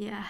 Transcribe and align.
Ya. 0.00 0.26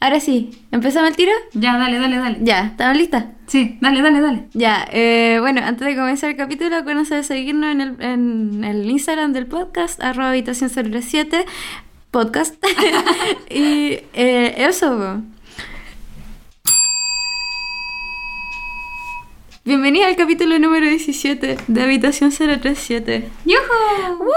Ahora 0.00 0.18
sí, 0.18 0.50
¿empezamos 0.72 1.10
el 1.10 1.16
tiro? 1.16 1.30
Ya, 1.52 1.78
dale, 1.78 2.00
dale, 2.00 2.16
dale. 2.16 2.38
Ya, 2.42 2.66
¿estamos 2.66 2.96
listas? 2.96 3.26
Sí, 3.46 3.78
dale, 3.80 4.02
dale, 4.02 4.20
dale. 4.20 4.48
Ya, 4.54 4.88
eh, 4.90 5.36
bueno, 5.38 5.60
antes 5.64 5.86
de 5.86 5.94
comenzar 5.94 6.30
el 6.30 6.36
capítulo, 6.36 6.74
acuérdense 6.74 7.14
de 7.14 7.22
seguirnos 7.22 7.70
en 7.70 7.80
el, 7.80 8.02
en 8.02 8.64
el 8.64 8.90
Instagram 8.90 9.32
del 9.32 9.46
podcast, 9.46 10.02
arroba 10.02 10.30
habitación 10.30 10.68
037, 10.68 11.46
podcast. 12.10 12.56
y 13.50 14.00
eh, 14.14 14.54
eso. 14.56 15.22
Bienvenida 19.66 20.06
al 20.06 20.14
capítulo 20.14 20.58
número 20.60 20.86
17 20.88 21.56
de 21.66 21.82
Habitación 21.82 22.30
037. 22.30 23.28
¡Yujú! 23.44 24.18
¡Woo! 24.20 24.30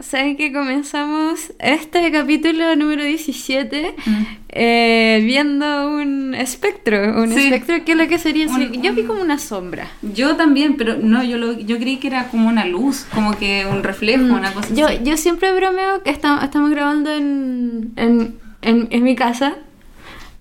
Saben 0.00 0.36
que 0.36 0.52
comenzamos 0.52 1.52
este 1.60 2.10
capítulo 2.10 2.74
número 2.74 3.04
17 3.04 3.94
Mm. 4.04 4.22
eh, 4.48 5.20
viendo 5.24 5.88
un 5.88 6.34
espectro. 6.34 7.22
Un 7.22 7.32
Sí. 7.32 7.44
espectro, 7.46 7.84
¿qué 7.84 7.92
es 7.92 7.98
lo 7.98 8.08
que 8.08 8.18
sería? 8.18 8.48
Un- 8.48 8.72
Yo 8.82 8.92
vi 8.92 9.04
como 9.04 9.22
una 9.22 9.38
sombra. 9.38 9.86
Yo 10.02 10.34
también, 10.34 10.76
pero 10.76 10.96
no, 10.96 11.22
yo, 11.22 11.38
lo, 11.38 11.52
yo 11.52 11.78
creí 11.78 11.98
que 11.98 12.08
era 12.08 12.26
como 12.28 12.48
una 12.48 12.64
luz, 12.66 13.06
como 13.14 13.36
que 13.38 13.66
un 13.70 13.84
reflejo, 13.84 14.24
una 14.24 14.52
cosa 14.52 14.68
Mm. 14.72 14.74
Yo, 14.76 14.86
así. 14.88 14.98
yo 15.04 15.16
siempre 15.16 15.52
bromeo 15.54 16.02
que 16.02 16.10
estamos, 16.10 16.42
estamos 16.42 16.70
grabando 16.72 17.12
en, 17.14 17.92
en, 17.94 18.34
en, 18.62 18.88
en 18.90 19.02
mi 19.04 19.14
casa, 19.14 19.54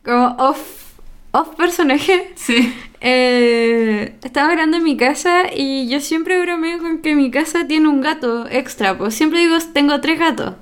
como 0.04 0.36
off, 0.40 0.60
off 1.32 1.50
personaje. 1.56 2.32
Sí. 2.36 2.74
Eh, 3.06 4.16
estaba 4.24 4.48
grabando 4.54 4.78
en 4.78 4.84
mi 4.84 4.96
casa 4.96 5.54
y 5.54 5.90
yo 5.90 6.00
siempre 6.00 6.40
bromeo 6.40 6.80
con 6.80 7.00
que 7.00 7.16
mi 7.16 7.30
casa 7.32 7.68
tiene 7.68 7.90
un 7.90 8.00
gato 8.00 8.48
extra. 8.50 8.98
Pues 8.98 9.14
siempre 9.14 9.40
digo, 9.42 9.58
tengo 9.74 10.00
tres 10.00 10.18
gatos. 10.18 10.56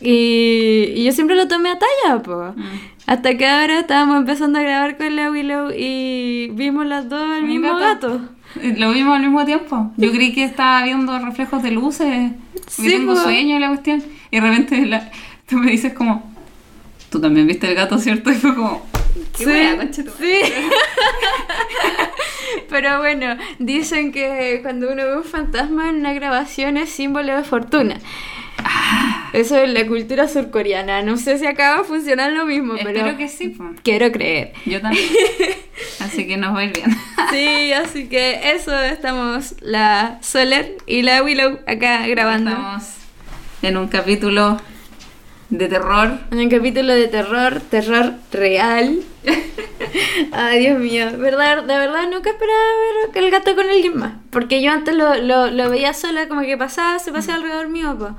Y, 0.00 0.92
y 0.94 1.04
yo 1.04 1.12
siempre 1.12 1.34
lo 1.34 1.48
tomé 1.48 1.70
a 1.70 1.78
talla, 1.78 2.22
pues. 2.22 2.56
Mm. 2.56 2.62
Hasta 3.06 3.36
que 3.38 3.46
ahora 3.46 3.80
estábamos 3.80 4.16
empezando 4.18 4.58
a 4.58 4.62
grabar 4.62 4.96
con 4.98 5.16
la 5.16 5.30
Willow 5.30 5.70
y 5.74 6.48
vimos 6.52 6.84
las 6.86 7.08
dos 7.08 7.22
el 7.38 7.44
mismo 7.44 7.74
gato. 7.78 8.08
gato. 8.10 8.20
Eh, 8.60 8.74
Lo 8.78 8.92
vimos 8.92 9.14
al 9.16 9.22
mismo 9.22 9.44
tiempo. 9.46 9.92
Yo 9.96 10.10
creí 10.12 10.32
que 10.34 10.44
estaba 10.44 10.82
viendo 10.84 11.18
reflejos 11.18 11.62
de 11.62 11.70
luces. 11.70 12.32
Sí, 12.68 12.82
Sí, 12.82 12.88
tengo 12.88 13.14
po. 13.14 13.20
sueño 13.20 13.56
y 13.56 13.58
la 13.60 13.68
cuestión. 13.68 14.02
Y 14.30 14.40
de 14.40 14.46
repente 14.46 14.84
la- 14.86 15.10
tú 15.48 15.56
me 15.56 15.70
dices 15.70 15.92
como, 15.94 16.30
tú 17.10 17.18
también 17.20 17.46
viste 17.46 17.66
el 17.68 17.74
gato, 17.74 17.98
¿cierto? 17.98 18.30
Y 18.30 18.34
fue 18.34 18.54
como, 18.54 18.84
qué 19.36 19.44
Sí, 19.44 19.76
concha 19.76 20.04
tu 20.04 20.10
sí. 20.12 20.38
Pero 22.68 22.98
bueno, 22.98 23.36
dicen 23.58 24.12
que 24.12 24.60
cuando 24.62 24.92
uno 24.92 25.04
ve 25.04 25.16
un 25.18 25.24
fantasma 25.24 25.88
en 25.88 25.96
una 25.96 26.12
grabación 26.12 26.76
es 26.76 26.90
símbolo 26.90 27.36
de 27.36 27.44
fortuna. 27.44 27.98
Ah. 28.58 29.30
Eso 29.32 29.58
es 29.58 29.68
la 29.68 29.86
cultura 29.86 30.28
surcoreana. 30.28 31.02
No 31.02 31.16
sé 31.16 31.38
si 31.38 31.46
acá 31.46 31.74
va 31.74 31.80
a 31.80 31.84
funcionar 31.84 32.32
lo 32.32 32.46
mismo, 32.46 32.74
pero 32.76 32.90
Espero 32.90 33.16
que 33.16 33.28
sí, 33.28 33.48
po. 33.48 33.64
quiero 33.82 34.12
creer. 34.12 34.52
Yo 34.64 34.80
también. 34.80 35.04
Así 36.00 36.26
que 36.26 36.36
nos 36.36 36.54
va 36.54 36.60
a 36.60 36.64
ir 36.64 36.72
bien. 36.72 36.96
Sí, 37.30 37.72
así 37.72 38.08
que 38.08 38.52
eso 38.52 38.78
estamos 38.80 39.56
la 39.60 40.18
Soler 40.22 40.76
y 40.86 41.02
la 41.02 41.20
Willow 41.22 41.58
acá 41.66 42.06
grabando. 42.06 42.50
Estamos 42.52 42.84
en 43.62 43.76
un 43.76 43.88
capítulo 43.88 44.56
de 45.58 45.68
terror. 45.68 46.18
En 46.30 46.38
un 46.38 46.48
capítulo 46.48 46.92
de 46.94 47.08
terror, 47.08 47.60
terror 47.70 48.14
real. 48.32 49.00
Ay, 50.32 50.60
Dios 50.60 50.78
mío. 50.78 51.06
¿Verdad? 51.18 51.62
De 51.64 51.76
verdad 51.78 52.04
nunca 52.10 52.30
esperaba 52.30 52.60
ver 53.12 53.24
el 53.24 53.30
gato 53.30 53.54
con 53.54 53.68
alguien 53.68 53.96
más. 53.96 54.12
Porque 54.30 54.62
yo 54.62 54.72
antes 54.72 54.94
lo, 54.94 55.14
lo, 55.16 55.50
lo 55.50 55.70
veía 55.70 55.92
sola, 55.94 56.28
como 56.28 56.42
que 56.42 56.56
pasaba, 56.56 56.98
se 56.98 57.12
pasaba 57.12 57.36
alrededor 57.38 57.68
mío, 57.68 57.94
pues. 57.98 58.12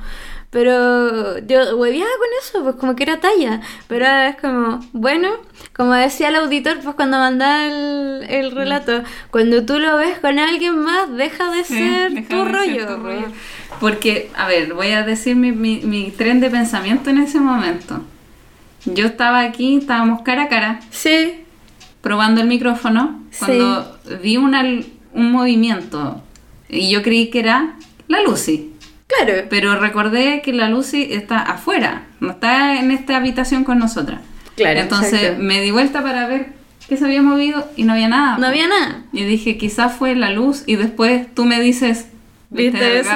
Pero 0.52 1.40
yo 1.40 1.76
hueveaba 1.76 2.10
con 2.18 2.28
eso, 2.42 2.64
pues 2.64 2.76
como 2.78 2.96
que 2.96 3.04
era 3.04 3.20
talla. 3.20 3.60
Pero 3.88 4.06
ahora 4.06 4.30
es 4.30 4.38
como, 4.38 4.80
bueno, 4.94 5.30
como 5.76 5.94
decía 5.94 6.30
el 6.30 6.36
auditor, 6.38 6.78
pues 6.82 6.96
cuando 6.96 7.18
mandaba 7.18 7.66
el, 7.66 8.26
el 8.30 8.52
relato, 8.52 9.04
cuando 9.32 9.66
tú 9.66 9.80
lo 9.80 9.98
ves 9.98 10.18
con 10.20 10.40
alguien 10.40 10.78
más, 10.78 11.12
deja 11.14 11.52
de 11.52 11.64
Sí, 11.66 11.76
ser 11.78 12.12
deja 12.14 12.30
tu 12.30 12.46
de 12.46 12.52
ser 12.54 12.88
tu 12.88 13.02
pues. 13.02 13.16
rollo. 13.22 13.28
Porque, 13.80 14.32
a 14.36 14.48
ver, 14.48 14.74
voy 14.74 14.92
a 14.92 15.04
decir 15.04 15.36
mi, 15.36 15.52
mi, 15.52 15.82
mi 15.82 16.12
tren 16.12 16.40
de 16.40 16.50
pensamiento 16.50 17.10
en 17.10 17.18
ese 17.20 17.40
momento. 17.40 18.02
Yo 18.86 19.06
estaba 19.08 19.42
aquí, 19.42 19.78
estábamos 19.78 20.22
cara 20.22 20.44
a 20.44 20.48
cara, 20.48 20.80
Sí, 20.92 21.34
probando 22.02 22.42
el 22.42 22.48
micrófono, 22.48 23.22
cuando 23.40 24.00
vi 24.22 24.38
una, 24.38 24.64
un 25.14 25.32
movimiento 25.32 26.22
y 26.70 26.90
yo 26.92 27.02
creí 27.02 27.30
que 27.32 27.40
era 27.40 27.76
la 28.08 28.22
Lucy. 28.22 28.72
claro. 29.08 29.46
Pero 29.50 29.76
recordé 29.80 30.42
que 30.44 30.54
la 30.54 30.70
Lucy 30.70 31.08
está 31.12 31.40
afuera, 31.40 32.04
no 32.20 32.32
está 32.32 32.80
en 32.80 32.92
esta 32.92 33.18
habitación 33.18 33.64
con 33.64 33.80
nosotras. 33.80 34.22
Claro, 34.56 34.80
Entonces 34.80 35.14
exacto. 35.22 35.44
me 35.44 35.62
di 35.62 35.72
vuelta 35.72 36.02
para 36.04 36.28
ver 36.28 36.54
qué 36.88 36.96
se 36.96 37.06
había 37.06 37.22
movido 37.24 37.68
y 37.76 37.84
no 37.84 37.94
había 37.94 38.08
nada. 38.08 38.38
No 38.38 38.46
había 38.48 38.68
nada. 38.68 39.04
Y 39.12 39.24
dije, 39.24 39.58
quizás 39.58 39.94
fue 39.94 40.16
la 40.16 40.30
luz 40.30 40.64
y 40.68 40.76
después 40.76 41.28
tú 41.34 41.44
me 41.46 41.60
dices, 41.60 42.08
¿Viste, 42.56 43.00
eso? 43.00 43.12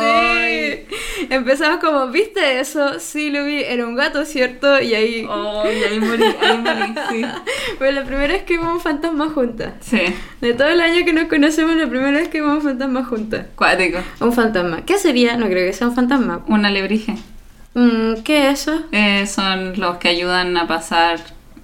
Sí. 0.00 1.26
Empezamos 1.30 1.78
como, 1.80 2.08
¿viste 2.08 2.60
eso? 2.60 2.98
Sí, 2.98 3.30
lo 3.30 3.44
vi. 3.44 3.62
Era 3.62 3.86
un 3.86 3.94
gato, 3.94 4.24
¿cierto? 4.24 4.80
Y 4.80 4.94
ahí... 4.94 5.26
Ay, 5.30 5.82
ahí 5.84 6.00
morí, 6.00 6.24
ahí 6.24 6.58
morí, 6.58 6.94
sí. 7.10 7.24
Fue 7.78 7.92
la 7.92 8.04
primera 8.04 8.32
vez 8.32 8.42
que 8.42 8.54
vimos 8.58 8.74
un 8.74 8.80
fantasma 8.80 9.28
juntas. 9.28 9.74
Sí, 9.80 10.00
De 10.40 10.54
todo 10.54 10.68
el 10.68 10.80
año 10.80 11.04
que 11.04 11.12
nos 11.12 11.28
conocemos, 11.28 11.76
la 11.76 11.86
primera 11.88 12.18
vez 12.18 12.28
que 12.28 12.40
vimos 12.40 12.56
un 12.56 12.62
fantasma 12.62 13.04
juntas. 13.04 13.46
cuático. 13.54 13.98
Un 14.20 14.32
fantasma. 14.32 14.84
¿Qué 14.84 14.98
sería? 14.98 15.36
No 15.36 15.46
creo 15.46 15.66
que 15.66 15.72
sea 15.72 15.88
un 15.88 15.94
fantasma. 15.94 16.42
Una 16.48 16.68
alebrije. 16.68 17.14
Mm, 17.74 18.22
¿Qué 18.24 18.50
es 18.50 18.62
eso? 18.62 18.82
Eh, 18.92 19.26
son 19.26 19.78
los 19.78 19.98
que 19.98 20.08
ayudan 20.08 20.56
a 20.56 20.66
pasar 20.66 21.20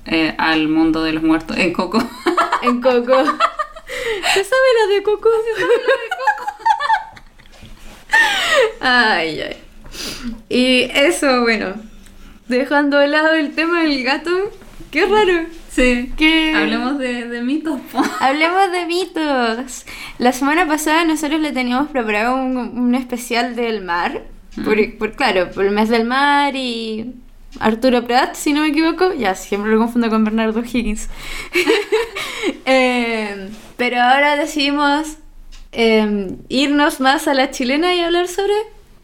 eh, 0.07 0.35
al 0.39 0.69
mundo 0.69 1.03
de 1.03 1.13
los 1.13 1.23
muertos. 1.25 1.57
En 1.57 1.73
Coco. 1.73 1.99
En 2.63 2.81
Coco. 2.81 3.17
¿Se 4.35 4.45
sabe 4.45 4.69
la 4.89 4.95
de 4.95 5.03
Coco? 5.03 5.29
¿Se 5.45 5.61
sabe 5.61 5.73
la 5.73 5.95
de 6.03 6.09
Coco? 6.11 6.36
Ay, 8.81 9.41
ay. 9.41 9.57
Y 10.49 10.83
eso, 10.95 11.43
bueno. 11.43 11.75
Dejando 12.49 12.99
de 12.99 13.09
lado 13.09 13.33
el 13.35 13.55
tema 13.55 13.83
del 13.83 14.03
gato. 14.05 14.31
Qué 14.91 15.05
raro. 15.07 15.47
Sí. 15.71 16.13
¿Qué? 16.17 16.53
Hablemos 16.55 16.99
de, 16.99 17.27
de 17.29 17.43
mitos. 17.43 17.81
Hablemos 18.21 18.71
de 18.73 18.87
mitos. 18.87 19.85
La 20.19 20.33
semana 20.33 20.67
pasada 20.67 21.05
nosotros 21.05 21.41
le 21.41 21.53
teníamos 21.53 21.89
preparado 21.91 22.37
un, 22.37 22.57
un 22.57 22.95
especial 22.95 23.57
del 23.57 23.83
mar. 23.85 24.23
Por, 24.65 24.77
por- 24.97 25.13
claro, 25.17 25.51
por 25.51 25.65
el 25.67 25.73
mes 25.73 25.89
del 25.91 26.05
mar 26.05 26.55
y 26.57 27.15
Arturo 27.61 28.07
Prat, 28.07 28.35
si 28.37 28.53
no 28.53 28.63
me 28.63 28.69
equivoco. 28.69 29.13
Ya, 29.13 29.35
siempre 29.35 29.71
lo 29.73 29.79
confundo 29.79 30.09
con 30.09 30.25
Bernardo 30.25 30.61
Higgins. 30.65 31.09
Eh, 32.65 33.49
pero 33.77 34.01
ahora 34.01 34.37
decidimos 34.37 35.17
eh, 35.77 36.35
irnos 36.49 37.01
más 37.01 37.29
a 37.29 37.35
la 37.35 37.51
chilena 37.51 37.95
y 37.95 38.01
hablar 38.01 38.29
sobre 38.29 38.53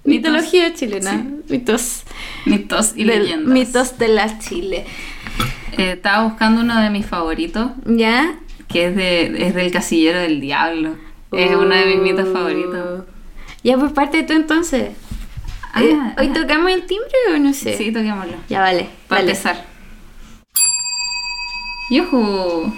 Mitos. 0.04 0.32
mitología 0.32 0.74
chilena. 0.74 1.10
Sí. 1.12 1.52
Mitos. 1.52 2.02
Mitos 2.46 2.92
y 2.96 3.04
leyendas. 3.04 3.52
Mitos 3.52 3.98
de 3.98 4.08
la 4.08 4.38
Chile. 4.38 4.84
Eh, 5.78 5.92
estaba 5.92 6.24
buscando 6.24 6.62
uno 6.62 6.80
de 6.80 6.90
mis 6.90 7.06
favoritos, 7.06 7.70
¿Ya? 7.86 8.34
que 8.68 8.86
es, 8.88 8.96
de, 8.96 9.46
es 9.46 9.54
del 9.54 9.70
casillero 9.70 10.18
del 10.20 10.40
diablo. 10.40 10.96
Es 11.30 11.54
uno 11.54 11.74
de 11.74 11.86
mis 11.86 11.98
mitos 11.98 12.28
Uh. 12.28 12.32
favoritos. 12.32 13.04
Ya, 13.62 13.76
pues 13.78 13.92
parte 13.92 14.22
tú 14.24 14.32
entonces. 14.32 14.90
Ah, 15.72 15.82
Eh, 15.82 15.96
¿Hoy 16.18 16.28
tocamos 16.28 16.70
el 16.70 16.84
timbre 16.84 17.08
o 17.34 17.38
no 17.38 17.52
sé? 17.54 17.76
Sí, 17.78 17.92
toquémoslo. 17.92 18.34
Ya, 18.48 18.60
vale. 18.60 18.88
Para 19.08 19.20
vale. 19.22 19.30
empezar. 19.32 19.64
¡Yujú! 21.90 22.72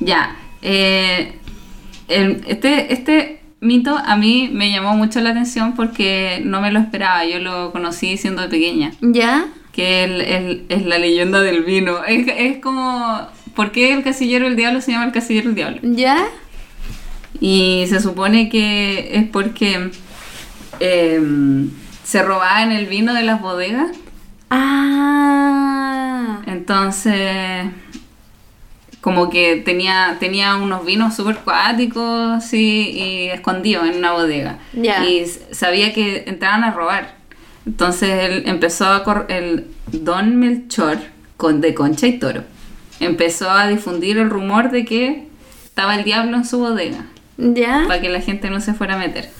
Ya. 0.00 0.36
eh, 0.62 1.38
el- 2.08 2.42
este, 2.46 2.92
este 2.92 3.40
mito 3.60 3.96
a 3.96 4.16
mí 4.16 4.50
me 4.52 4.70
llamó 4.70 4.94
mucho 4.96 5.20
la 5.20 5.30
atención 5.30 5.74
porque 5.74 6.40
no 6.44 6.60
me 6.60 6.70
lo 6.70 6.78
esperaba. 6.80 7.24
Yo 7.24 7.38
lo 7.38 7.72
conocí 7.72 8.16
siendo 8.16 8.48
pequeña. 8.48 8.92
¿Ya? 9.00 9.46
Que 9.72 10.04
el- 10.04 10.20
el- 10.20 10.64
es 10.68 10.84
la 10.86 10.98
leyenda 10.98 11.40
del 11.42 11.62
vino. 11.64 12.04
Es, 12.04 12.26
es 12.36 12.58
como. 12.58 13.28
¿Por 13.54 13.72
qué 13.72 13.92
el 13.94 14.02
casillero 14.02 14.44
del 14.46 14.56
diablo 14.56 14.80
se 14.82 14.92
llama 14.92 15.06
el 15.06 15.12
casillero 15.12 15.46
del 15.46 15.54
diablo? 15.54 15.78
¿Ya? 15.82 16.26
Y 17.40 17.84
se 17.88 18.00
supone 18.00 18.48
que 18.48 19.10
es 19.14 19.24
porque 19.28 19.90
em, 20.80 21.70
se 22.04 22.22
robaban 22.22 22.72
el 22.72 22.86
vino 22.86 23.14
de 23.14 23.22
las 23.22 23.40
bodegas. 23.40 23.90
Ah. 24.50 26.40
Entonces, 26.46 27.66
como 29.06 29.30
que 29.30 29.62
tenía, 29.64 30.16
tenía 30.18 30.56
unos 30.56 30.84
vinos 30.84 31.14
súper 31.14 31.36
cuáticos 31.36 32.52
y 32.52 33.28
escondidos 33.32 33.86
en 33.88 33.98
una 33.98 34.10
bodega. 34.10 34.58
Y 35.04 35.26
sabía 35.52 35.94
que 35.94 36.24
entraban 36.26 36.64
a 36.64 36.72
robar. 36.72 37.14
Entonces 37.66 38.10
él 38.24 38.42
empezó 38.46 38.88
a 38.88 39.04
cor- 39.04 39.26
el 39.28 39.68
Don 39.92 40.34
Melchor 40.40 40.98
con, 41.36 41.60
de 41.60 41.72
Concha 41.72 42.08
y 42.08 42.18
Toro. 42.18 42.42
Empezó 42.98 43.48
a 43.48 43.68
difundir 43.68 44.18
el 44.18 44.28
rumor 44.28 44.72
de 44.72 44.84
que 44.84 45.28
estaba 45.64 45.94
el 45.94 46.02
diablo 46.02 46.36
en 46.38 46.44
su 46.44 46.58
bodega 46.58 47.06
¿Ya? 47.38 47.84
para 47.86 48.00
que 48.00 48.08
la 48.08 48.20
gente 48.20 48.50
no 48.50 48.60
se 48.60 48.74
fuera 48.74 48.96
a 48.96 48.98
meter. 48.98 49.30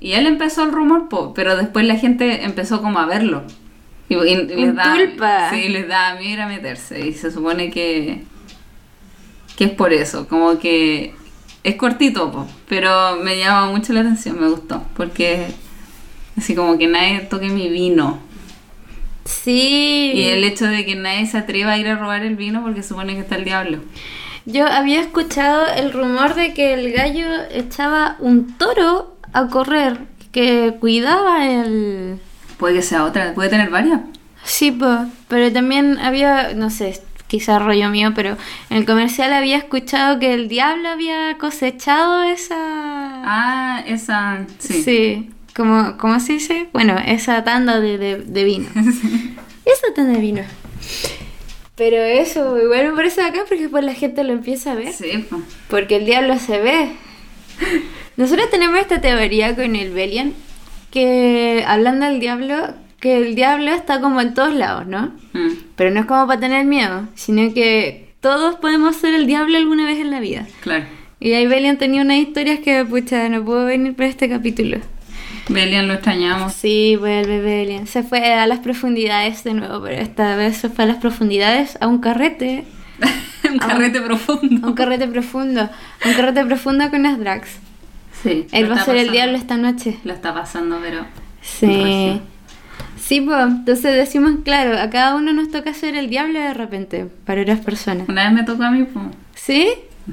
Y 0.00 0.12
él 0.12 0.28
empezó 0.28 0.62
el 0.62 0.70
rumor, 0.70 1.08
po, 1.08 1.34
pero 1.34 1.56
después 1.56 1.84
la 1.84 1.96
gente 1.96 2.44
empezó 2.44 2.80
como 2.80 3.00
a 3.00 3.06
verlo. 3.06 3.42
Y, 4.08 4.14
les 4.14 4.74
da, 4.76 4.94
tulpa. 4.94 5.50
sí, 5.50 5.68
les 5.68 5.88
da 5.88 6.14
miedo 6.14 6.42
a 6.44 6.46
meterse. 6.46 7.04
Y 7.08 7.12
se 7.14 7.32
supone 7.32 7.70
que, 7.70 8.22
que 9.62 9.68
es 9.68 9.74
por 9.76 9.92
eso, 9.92 10.26
como 10.26 10.58
que 10.58 11.14
es 11.62 11.76
cortito, 11.76 12.32
po, 12.32 12.48
pero 12.68 13.16
me 13.22 13.38
llama 13.38 13.70
mucho 13.70 13.92
la 13.92 14.00
atención, 14.00 14.40
me 14.40 14.48
gustó, 14.48 14.82
porque 14.96 15.46
así 16.36 16.56
como 16.56 16.76
que 16.78 16.88
nadie 16.88 17.20
toque 17.20 17.48
mi 17.48 17.68
vino. 17.68 18.18
Sí. 19.24 20.10
Y 20.16 20.22
el 20.30 20.42
hecho 20.42 20.66
de 20.66 20.84
que 20.84 20.96
nadie 20.96 21.26
se 21.26 21.38
atreva 21.38 21.72
a 21.72 21.78
ir 21.78 21.86
a 21.86 21.96
robar 21.96 22.24
el 22.24 22.34
vino 22.34 22.60
porque 22.60 22.82
supone 22.82 23.14
que 23.14 23.20
está 23.20 23.36
el 23.36 23.44
diablo. 23.44 23.78
Yo 24.46 24.66
había 24.66 25.00
escuchado 25.00 25.64
el 25.76 25.92
rumor 25.92 26.34
de 26.34 26.54
que 26.54 26.74
el 26.74 26.90
gallo 26.90 27.28
echaba 27.52 28.16
un 28.18 28.58
toro 28.58 29.16
a 29.32 29.46
correr, 29.46 29.98
que 30.32 30.74
cuidaba 30.80 31.46
el... 31.46 32.18
Puede 32.58 32.74
que 32.74 32.82
sea 32.82 33.04
otra, 33.04 33.32
puede 33.34 33.48
tener 33.48 33.70
varias. 33.70 34.00
Sí, 34.42 34.72
pues, 34.72 34.98
pero 35.28 35.52
también 35.52 36.00
había, 36.00 36.52
no 36.54 36.68
sé, 36.68 37.00
quizás 37.32 37.62
rollo 37.62 37.88
mío, 37.88 38.12
pero 38.14 38.36
en 38.68 38.76
el 38.76 38.84
comercial 38.84 39.32
había 39.32 39.56
escuchado 39.56 40.18
que 40.18 40.34
el 40.34 40.48
diablo 40.48 40.90
había 40.90 41.38
cosechado 41.38 42.22
esa... 42.24 42.56
Ah, 42.58 43.82
esa, 43.86 44.44
sí. 44.58 44.82
Sí, 44.82 45.30
como, 45.56 45.96
¿cómo 45.96 46.20
se 46.20 46.34
dice? 46.34 46.68
Bueno, 46.74 46.94
esa 47.06 47.42
tanda 47.42 47.80
de, 47.80 47.96
de, 47.96 48.18
de 48.18 48.44
vino. 48.44 48.68
esa 49.64 49.94
tanda 49.94 50.12
de 50.12 50.20
vino. 50.20 50.42
Pero 51.74 51.96
eso, 51.96 52.60
igual 52.60 52.90
me 52.90 52.96
parece 52.96 53.22
acá 53.22 53.44
porque 53.48 53.62
después 53.62 53.82
la 53.82 53.94
gente 53.94 54.24
lo 54.24 54.34
empieza 54.34 54.72
a 54.72 54.74
ver. 54.74 54.92
Sí, 54.92 55.24
po. 55.30 55.40
Porque 55.70 55.96
el 55.96 56.04
diablo 56.04 56.38
se 56.38 56.60
ve. 56.60 56.92
Nosotros 58.18 58.50
tenemos 58.50 58.78
esta 58.78 59.00
teoría 59.00 59.56
con 59.56 59.74
el 59.74 59.90
Belian, 59.90 60.34
que 60.90 61.64
hablando 61.66 62.04
del 62.04 62.20
diablo, 62.20 62.74
que 63.02 63.16
el 63.16 63.34
diablo 63.34 63.72
está 63.72 64.00
como 64.00 64.20
en 64.20 64.32
todos 64.32 64.54
lados, 64.54 64.86
¿no? 64.86 65.12
Mm, 65.32 65.48
Pero 65.74 65.90
no 65.90 65.98
es 66.00 66.06
como 66.06 66.24
para 66.28 66.38
tener 66.38 66.64
miedo, 66.64 67.08
sino 67.16 67.52
que 67.52 68.14
todos 68.20 68.54
podemos 68.54 68.94
ser 68.94 69.12
el 69.14 69.26
diablo 69.26 69.58
alguna 69.58 69.84
vez 69.86 69.98
en 69.98 70.12
la 70.12 70.20
vida. 70.20 70.46
claro. 70.62 70.84
Y 71.18 71.34
ahí 71.34 71.46
Belian 71.46 71.78
tenía 71.78 72.02
unas 72.02 72.16
historias 72.18 72.58
que, 72.60 72.84
pucha, 72.84 73.28
no 73.28 73.44
puedo 73.44 73.64
venir 73.64 73.94
para 73.94 74.08
este 74.08 74.28
capítulo. 74.28 74.78
Belian 75.48 75.86
lo 75.88 75.94
extrañamos. 75.94 76.52
Sí, 76.52 76.96
vuelve 76.96 77.40
Belian. 77.40 77.86
Se 77.86 78.02
fue 78.04 78.34
a 78.34 78.44
las 78.46 78.58
profundidades 78.60 79.44
de 79.44 79.54
nuevo, 79.54 79.82
pero 79.82 80.00
esta 80.00 80.34
vez 80.36 80.56
se 80.56 80.68
fue 80.68 80.84
a 80.84 80.88
las 80.88 80.96
profundidades 80.98 81.76
a 81.80 81.86
un 81.88 81.98
carrete. 81.98 82.64
Un 83.52 83.58
carrete 83.58 84.00
profundo. 84.00 84.66
un 84.68 84.74
carrete 84.74 85.06
profundo. 85.08 85.68
Un 86.06 86.14
carrete 86.14 86.44
profundo 86.44 86.88
con 86.90 87.02
las 87.02 87.18
drags. 87.18 87.50
Sí. 88.22 88.46
Él 88.52 88.70
va 88.70 88.76
a 88.76 88.84
ser 88.84 88.96
el 88.96 89.10
diablo 89.10 89.36
esta 89.36 89.56
noche. 89.56 89.98
Lo 90.04 90.12
está 90.12 90.32
pasando, 90.32 90.78
pero. 90.80 91.04
Sí. 91.42 92.20
Sí, 93.04 93.20
pues, 93.20 93.38
entonces 93.42 93.96
decimos, 93.96 94.32
claro, 94.44 94.78
a 94.78 94.88
cada 94.90 95.16
uno 95.16 95.32
nos 95.32 95.50
toca 95.50 95.74
ser 95.74 95.96
el 95.96 96.08
diablo 96.08 96.38
de 96.38 96.54
repente, 96.54 97.06
para 97.26 97.42
otras 97.42 97.60
personas. 97.60 98.08
Una 98.08 98.24
vez 98.24 98.32
me 98.32 98.44
tocó 98.44 98.62
a 98.62 98.70
mí, 98.70 98.84
pues. 98.84 99.06
¿Sí? 99.34 99.68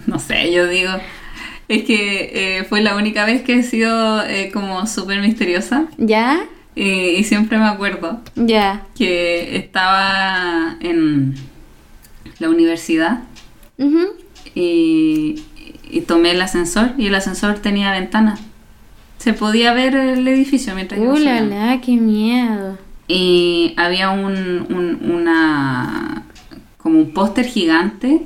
No 0.07 0.17
sé, 0.19 0.51
yo 0.51 0.67
digo. 0.67 0.91
Es 1.67 1.83
que 1.83 2.57
eh, 2.59 2.63
fue 2.63 2.81
la 2.81 2.95
única 2.95 3.25
vez 3.25 3.43
que 3.43 3.55
he 3.59 3.63
sido 3.63 4.23
eh, 4.25 4.49
como 4.51 4.87
súper 4.87 5.21
misteriosa. 5.21 5.85
¿Ya? 5.97 6.39
Y, 6.75 6.83
y 7.17 7.23
siempre 7.25 7.57
me 7.59 7.67
acuerdo 7.67 8.21
Ya. 8.35 8.85
que 8.97 9.55
estaba 9.57 10.75
en 10.79 11.35
la 12.39 12.49
universidad 12.49 13.19
y 14.55 15.35
tomé 16.07 16.31
el 16.31 16.41
ascensor 16.41 16.91
y 16.97 17.07
el 17.07 17.15
ascensor 17.15 17.59
tenía 17.59 17.91
ventanas. 17.91 18.39
Se 19.19 19.33
podía 19.33 19.73
ver 19.73 19.95
el 19.95 20.27
edificio 20.27 20.73
mientras 20.73 20.99
Uh, 20.99 21.17
la, 21.17 21.41
la, 21.41 21.81
qué 21.81 21.91
miedo. 21.97 22.77
Y 23.07 23.73
había 23.77 24.09
un, 24.11 24.33
un- 24.69 25.11
una 25.11 26.23
como 26.77 26.99
un 26.99 27.13
póster 27.13 27.45
gigante 27.45 28.21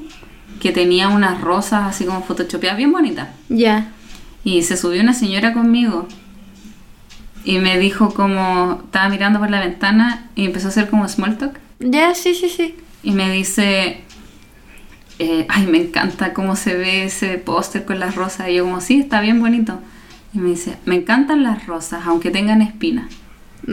que 0.61 0.71
tenía 0.71 1.09
unas 1.09 1.41
rosas 1.41 1.83
así 1.87 2.05
como 2.05 2.21
photoshopeadas 2.23 2.77
bien 2.77 2.91
bonitas. 2.93 3.27
Ya. 3.49 3.87
Y 4.45 4.61
se 4.63 4.77
subió 4.77 5.01
una 5.01 5.13
señora 5.13 5.53
conmigo 5.53 6.07
y 7.45 7.57
me 7.59 7.77
dijo 7.79 8.13
como 8.13 8.81
estaba 8.85 9.09
mirando 9.09 9.39
por 9.39 9.49
la 9.49 9.59
ventana 9.59 10.29
y 10.35 10.45
empezó 10.45 10.67
a 10.67 10.69
hacer 10.69 10.89
como 10.89 11.07
small 11.09 11.37
talk 11.37 11.59
Ya, 11.79 12.13
sí, 12.15 12.33
sí, 12.35 12.47
sí. 12.49 12.75
y 13.03 13.11
me 13.11 13.29
dice 13.31 14.01
eh, 15.19 15.45
ay 15.49 15.67
me 15.67 15.79
encanta 15.79 16.33
cómo 16.33 16.55
se 16.55 16.75
ve 16.75 17.03
ese 17.05 17.37
póster 17.39 17.83
con 17.83 17.99
las 17.99 18.15
rosas 18.15 18.47
y 18.49 18.55
yo 18.55 18.63
como 18.63 18.79
sí 18.79 18.99
está 19.01 19.19
bien 19.21 19.41
bonito 19.41 19.79
y 20.33 20.39
me 20.39 20.49
dice 20.49 20.77
me 20.85 20.95
encantan 20.95 21.43
las 21.43 21.67
rosas 21.67 22.05
aunque 22.05 22.31
tengan 22.31 22.61
espinas 22.61 23.05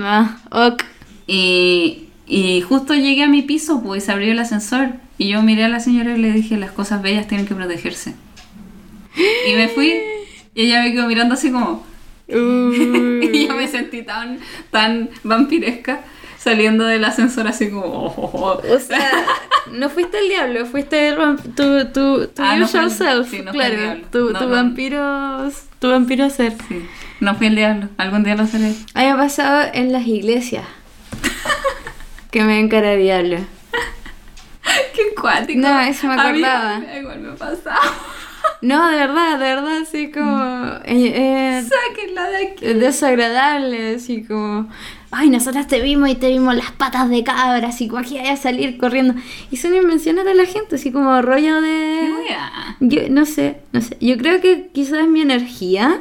Ah, 0.01 0.39
ok. 0.53 0.83
y, 1.27 2.05
y 2.27 2.61
justo 2.61 2.95
llegué 2.95 3.25
a 3.25 3.29
mi 3.29 3.43
piso 3.43 3.83
pues 3.83 4.03
y 4.05 4.07
se 4.07 4.13
abrió 4.13 4.31
el 4.31 4.39
ascensor. 4.39 4.91
Y 5.19 5.29
yo 5.29 5.43
miré 5.43 5.65
a 5.65 5.69
la 5.69 5.81
señora 5.81 6.17
y 6.17 6.21
le 6.21 6.33
dije 6.33 6.57
las 6.57 6.71
cosas 6.71 7.03
bellas 7.03 7.27
tienen 7.27 7.47
que 7.47 7.55
protegerse 7.55 8.15
y 9.51 9.55
me 9.57 9.69
fui. 9.69 9.93
Y 10.55 10.63
ella 10.63 10.83
me 10.83 10.93
quedó 10.93 11.07
mirando 11.09 11.35
así 11.35 11.51
como 11.51 11.85
y 12.29 13.47
yo 13.49 13.55
me 13.57 13.67
sentí 13.67 14.03
tan, 14.03 14.39
tan 14.71 15.11
vampiresca 15.25 16.01
saliendo 16.43 16.85
del 16.87 17.05
ascensor 17.05 17.47
así 17.47 17.71
como... 17.71 17.85
oh, 17.85 18.15
oh, 18.17 18.31
oh. 18.33 18.75
O 18.75 18.79
sea, 18.79 19.11
no 19.73 19.91
fuiste 19.91 20.19
el 20.21 20.29
diablo, 20.31 20.65
fuiste 20.67 21.09
el 21.11 21.17
tu, 21.55 21.85
tu, 21.93 22.27
tu 22.29 22.43
Ah, 22.43 22.57
no 22.57 22.65
el- 22.65 22.91
self. 22.91 23.31
sí, 23.31 23.43
no 23.43 23.53
claro, 23.53 23.77
tu, 24.11 24.31
No, 24.31 24.39
tu 24.39 24.49
vampiro, 24.49 25.51
tu 25.79 25.91
vampiro 25.91 26.31
ser. 26.31 26.55
Sí, 26.69 26.87
no 27.21 27.35
fui 27.35 27.49
el 27.49 27.57
diablo, 27.57 27.89
algún 27.99 28.25
día 28.25 28.37
lo 28.37 28.47
seré. 28.47 28.69
A 28.95 29.01
mí 29.01 29.07
me 29.07 29.11
ha 29.11 29.17
pasado 29.17 29.71
en 29.75 29.93
las 29.93 30.07
iglesias. 30.07 30.65
que 32.31 32.41
me 32.41 32.55
ven 32.57 32.69
cara 32.69 32.91
de 32.91 32.97
diablo. 32.97 33.37
Qué 34.95 35.15
cuático. 35.21 35.61
No, 35.61 35.81
eso 35.81 36.07
me 36.07 36.15
A 36.15 36.17
mí 36.17 36.23
acordaba. 36.43 36.81
igual 37.01 37.19
me 37.21 37.33
pasaba. 37.33 37.81
No, 38.63 38.89
de 38.91 38.97
verdad, 38.97 39.33
de 39.39 39.45
verdad, 39.45 39.79
así 39.83 40.11
como... 40.11 40.67
eh, 40.85 41.13
eh, 41.15 41.63
Sáquenla 41.67 42.29
de 42.29 42.37
aquí. 42.37 42.67
es 42.67 42.81
desagradable, 42.81 43.95
así 43.97 44.23
como... 44.25 44.69
Ay, 45.13 45.29
nosotras 45.29 45.67
te 45.67 45.81
vimos 45.81 46.09
y 46.09 46.15
te 46.15 46.29
vimos 46.29 46.55
las 46.55 46.71
patas 46.71 47.11
de 47.11 47.25
cabra, 47.25 47.69
así 47.69 47.89
como 47.89 48.01
aquí 48.01 48.17
vaya 48.17 48.33
a 48.33 48.37
salir 48.37 48.79
corriendo. 48.79 49.15
Y 49.51 49.57
son 49.57 49.75
invenciones 49.75 50.25
de 50.25 50.35
la 50.35 50.45
gente, 50.45 50.77
así 50.77 50.93
como 50.93 51.21
rollo 51.21 51.61
de... 51.61 52.11
Yo 52.81 53.09
no 53.11 53.27
sé, 53.27 53.57
no 53.73 53.81
sé. 53.81 53.97
Yo 54.01 54.17
creo 54.19 54.41
que 54.41 54.71
quizás 54.73 55.01
es 55.01 55.09
mi 55.09 55.21
energía, 55.21 56.01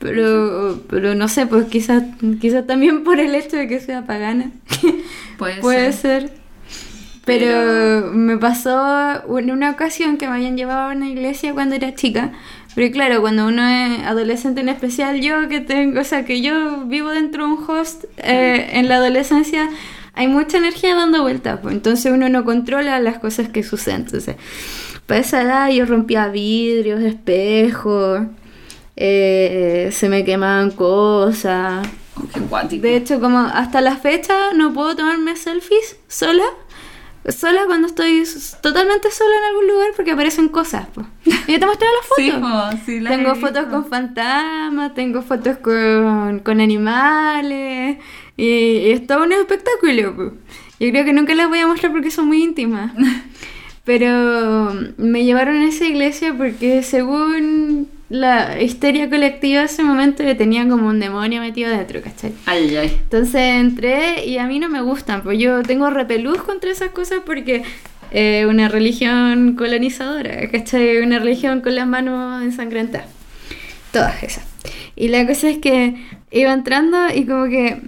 pero, 0.00 0.82
pero 0.88 1.14
no 1.14 1.28
sé, 1.28 1.46
pues 1.46 1.66
quizás, 1.66 2.02
quizás 2.40 2.66
también 2.66 3.04
por 3.04 3.20
el 3.20 3.34
hecho 3.36 3.56
de 3.56 3.68
que 3.68 3.78
sea 3.78 4.04
pagana. 4.06 4.50
Puede, 5.38 5.60
Puede 5.60 5.92
ser. 5.92 6.22
ser. 6.22 6.42
Pero 7.24 8.10
me 8.12 8.36
pasó 8.36 9.38
en 9.38 9.52
una 9.52 9.70
ocasión 9.70 10.16
que 10.16 10.26
me 10.26 10.34
habían 10.34 10.56
llevado 10.56 10.90
a 10.90 10.92
una 10.92 11.08
iglesia 11.08 11.52
cuando 11.52 11.76
era 11.76 11.94
chica. 11.94 12.32
Pero 12.74 12.92
claro, 12.92 13.20
cuando 13.20 13.46
uno 13.46 13.66
es 13.68 14.00
adolescente 14.00 14.60
en 14.62 14.68
especial, 14.68 15.20
yo 15.20 15.48
que 15.48 15.60
tengo, 15.60 16.00
o 16.00 16.04
sea, 16.04 16.24
que 16.24 16.40
yo 16.40 16.84
vivo 16.86 17.10
dentro 17.10 17.46
de 17.46 17.52
un 17.52 17.64
host, 17.66 18.04
eh, 18.16 18.70
en 18.72 18.88
la 18.88 18.96
adolescencia 18.96 19.68
hay 20.14 20.28
mucha 20.28 20.58
energía 20.58 20.94
dando 20.94 21.22
vueltas, 21.22 21.60
pues, 21.60 21.74
entonces 21.74 22.12
uno 22.12 22.28
no 22.28 22.44
controla 22.44 22.98
las 23.00 23.18
cosas 23.18 23.48
que 23.48 23.62
suceden. 23.62 24.02
Entonces, 24.02 24.36
para 25.06 25.20
esa 25.20 25.42
edad 25.42 25.70
yo 25.70 25.84
rompía 25.84 26.28
vidrios, 26.28 27.02
espejos, 27.02 28.22
eh, 28.96 29.90
se 29.92 30.08
me 30.08 30.24
quemaban 30.24 30.70
cosas. 30.70 31.86
De 32.70 32.96
hecho, 32.96 33.20
como 33.20 33.38
hasta 33.38 33.80
la 33.80 33.96
fecha 33.96 34.52
no 34.54 34.72
puedo 34.72 34.94
tomarme 34.96 35.36
selfies 35.36 35.96
sola. 36.08 36.44
Sola 37.28 37.62
cuando 37.66 37.86
estoy 37.86 38.24
totalmente 38.60 39.10
sola 39.12 39.30
en 39.38 39.44
algún 39.50 39.68
lugar 39.68 39.88
porque 39.94 40.10
aparecen 40.12 40.48
cosas. 40.48 40.86
po. 40.88 41.04
Y 41.24 41.52
yo 41.52 41.60
te 41.60 41.66
mostré 41.66 41.86
las 41.86 42.06
Sí, 42.16 42.30
fotos. 42.32 42.50
po, 42.50 42.78
sí, 42.84 43.00
las 43.00 43.12
he 43.12 43.16
tengo 43.16 43.34
fotos 43.36 43.66
con 43.66 43.86
fantasmas, 43.86 44.94
tengo 44.94 45.22
fotos 45.22 45.58
con, 45.58 46.40
con 46.40 46.60
animales. 46.60 47.98
Y, 48.36 48.44
y 48.46 48.90
es 48.90 49.06
todo 49.06 49.22
un 49.22 49.32
espectáculo. 49.32 50.16
po. 50.16 50.22
Yo 50.80 50.90
creo 50.90 51.04
que 51.04 51.12
nunca 51.12 51.34
las 51.34 51.48
voy 51.48 51.60
a 51.60 51.66
mostrar 51.68 51.92
porque 51.92 52.10
son 52.10 52.26
muy 52.26 52.42
íntimas. 52.42 52.92
Pero 53.84 54.74
me 54.96 55.24
llevaron 55.24 55.56
a 55.56 55.66
esa 55.68 55.84
iglesia 55.86 56.34
porque 56.36 56.82
según 56.82 57.88
la 58.12 58.60
histeria 58.60 59.08
colectiva 59.08 59.60
de 59.60 59.66
ese 59.66 59.82
momento 59.82 60.22
le 60.22 60.34
tenía 60.34 60.68
como 60.68 60.88
un 60.88 61.00
demonio 61.00 61.40
metido 61.40 61.70
dentro, 61.70 62.02
¿cachai? 62.02 62.34
Ay, 62.44 62.68
ay, 62.68 62.76
ay. 62.76 62.98
Entonces 63.04 63.40
entré 63.40 64.26
y 64.26 64.36
a 64.36 64.46
mí 64.46 64.58
no 64.58 64.68
me 64.68 64.82
gustan, 64.82 65.22
pues 65.22 65.38
yo 65.38 65.62
tengo 65.62 65.88
repelús 65.88 66.42
contra 66.42 66.70
esas 66.70 66.90
cosas 66.90 67.20
porque 67.24 67.62
eh, 68.10 68.44
una 68.46 68.68
religión 68.68 69.54
colonizadora, 69.56 70.46
¿cachai? 70.50 70.98
Una 70.98 71.20
religión 71.20 71.62
con 71.62 71.74
las 71.74 71.86
manos 71.86 72.42
ensangrentadas. 72.42 73.08
Todas 73.92 74.22
esas. 74.22 74.44
Y 74.94 75.08
la 75.08 75.26
cosa 75.26 75.48
es 75.48 75.56
que 75.56 75.94
iba 76.30 76.52
entrando 76.52 76.98
y 77.14 77.24
como 77.24 77.46
que 77.46 77.80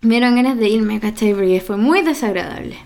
me 0.00 0.14
dieron 0.14 0.36
ganas 0.36 0.56
de 0.56 0.70
irme, 0.70 1.00
¿cachai? 1.00 1.34
Porque 1.34 1.60
fue 1.60 1.76
muy 1.76 2.00
desagradable. 2.00 2.76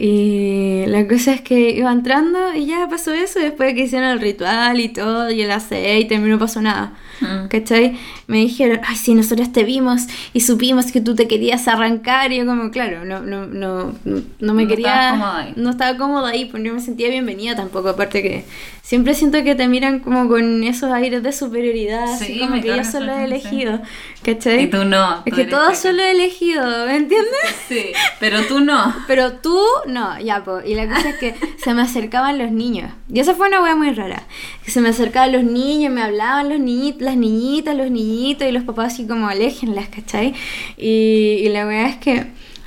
Y 0.00 0.86
la 0.86 1.08
cosa 1.08 1.32
es 1.34 1.40
que 1.40 1.70
iba 1.70 1.90
entrando 1.90 2.54
y 2.54 2.66
ya 2.66 2.86
pasó 2.88 3.12
eso, 3.12 3.40
después 3.40 3.74
que 3.74 3.82
hicieron 3.82 4.10
el 4.10 4.20
ritual 4.20 4.78
y 4.78 4.88
todo, 4.90 5.28
y 5.30 5.42
el 5.42 5.50
aceite, 5.50 6.16
a 6.16 6.20
mí 6.20 6.28
no 6.28 6.38
pasó 6.38 6.62
nada. 6.62 6.96
Mm. 7.20 7.48
¿Cachai? 7.48 7.98
Me 8.26 8.38
dijeron, 8.38 8.80
ay, 8.86 8.96
sí, 8.96 9.14
nosotros 9.14 9.52
te 9.52 9.64
vimos 9.64 10.06
y 10.32 10.40
supimos 10.40 10.92
que 10.92 11.00
tú 11.00 11.14
te 11.14 11.26
querías 11.28 11.68
arrancar. 11.68 12.32
Y 12.32 12.38
yo 12.38 12.46
como, 12.46 12.70
claro, 12.70 13.04
no, 13.04 13.20
no, 13.20 13.46
no, 13.46 13.94
no, 14.04 14.54
me 14.54 14.62
No 14.62 14.68
quería... 14.68 15.10
cómoda 15.10 15.38
ahí. 15.38 15.52
No 15.56 15.70
estaba 15.70 15.98
cómoda 15.98 16.28
ahí, 16.30 16.44
pues 16.46 16.62
no 16.62 16.74
me 16.74 16.80
sentía 16.80 17.08
bienvenida 17.08 17.56
tampoco. 17.56 17.88
Aparte 17.88 18.22
que 18.22 18.44
siempre 18.82 19.14
siento 19.14 19.42
que 19.42 19.54
te 19.54 19.68
miran 19.68 20.00
como 20.00 20.28
con 20.28 20.64
esos 20.64 20.90
aires 20.92 21.22
de 21.22 21.32
superioridad, 21.32 22.04
así 22.04 22.34
Sí, 22.34 22.38
como 22.40 22.56
me 22.56 22.60
que 22.60 22.68
yo 22.68 22.84
solo 22.84 23.12
he 23.12 23.24
elegido. 23.24 23.80
¿Cachai? 24.22 24.64
Y 24.64 24.66
tú 24.68 24.84
no. 24.84 25.18
Es 25.18 25.24
tú 25.24 25.36
que 25.36 25.42
eres 25.42 25.54
todos 25.54 25.78
solo 25.78 26.02
he 26.02 26.10
elegido, 26.12 26.64
¿me 26.86 26.96
entiendes? 26.96 27.28
Sí, 27.68 27.92
pero 28.18 28.42
tú 28.46 28.60
no. 28.60 28.94
Pero 29.06 29.32
tú, 29.32 29.60
no, 29.86 30.18
ya, 30.20 30.42
po. 30.42 30.60
Y 30.64 30.74
la 30.74 30.88
cosa 30.88 31.10
es 31.10 31.16
que 31.16 31.34
se 31.58 31.74
me 31.74 31.82
acercaban 31.82 32.38
los 32.38 32.50
niños. 32.50 32.90
Y 33.12 33.20
esa 33.20 33.34
fue 33.34 33.48
una 33.48 33.62
wea 33.62 33.76
muy 33.76 33.90
rara. 33.90 34.22
Que 34.64 34.70
se 34.70 34.80
me 34.80 34.88
acercaban 34.88 35.32
los 35.32 35.44
niños, 35.44 35.92
me 35.92 36.02
hablaban 36.02 36.48
los 36.48 36.58
niñitos, 36.58 37.02
las 37.08 37.16
niñitas, 37.16 37.76
los 37.76 37.90
niñitos, 37.90 38.48
y 38.48 38.52
los 38.52 38.64
papás 38.64 38.94
así 38.94 39.06
como 39.06 39.28
aléjenlas, 39.28 39.88
¿cachai? 39.88 40.34
Y, 40.76 41.40
y 41.42 41.48
la 41.48 41.66
wea 41.66 41.88
es 41.88 41.96
que 41.96 42.26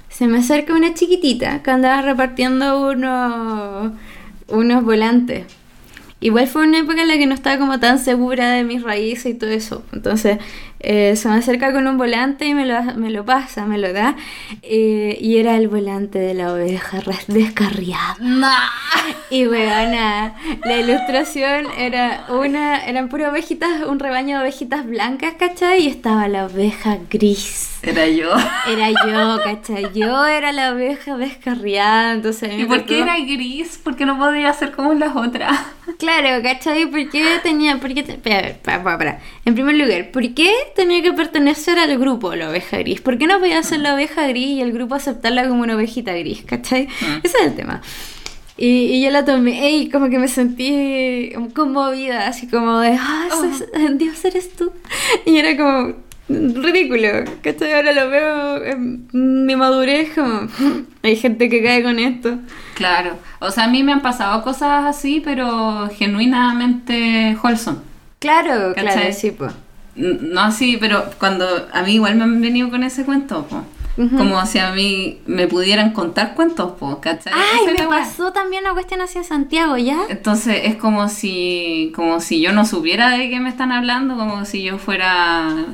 se 0.10 0.28
me 0.28 0.40
acerca 0.40 0.74
una 0.76 0.94
chiquitita 0.94 1.64
que 1.64 1.72
andaba 1.72 2.02
repartiendo 2.02 2.90
unos, 2.92 3.94
unos 4.50 4.84
volantes. 4.84 5.46
Igual 6.20 6.48
fue 6.48 6.68
una 6.68 6.80
época 6.80 7.02
en 7.02 7.08
la 7.08 7.18
que 7.18 7.26
no 7.26 7.34
estaba 7.34 7.58
como 7.58 7.80
tan 7.80 7.98
segura 7.98 8.52
de 8.52 8.64
mis 8.64 8.84
raíces 8.84 9.34
y 9.34 9.34
todo 9.34 9.50
eso. 9.50 9.84
Entonces 9.92 10.38
eh, 10.84 11.16
se 11.16 11.28
me 11.30 11.36
acerca 11.36 11.72
con 11.72 11.88
un 11.88 11.98
volante 11.98 12.46
y 12.46 12.54
me 12.54 12.66
lo, 12.66 12.82
me 12.96 13.10
lo 13.10 13.24
pasa, 13.26 13.66
me 13.66 13.78
lo 13.78 13.94
da. 13.94 14.16
eh, 14.64 15.18
y 15.22 15.38
era 15.38 15.56
el 15.58 15.68
volante 15.68 16.20
de 16.20 16.34
la 16.34 16.54
oveja 16.54 17.00
descarriada. 17.28 18.16
No. 18.20 18.48
Y 19.30 19.48
weona, 19.48 20.36
la 20.66 20.78
ilustración 20.78 21.66
era 21.78 22.26
una, 22.30 22.86
eran 22.86 23.10
puras 23.10 23.30
ovejitas, 23.32 23.84
un 23.88 24.00
rebaño 24.00 24.38
de 24.38 24.44
ovejitas 24.44 24.86
blancas, 24.86 25.34
¿cachai? 25.40 25.84
Y 25.84 25.88
estaba 25.88 26.28
la 26.28 26.46
oveja 26.46 26.98
gris. 27.10 27.80
Era 27.84 28.08
yo. 28.08 28.30
Era 28.70 28.90
yo, 28.92 29.40
¿cachai? 29.44 29.88
Yo 29.94 30.26
era 30.28 30.52
la 30.52 30.74
oveja 30.74 31.18
descarriada, 31.18 32.14
entonces... 32.14 32.52
¿Y 32.60 32.66
por 32.66 32.86
qué 32.86 33.02
era 33.02 33.16
gris? 33.18 33.80
Porque 33.84 34.06
no 34.06 34.18
podía 34.20 34.54
ser 34.54 34.72
como 34.74 34.94
las 34.94 35.16
otras. 35.16 35.60
Claro, 35.98 36.44
¿cachai? 36.44 36.86
¿Por 36.86 37.10
qué 37.10 37.40
tenía.? 37.42 37.78
Por 37.78 37.94
qué 37.94 38.04
te- 38.04 38.14
espera, 38.14 38.54
para, 38.64 38.84
para. 38.84 39.20
En 39.46 39.56
primer 39.56 39.76
lugar, 39.76 40.12
¿por 40.12 40.22
qué 40.34 40.52
tenía 40.76 41.02
que 41.02 41.14
pertenecer 41.14 41.78
al 41.80 41.98
grupo 41.98 42.36
la 42.36 42.50
oveja 42.50 42.78
gris? 42.80 43.02
¿Por 43.02 43.18
qué 43.18 43.28
no 43.28 43.40
podía 43.40 43.62
ser 43.64 43.80
la 43.80 43.94
oveja 43.96 44.28
gris 44.28 44.48
y 44.48 44.62
el 44.62 44.72
grupo 44.74 44.96
aceptarla 44.96 45.48
como 45.48 45.62
una 45.64 45.76
ovejita 45.76 46.14
gris? 46.14 46.44
¿cachai? 46.46 46.88
Mm. 46.88 47.20
Ese 47.24 47.38
es 47.38 47.44
el 47.48 47.56
tema. 47.56 47.82
Y, 48.58 48.68
y 48.68 49.04
yo 49.04 49.10
la 49.10 49.26
tomé 49.26 49.72
y 49.72 49.90
como 49.90 50.10
que 50.10 50.20
me 50.20 50.28
sentí 50.28 51.32
conmovida, 51.56 52.28
así 52.28 52.48
como 52.48 52.80
de, 52.80 52.98
ah, 53.00 53.28
eso 53.28 53.46
es- 53.46 53.98
Dios 53.98 54.24
eres 54.26 54.56
tú. 54.56 54.72
Y 55.26 55.38
era 55.38 55.58
como 55.58 55.94
ridículo, 56.30 57.08
¿cachai? 57.42 57.74
Ahora 57.74 57.92
lo 57.92 58.10
veo 58.10 58.64
en 58.64 59.08
mi 59.46 59.56
madurez, 59.56 60.12
como, 60.14 60.48
hay 61.04 61.16
gente 61.16 61.50
que 61.50 61.64
cae 61.64 61.82
con 61.84 61.98
esto. 62.00 62.38
Claro. 62.76 63.18
O 63.40 63.50
sea, 63.52 63.64
a 63.66 63.68
mí 63.68 63.84
me 63.84 63.94
han 63.94 64.02
pasado 64.02 64.44
cosas 64.44 64.86
así, 64.86 65.22
pero 65.24 65.90
genuinamente 65.98 67.36
wholesome. 67.44 67.80
Claro, 68.20 68.74
¿Cachai? 68.76 68.94
claro, 68.94 69.14
sí, 69.14 69.32
pues. 69.32 69.52
No 70.02 70.42
así, 70.42 70.78
pero 70.80 71.04
cuando 71.20 71.46
a 71.72 71.82
mí 71.84 71.94
igual 71.94 72.16
me 72.16 72.24
han 72.24 72.42
venido 72.42 72.70
con 72.70 72.84
ese 72.84 73.04
cuento, 73.06 73.46
po. 73.48 73.64
Como 74.18 74.44
si 74.46 74.58
a 74.58 74.72
mí 74.72 75.20
me 75.28 75.48
pudieran 75.48 75.92
contar 75.92 76.34
cuentos, 76.34 76.72
po, 76.80 77.00
¿cachai? 77.02 77.34
Ay, 77.36 77.60
Esa 77.66 77.72
me 77.74 77.78
la 77.84 77.90
pasó 77.90 78.32
también 78.32 78.64
una 78.64 78.74
cuestión 78.74 79.02
en 79.02 79.24
Santiago, 79.24 79.78
¿ya? 79.78 79.98
Entonces 80.10 80.62
es 80.64 80.76
como 80.78 81.08
si, 81.10 81.92
como 81.94 82.20
si 82.22 82.42
yo 82.42 82.52
no 82.54 82.66
supiera 82.66 83.10
de 83.10 83.30
qué 83.30 83.40
me 83.40 83.50
están 83.50 83.72
hablando, 83.72 84.16
como 84.16 84.46
si 84.46 84.64
yo 84.64 84.78
fuera, 84.80 85.66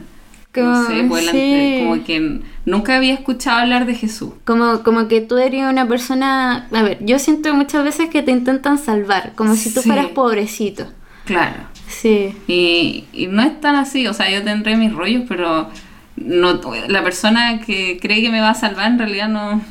Como- 0.54 0.68
no 0.68 0.88
sé, 0.88 1.06
pues, 1.08 1.26
la- 1.26 1.32
sí. 1.32 1.80
como 1.84 2.04
que 2.04 2.42
nunca 2.66 2.98
había 2.98 3.14
escuchado 3.14 3.60
hablar 3.60 3.86
de 3.86 3.94
Jesús. 3.94 4.32
Como, 4.46 4.82
como 4.84 5.08
que 5.08 5.22
tú 5.22 5.38
eres 5.38 5.64
una 5.64 5.88
persona... 5.88 6.68
A 6.74 6.82
ver, 6.82 6.98
yo 7.06 7.20
siento 7.20 7.54
muchas 7.54 7.84
veces 7.84 8.10
que 8.10 8.24
te 8.24 8.32
intentan 8.32 8.78
salvar, 8.80 9.34
como 9.36 9.56
si 9.56 9.72
tú 9.74 9.82
Sí. 9.82 9.88
fueras 9.90 10.08
pobrecito. 10.08 10.88
Claro. 11.26 11.56
Sí. 11.88 12.36
Y, 12.48 13.06
y 13.14 13.28
no 13.28 13.42
es 13.42 13.60
tan 13.62 13.76
así, 13.76 14.08
o 14.08 14.14
sea, 14.14 14.30
yo 14.30 14.44
tendré 14.44 14.76
mis 14.78 14.94
rollos, 14.94 15.24
pero 15.28 15.70
no, 16.18 16.60
la 16.88 17.04
persona 17.04 17.60
que 17.62 17.98
cree 18.02 18.22
que 18.22 18.30
me 18.30 18.42
va 18.42 18.50
a 18.52 18.56
salvar 18.56 18.88
en 18.92 19.00
realidad 19.00 19.30
no... 19.30 19.62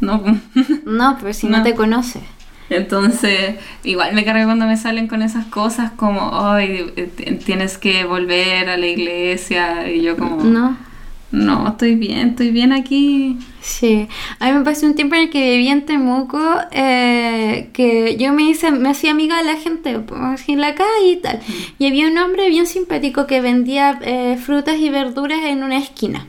no. 0.00 0.22
No, 0.86 1.16
pero 1.20 1.32
si 1.32 1.46
no, 1.48 1.58
No. 1.58 1.62
te 1.64 1.74
conoce. 1.74 2.20
Entonces, 2.70 3.56
igual 3.84 4.14
me 4.14 4.24
carga 4.24 4.44
cuando 4.46 4.66
me 4.66 4.76
salen 4.78 5.06
con 5.06 5.20
esas 5.20 5.44
cosas 5.46 5.92
como, 5.92 6.30
ay, 6.32 6.90
eh, 6.96 7.38
tienes 7.44 7.76
que 7.76 8.04
volver 8.04 8.70
a 8.70 8.76
la 8.78 8.86
iglesia, 8.86 9.90
y 9.90 10.02
yo 10.02 10.16
como... 10.16 10.42
¿No? 10.42 10.76
No, 11.32 11.66
estoy 11.66 11.94
bien, 11.94 12.30
estoy 12.30 12.50
bien 12.50 12.72
aquí. 12.72 13.38
Sí. 13.62 14.06
A 14.38 14.50
mí 14.50 14.58
me 14.58 14.64
pasó 14.64 14.86
un 14.86 14.94
tiempo 14.94 15.14
en 15.14 15.22
el 15.22 15.30
que 15.30 15.52
vivía 15.52 15.72
en 15.72 15.86
Temuco, 15.86 16.38
eh, 16.70 17.70
que 17.72 18.16
yo 18.18 18.34
me 18.34 18.42
hice, 18.42 18.70
me 18.70 18.90
hacía 18.90 19.12
amiga 19.12 19.38
de 19.38 19.44
la 19.44 19.56
gente, 19.56 19.98
así 20.14 20.52
en 20.52 20.60
la 20.60 20.74
calle 20.74 21.12
y 21.12 21.16
tal. 21.16 21.40
Y 21.78 21.86
había 21.86 22.08
un 22.08 22.18
hombre 22.18 22.50
bien 22.50 22.66
simpático 22.66 23.26
que 23.26 23.40
vendía 23.40 23.98
eh, 24.02 24.36
frutas 24.36 24.78
y 24.78 24.90
verduras 24.90 25.40
en 25.44 25.62
una 25.62 25.78
esquina. 25.78 26.26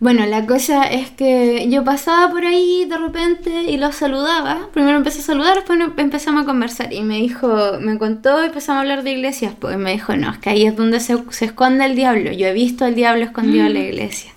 Bueno, 0.00 0.26
la 0.26 0.44
cosa 0.44 0.82
es 0.84 1.10
que 1.10 1.66
yo 1.70 1.82
pasaba 1.82 2.30
por 2.30 2.44
ahí 2.44 2.84
de 2.84 2.98
repente 2.98 3.62
y 3.64 3.78
lo 3.78 3.90
saludaba. 3.92 4.68
Primero 4.74 4.98
empecé 4.98 5.20
a 5.20 5.22
saludar, 5.22 5.54
después 5.54 5.78
empezamos 5.96 6.42
a 6.42 6.46
conversar. 6.46 6.92
Y 6.92 7.00
me 7.02 7.16
dijo, 7.18 7.48
me 7.80 7.96
contó, 7.96 8.42
empezamos 8.42 8.78
a 8.78 8.80
hablar 8.82 9.02
de 9.02 9.12
iglesias. 9.12 9.54
Pues 9.58 9.78
me 9.78 9.92
dijo, 9.92 10.14
no, 10.16 10.32
es 10.32 10.38
que 10.38 10.50
ahí 10.50 10.66
es 10.66 10.76
donde 10.76 11.00
se, 11.00 11.16
se 11.30 11.46
esconde 11.46 11.86
el 11.86 11.96
diablo. 11.96 12.32
Yo 12.32 12.46
he 12.48 12.52
visto 12.52 12.84
al 12.84 12.94
diablo 12.94 13.24
escondido 13.24 13.64
en 13.66 13.74
la 13.74 13.80
iglesia. 13.80 14.32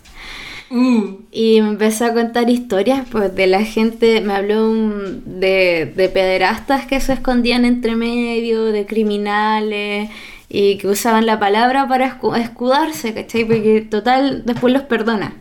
Uh, 0.69 1.21
Y 1.31 1.61
me 1.61 1.69
empezó 1.69 2.05
a 2.05 2.13
contar 2.13 2.49
historias 2.49 3.07
pues 3.09 3.33
de 3.35 3.47
la 3.47 3.63
gente, 3.63 4.21
me 4.21 4.33
habló 4.33 4.69
un- 4.69 5.23
de, 5.39 5.91
de 5.95 6.09
pederastas 6.09 6.85
que 6.85 6.99
se 7.01 7.13
escondían 7.13 7.65
entre 7.65 7.95
medio, 7.95 8.65
de 8.65 8.85
criminales 8.85 10.09
y 10.49 10.77
que 10.77 10.87
usaban 10.87 11.25
la 11.25 11.39
palabra 11.39 11.87
para 11.87 12.19
escu- 12.19 12.37
escudarse, 12.37 13.13
¿cachai? 13.13 13.45
Porque 13.45 13.81
total 13.89 14.43
después 14.45 14.73
los 14.73 14.83
perdona. 14.83 15.35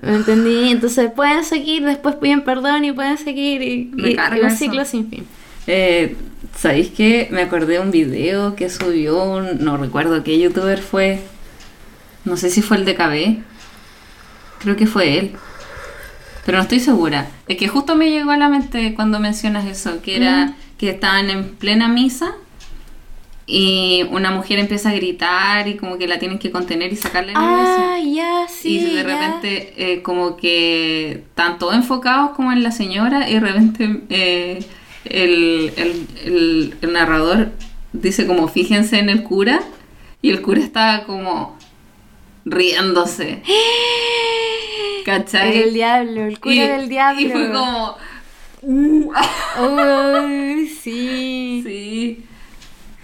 ¿Me 0.00 0.14
entendí? 0.16 0.70
Entonces 0.70 1.10
pueden 1.14 1.44
seguir, 1.44 1.84
después 1.84 2.14
piden 2.16 2.42
perdón 2.44 2.84
y 2.84 2.92
pueden 2.92 3.18
seguir 3.18 3.62
y, 3.62 3.90
y- 3.96 4.16
un 4.40 4.46
eso. 4.46 4.56
ciclo 4.56 4.84
sin 4.84 5.08
fin. 5.10 5.26
Eh, 5.66 6.16
¿Sabéis 6.56 6.88
qué? 6.90 7.28
Me 7.30 7.42
acordé 7.42 7.74
de 7.74 7.80
un 7.80 7.90
video 7.90 8.56
que 8.56 8.68
subió 8.70 9.22
un... 9.24 9.62
No 9.64 9.76
recuerdo 9.76 10.22
qué 10.24 10.38
youtuber 10.38 10.80
fue. 10.80 11.20
No 12.24 12.36
sé 12.36 12.50
si 12.50 12.62
fue 12.62 12.78
el 12.78 12.84
de 12.84 12.94
KB. 12.94 13.42
Creo 14.60 14.76
que 14.76 14.86
fue 14.86 15.18
él. 15.18 15.32
Pero 16.44 16.58
no 16.58 16.62
estoy 16.62 16.80
segura. 16.80 17.28
Es 17.48 17.56
que 17.56 17.68
justo 17.68 17.94
me 17.94 18.10
llegó 18.10 18.30
a 18.32 18.36
la 18.36 18.48
mente 18.48 18.94
cuando 18.94 19.20
mencionas 19.20 19.64
eso, 19.66 20.02
que 20.02 20.16
era 20.16 20.54
que 20.78 20.90
estaban 20.90 21.30
en 21.30 21.50
plena 21.54 21.86
misa 21.88 22.32
y 23.54 24.04
una 24.10 24.30
mujer 24.30 24.58
empieza 24.58 24.88
a 24.88 24.94
gritar 24.94 25.68
y 25.68 25.76
como 25.76 25.98
que 25.98 26.06
la 26.08 26.18
tienen 26.18 26.38
que 26.38 26.50
contener 26.50 26.90
y 26.90 26.96
sacarla 26.96 27.32
de 27.32 27.38
la 27.38 27.42
iglesia. 27.44 27.84
Ah, 27.92 27.98
ya, 28.46 28.48
sí. 28.48 28.78
y 28.78 28.94
de 28.94 29.02
repente 29.02 29.74
eh, 29.76 30.00
como 30.02 30.36
que 30.36 31.10
están 31.28 31.58
todos 31.58 31.74
enfocados 31.74 32.30
como 32.30 32.50
en 32.50 32.62
la 32.62 32.70
señora 32.72 33.28
y 33.28 33.34
de 33.34 33.40
repente 33.40 34.00
eh, 34.08 34.64
el, 35.04 35.70
el- 35.76 36.06
el- 36.24 36.74
el 36.80 36.92
narrador 36.94 37.50
dice 37.92 38.26
como 38.26 38.48
fíjense 38.48 38.98
en 38.98 39.10
el 39.10 39.22
cura 39.22 39.60
y 40.22 40.30
el 40.30 40.40
cura 40.40 40.60
está 40.60 41.04
como 41.04 41.58
riéndose. 42.46 43.42
¿Cachai? 45.04 45.58
El 45.62 45.74
diablo, 45.74 46.22
el 46.26 46.40
cura 46.40 46.54
Y- 46.54 46.58
del 46.60 46.88
diablo. 46.88 47.20
Y 47.20 47.28
fue 47.30 47.50
como... 47.52 47.96
"Uh". 48.62 49.12
Uy, 49.60 50.68
sí. 50.68 51.60
Sí. 51.66 52.24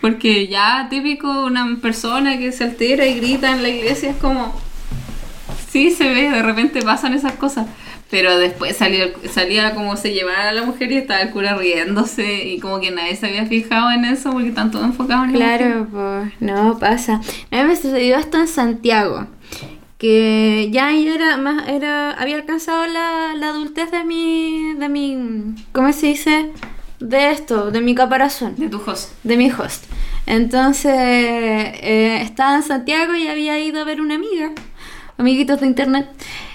Porque 0.09 0.49
ya 0.49 0.87
típico 0.89 1.45
una 1.45 1.77
persona 1.83 2.39
que 2.39 2.51
se 2.51 2.65
altera 2.65 3.07
y 3.07 3.21
grita 3.21 3.53
en 3.53 3.63
la 3.63 3.69
iglesia 3.69 4.11
es 4.11 4.17
como... 4.17 4.59
Sí, 5.69 5.91
se 5.91 6.09
ve, 6.09 6.31
de 6.31 6.43
repente 6.43 6.81
pasan 6.81 7.13
esas 7.13 7.35
cosas. 7.35 7.67
Pero 8.11 8.39
después 8.39 8.75
salió, 8.75 9.09
salía 9.31 9.75
como 9.75 9.99
se 9.99 10.15
llevaba 10.15 10.49
a 10.49 10.53
la 10.53 10.63
mujer 10.63 10.91
y 10.93 10.97
estaba 10.97 11.21
el 11.21 11.31
cura 11.31 11.57
riéndose 11.57 12.47
y 12.47 12.59
como 12.59 12.81
que 12.81 12.91
nadie 12.91 13.17
se 13.17 13.27
había 13.27 13.45
fijado 13.45 13.91
en 13.91 14.07
eso 14.07 14.31
porque 14.33 14.49
están 14.49 14.71
todos 14.71 14.87
enfocados 14.87 15.27
en. 15.27 15.35
Claro, 15.35 15.87
pues 15.91 16.33
no 16.41 16.79
pasa. 16.79 17.21
A 17.51 17.57
mí 17.57 17.69
me 17.69 17.77
sucedió 17.77 18.17
esto 18.17 18.39
en 18.39 18.49
Santiago, 18.49 19.27
que 19.99 20.71
ya 20.73 20.91
era 20.91 21.37
más, 21.37 21.69
era, 21.69 22.13
había 22.13 22.37
alcanzado 22.37 22.87
la, 22.87 23.35
la 23.37 23.49
adultez 23.49 23.91
de 23.91 24.05
mi, 24.05 24.73
de 24.79 24.89
mi, 24.89 25.55
¿cómo 25.73 25.93
se 25.93 26.07
dice? 26.07 26.51
De 27.01 27.31
esto, 27.31 27.71
de 27.71 27.81
mi 27.81 27.95
caparazón, 27.95 28.55
De 28.57 28.69
tu 28.69 28.81
host. 28.85 29.13
de 29.23 29.37
mi 29.37 29.51
host. 29.51 29.85
Entonces 30.27 30.93
eh, 30.95 32.21
estaba 32.23 32.57
en 32.57 32.63
Santiago 32.63 33.15
y 33.15 33.29
había 33.29 33.59
ido 33.61 33.81
a 33.81 33.85
ver 33.85 34.01
una 34.01 34.17
amiga, 34.17 34.51
amiguitos 35.17 35.61
de 35.61 35.67
internet. 35.67 36.09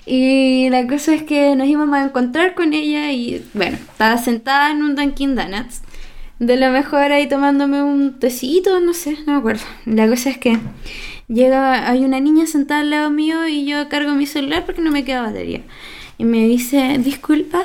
Y 0.05 0.69
la 0.69 0.85
cosa 0.85 1.13
es 1.13 1.23
que 1.23 1.55
nos 1.55 1.67
íbamos 1.67 1.95
a 1.97 2.03
encontrar 2.03 2.55
con 2.55 2.73
ella 2.73 3.11
y 3.11 3.43
bueno, 3.53 3.77
estaba 3.77 4.17
sentada 4.17 4.69
en 4.71 4.83
un 4.83 4.95
Dunkin' 4.95 5.35
Donuts. 5.35 5.81
de 6.39 6.57
lo 6.57 6.69
mejor 6.71 7.13
ahí 7.13 7.27
tomándome 7.29 7.81
un 7.81 8.19
tecito, 8.19 8.79
no 8.81 8.93
sé, 8.93 9.17
no 9.25 9.33
me 9.33 9.39
acuerdo. 9.39 9.63
La 9.85 10.07
cosa 10.09 10.29
es 10.29 10.37
que 10.37 10.57
llega, 11.29 11.89
hay 11.89 12.03
una 12.03 12.19
niña 12.19 12.47
sentada 12.47 12.81
al 12.81 12.89
lado 12.89 13.09
mío 13.11 13.47
y 13.47 13.65
yo 13.65 13.87
cargo 13.87 14.11
mi 14.13 14.25
celular 14.25 14.65
porque 14.65 14.81
no 14.81 14.91
me 14.91 15.05
queda 15.05 15.21
batería. 15.21 15.61
Y 16.17 16.25
me 16.25 16.45
dice, 16.47 16.97
disculpa, 16.99 17.63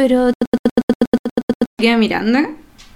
pero 0.00 0.32
queda 1.76 1.98
mirando, 1.98 2.38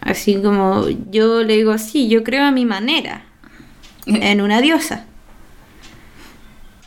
así 0.01 0.37
como 0.37 0.89
yo 1.11 1.43
le 1.43 1.59
digo 1.59 1.71
así, 1.73 2.09
yo 2.09 2.25
creo 2.25 2.45
a 2.45 2.51
mi 2.51 2.65
manera, 2.65 3.27
en 4.07 4.41
una 4.41 4.63
diosa. 4.63 5.05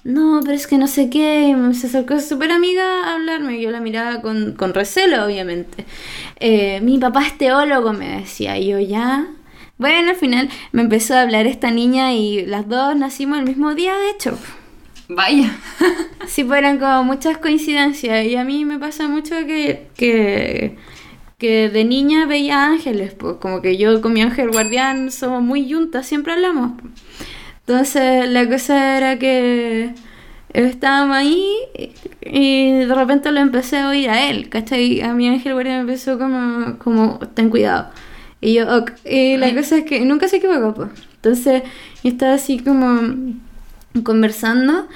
No, 0.04 0.40
pero 0.42 0.56
es 0.56 0.66
que 0.66 0.80
no 0.80 0.88
sé 0.88 1.12
qué, 1.12 1.50
y 1.56 1.76
se 1.76 1.86
acercó 1.86 2.20
súper 2.20 2.52
amiga 2.52 3.04
a 3.04 3.14
hablarme, 3.14 3.62
yo 3.62 3.70
la 3.70 3.80
miraba 3.80 4.24
con, 4.24 4.54
con 4.54 4.74
recelo, 4.74 5.24
obviamente. 5.24 5.86
Eh, 6.40 6.82
mi 6.82 6.98
papá 6.98 7.28
es 7.28 7.38
teólogo, 7.38 7.94
me 7.94 8.22
decía, 8.22 8.58
y 8.58 8.70
yo 8.70 8.80
ya... 8.80 9.28
Bueno, 9.78 10.10
al 10.10 10.16
final 10.16 10.50
me 10.72 10.82
empezó 10.82 11.14
a 11.14 11.22
hablar 11.22 11.46
esta 11.46 11.70
niña 11.70 12.14
y 12.14 12.44
las 12.44 12.68
dos 12.68 12.96
nacimos 12.96 13.38
el 13.38 13.46
mismo 13.46 13.76
día, 13.76 13.96
de 13.96 14.10
hecho. 14.10 14.36
Vaya. 15.10 15.56
Sí, 16.28 16.46
eran 16.54 16.78
como 16.80 17.04
muchas 17.06 17.38
coincidencias. 17.38 18.26
Y 18.26 18.36
a 18.36 18.44
mí 18.44 18.66
me 18.66 18.80
pasa 18.80 19.08
mucho 19.08 19.36
que, 19.46 19.88
que, 19.96 20.78
que 21.38 21.70
de 21.70 21.86
niña 21.86 22.26
veía 22.26 22.66
ángeles, 22.66 23.14
pues 23.14 23.38
como 23.38 23.62
que 23.62 23.78
yo 23.78 24.02
con 24.02 24.14
mi 24.14 24.22
ángel 24.22 24.52
guardián 24.52 25.12
somos 25.12 25.42
muy 25.42 25.72
juntas, 25.72 26.06
siempre 26.06 26.34
hablamos. 26.34 26.74
Entonces 27.62 28.30
la 28.30 28.48
cosa 28.48 28.98
era 28.98 29.20
que 29.20 29.94
estábamos 30.54 31.16
ahí 31.18 31.46
y 32.22 32.72
de 32.72 32.94
repente 32.94 33.32
lo 33.32 33.40
empecé 33.40 33.78
a 33.78 33.90
oír 33.90 34.10
a 34.10 34.30
él, 34.30 34.50
¿cachai? 34.50 35.02
A 35.02 35.14
mi 35.14 35.28
ángel 35.28 35.54
guardián 35.54 35.86
me 35.86 35.92
empezó 35.92 36.18
como, 36.18 36.78
como 36.80 37.20
ten 37.34 37.50
cuidado. 37.50 37.92
Y 38.42 38.54
yo, 38.56 38.78
ok. 38.78 38.92
Y 39.06 39.38
la 39.38 39.48
Ay. 39.48 39.56
cosa 39.56 39.78
es 39.78 39.86
que 39.86 40.02
nunca 40.02 40.28
se 40.28 40.38
equivocó, 40.38 40.74
pues. 40.74 40.90
Entonces 41.16 41.64
yo 42.04 42.10
estaba 42.12 42.34
así 42.36 42.60
como 42.60 43.02
conversando 44.04 44.88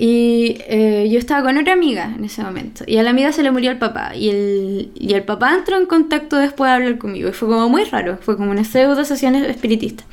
y 0.00 0.58
eh, 0.68 1.08
yo 1.10 1.18
estaba 1.18 1.42
con 1.42 1.58
otra 1.58 1.72
amiga 1.72 2.12
en 2.16 2.24
ese 2.24 2.40
momento. 2.44 2.84
Y 2.86 2.98
a 2.98 3.02
la 3.02 3.10
amiga 3.10 3.32
se 3.32 3.42
le 3.42 3.50
murió 3.50 3.72
el 3.72 3.78
papá. 3.78 4.14
Y 4.14 4.28
el, 4.28 4.92
y 4.94 5.14
el 5.14 5.24
papá 5.24 5.52
entró 5.56 5.76
en 5.76 5.86
contacto 5.86 6.36
después 6.36 6.68
de 6.70 6.74
hablar 6.76 6.98
conmigo. 6.98 7.28
Y 7.30 7.32
fue 7.32 7.48
como 7.48 7.68
muy 7.68 7.82
raro, 7.82 8.16
fue 8.20 8.36
como 8.36 8.52
una 8.52 8.62
pseudo 8.62 9.04
sesión 9.04 9.34
espiritista. 9.34 10.04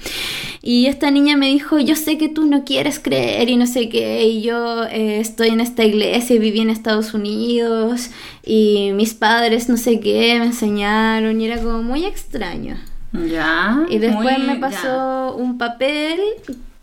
Y 0.64 0.88
esta 0.88 1.12
niña 1.12 1.38
me 1.38 1.50
dijo 1.50 1.78
yo 1.78 1.96
sé 1.96 2.18
que 2.18 2.30
tú 2.30 2.48
no 2.48 2.64
quieres 2.66 2.98
creer 2.98 3.48
y 3.48 3.58
no 3.58 3.68
sé 3.68 3.88
qué. 3.90 4.24
Y 4.26 4.42
yo 4.42 4.86
eh, 4.86 5.20
estoy 5.20 5.50
en 5.50 5.60
esta 5.60 5.84
iglesia 5.84 6.36
y 6.36 6.40
viví 6.40 6.62
en 6.62 6.72
Estados 6.72 7.14
Unidos. 7.14 8.10
Y 8.44 8.90
mis 8.96 9.14
padres 9.14 9.70
no 9.70 9.78
sé 9.78 10.00
qué 10.00 10.36
me 10.40 10.48
enseñaron 10.48 11.40
y 11.40 11.46
era 11.46 11.62
como 11.62 11.84
muy 11.84 12.06
extraño. 12.06 12.78
Ya. 13.14 13.86
y 13.88 14.00
después 14.00 14.40
muy- 14.40 14.48
me 14.48 14.56
ya. 14.56 14.60
pasó 14.60 15.36
un 15.38 15.60
papel 15.60 16.20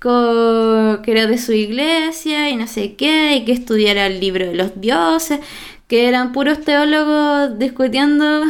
que 0.03 1.13
era 1.13 1.27
de 1.27 1.39
su 1.39 1.53
iglesia 1.53 2.51
y 2.51 2.57
no 2.57 2.67
sé 2.67 2.95
qué, 2.95 3.37
y 3.37 3.45
que 3.45 3.53
estudiara 3.53 4.07
el 4.07 4.21
libro 4.21 4.47
de 4.47 4.55
los 4.55 4.81
dioses, 4.81 5.41
que 5.87 6.09
eran 6.09 6.33
puros 6.33 6.61
teólogos 6.63 7.59
discutiendo, 7.59 8.43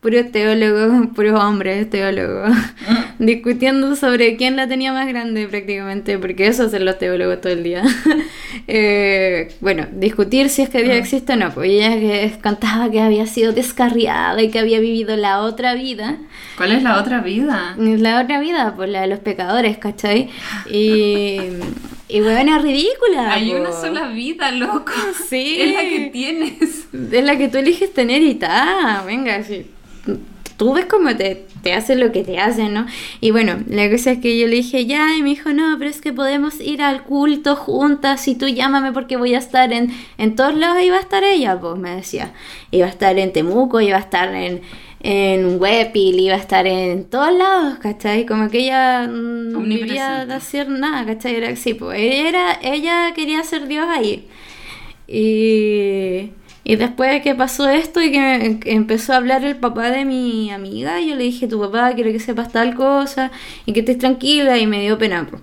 puros 0.00 0.32
teólogos, 0.32 1.08
puros 1.14 1.38
hombres 1.40 1.88
teólogos, 1.90 2.56
discutiendo 3.18 3.94
sobre 3.96 4.36
quién 4.36 4.56
la 4.56 4.66
tenía 4.66 4.92
más 4.92 5.06
grande 5.08 5.46
prácticamente, 5.46 6.18
porque 6.18 6.46
eso 6.46 6.64
hacen 6.64 6.84
los 6.84 6.98
teólogos 6.98 7.40
todo 7.40 7.52
el 7.52 7.62
día. 7.62 7.82
Eh, 8.72 9.52
bueno, 9.60 9.86
discutir 9.92 10.48
si 10.48 10.62
es 10.62 10.68
que 10.68 10.82
Dios 10.82 10.94
existe 10.94 11.32
o 11.32 11.36
no, 11.36 11.50
pues 11.50 11.70
ella 11.70 11.90
que 11.90 12.32
contaba 12.40 12.88
que 12.88 13.00
había 13.00 13.26
sido 13.26 13.52
descarriada 13.52 14.40
y 14.42 14.50
que 14.50 14.60
había 14.60 14.78
vivido 14.78 15.16
la 15.16 15.40
otra 15.40 15.74
vida. 15.74 16.18
¿Cuál 16.56 16.72
es 16.72 16.82
la 16.82 17.00
otra 17.00 17.20
vida? 17.20 17.74
La 17.76 18.20
otra 18.20 18.38
vida, 18.38 18.74
pues 18.76 18.90
la 18.90 19.00
de 19.02 19.06
los 19.08 19.18
pecadores, 19.20 19.78
¿cachai? 19.78 20.28
Y, 20.70 21.38
y 22.08 22.20
bueno, 22.20 22.56
es 22.56 22.62
ridícula. 22.62 23.32
Hay 23.32 23.50
po. 23.50 23.56
una 23.56 23.72
sola 23.72 24.08
vida, 24.08 24.52
loco. 24.52 24.92
Sí. 25.28 25.56
Es 25.60 25.72
la 25.72 25.80
que 25.80 26.10
tienes. 26.12 26.60
Es 27.12 27.24
la 27.24 27.36
que 27.36 27.48
tú 27.48 27.58
eliges 27.58 27.92
tener 27.92 28.22
y 28.22 28.34
ta, 28.34 29.02
venga, 29.04 29.42
sí. 29.42 29.66
Tú 30.56 30.74
ves 30.74 30.84
cómo 30.84 31.16
te, 31.16 31.46
te 31.62 31.72
hace 31.72 31.96
lo 31.96 32.12
que 32.12 32.22
te 32.22 32.38
hace, 32.38 32.68
¿no? 32.68 32.86
Y 33.20 33.30
bueno, 33.30 33.60
la 33.66 33.90
cosa 33.90 34.12
es 34.12 34.18
que 34.18 34.38
yo 34.38 34.46
le 34.46 34.56
dije 34.56 34.84
ya, 34.84 35.16
y 35.16 35.22
me 35.22 35.30
dijo, 35.30 35.52
no, 35.54 35.76
pero 35.78 35.90
es 35.90 36.02
que 36.02 36.12
podemos 36.12 36.60
ir 36.60 36.82
al 36.82 37.02
culto 37.02 37.56
juntas, 37.56 38.28
y 38.28 38.34
tú 38.34 38.46
llámame 38.46 38.92
porque 38.92 39.16
voy 39.16 39.34
a 39.34 39.38
estar 39.38 39.72
en, 39.72 39.90
en 40.18 40.36
todos 40.36 40.54
lados, 40.54 40.82
y 40.82 40.90
va 40.90 40.98
a 40.98 41.00
estar 41.00 41.24
ella, 41.24 41.58
pues 41.58 41.78
me 41.78 41.96
decía. 41.96 42.32
Iba 42.70 42.86
a 42.86 42.90
estar 42.90 43.18
en 43.18 43.32
Temuco, 43.32 43.80
iba 43.80 43.96
a 43.96 44.00
estar 44.00 44.34
en, 44.34 44.60
en 45.02 45.58
iba 45.94 46.34
a 46.34 46.38
estar 46.38 46.66
en 46.66 47.04
todos 47.04 47.32
lados, 47.32 47.78
¿cachai? 47.78 48.26
Como 48.26 48.50
que 48.50 48.58
ella 48.58 49.06
no 49.06 49.60
de 49.60 50.34
hacer 50.34 50.68
nada, 50.68 51.06
¿cachai? 51.06 51.36
Era 51.36 51.48
así, 51.48 51.74
pues 51.74 51.98
ella, 51.98 52.28
era, 52.28 52.58
ella 52.62 53.12
quería 53.14 53.42
ser 53.44 53.66
Dios 53.66 53.86
ahí. 53.88 54.28
Y, 55.08 56.30
y 56.62 56.76
después 56.76 57.10
de 57.10 57.22
que 57.22 57.34
pasó 57.34 57.68
esto 57.68 58.02
y 58.02 58.12
que 58.12 58.34
em- 58.34 58.60
empezó 58.66 59.12
a 59.12 59.16
hablar 59.16 59.44
el 59.44 59.56
papá 59.56 59.90
de 59.90 60.04
mi 60.04 60.50
amiga, 60.50 61.00
yo 61.00 61.16
le 61.16 61.24
dije, 61.24 61.46
tu 61.48 61.58
papá 61.60 61.92
quiere 61.94 62.12
que 62.12 62.20
sepas 62.20 62.52
tal 62.52 62.74
cosa 62.74 63.30
y 63.66 63.72
que 63.72 63.80
estés 63.80 63.98
tranquila 63.98 64.58
y 64.58 64.66
me 64.66 64.80
dio 64.82 64.98
pena. 64.98 65.26
po. 65.30 65.38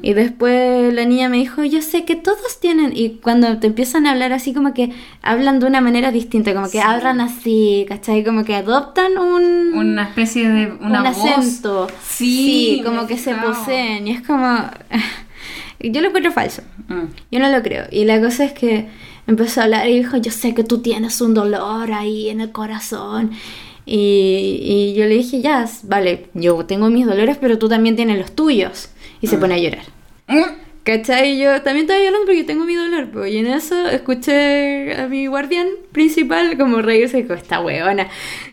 Y 0.00 0.14
después 0.14 0.94
la 0.94 1.04
niña 1.04 1.28
me 1.28 1.36
dijo, 1.36 1.62
yo 1.64 1.82
sé 1.82 2.04
que 2.04 2.16
todos 2.16 2.58
tienen, 2.60 2.92
y 2.96 3.18
cuando 3.22 3.58
te 3.58 3.66
empiezan 3.66 4.06
a 4.06 4.12
hablar 4.12 4.32
así 4.32 4.54
como 4.54 4.72
que 4.72 4.90
hablan 5.22 5.60
de 5.60 5.66
una 5.66 5.80
manera 5.80 6.10
distinta, 6.10 6.54
como 6.54 6.66
que 6.66 6.78
Sí. 6.78 6.84
hablan 6.84 7.20
así, 7.20 7.84
¿cachai? 7.88 8.24
Como 8.24 8.44
que 8.44 8.54
adoptan 8.54 9.18
un... 9.18 9.74
Una 9.74 10.04
especie 10.04 10.48
de. 10.48 10.72
Una 10.80 11.02
un 11.02 11.12
voz. 11.12 11.24
acento. 11.38 11.86
Sí, 12.02 12.76
me 12.78 12.84
como 12.84 13.06
que 13.06 13.18
se 13.18 13.34
poseen. 13.34 14.06
Y 14.08 14.12
es 14.12 14.22
como... 14.22 14.46
Yo 15.80 16.00
lo 16.00 16.08
encuentro 16.08 16.32
falso. 16.32 16.62
Mm. 16.88 17.02
Yo 17.30 17.38
no 17.40 17.50
lo 17.50 17.62
creo. 17.62 17.84
Y 17.90 18.04
la 18.06 18.20
cosa 18.20 18.44
es 18.44 18.52
que 18.52 18.86
empezó 19.26 19.60
a 19.60 19.64
hablar 19.64 19.88
y 19.88 19.98
dijo, 19.98 20.16
yo 20.16 20.30
sé 20.30 20.54
que 20.54 20.64
tú 20.64 20.78
tienes 20.78 21.20
un 21.20 21.34
dolor 21.34 21.92
ahí 21.92 22.28
en 22.28 22.40
el 22.40 22.52
corazón. 22.52 23.32
Y, 23.86 24.60
y 24.62 24.94
yo 24.94 25.04
le 25.06 25.16
dije, 25.16 25.40
ya, 25.40 25.68
vale, 25.84 26.26
yo 26.34 26.64
tengo 26.66 26.88
mis 26.90 27.06
dolores, 27.06 27.36
pero 27.40 27.58
tú 27.58 27.68
también 27.68 27.96
tienes 27.96 28.18
los 28.18 28.32
tuyos. 28.32 28.88
Y 29.20 29.26
se 29.26 29.38
pone 29.38 29.54
a 29.54 29.58
llorar. 29.58 29.84
Mm. 30.28 30.64
¿Cachai? 30.84 31.32
Y 31.32 31.42
yo 31.42 31.62
también 31.62 31.86
estaba 31.86 31.98
llorando 31.98 32.26
porque 32.26 32.44
tengo 32.44 32.66
mi 32.66 32.74
dolor. 32.74 33.08
Pues, 33.10 33.32
y 33.32 33.38
en 33.38 33.46
eso 33.46 33.88
escuché 33.88 34.94
a 34.94 35.08
mi 35.08 35.26
guardián 35.26 35.68
principal 35.92 36.58
como 36.58 36.82
reírse 36.82 37.18
y 37.18 37.22
dijo, 37.22 37.34
esta 37.34 37.60
huevona. 37.60 38.08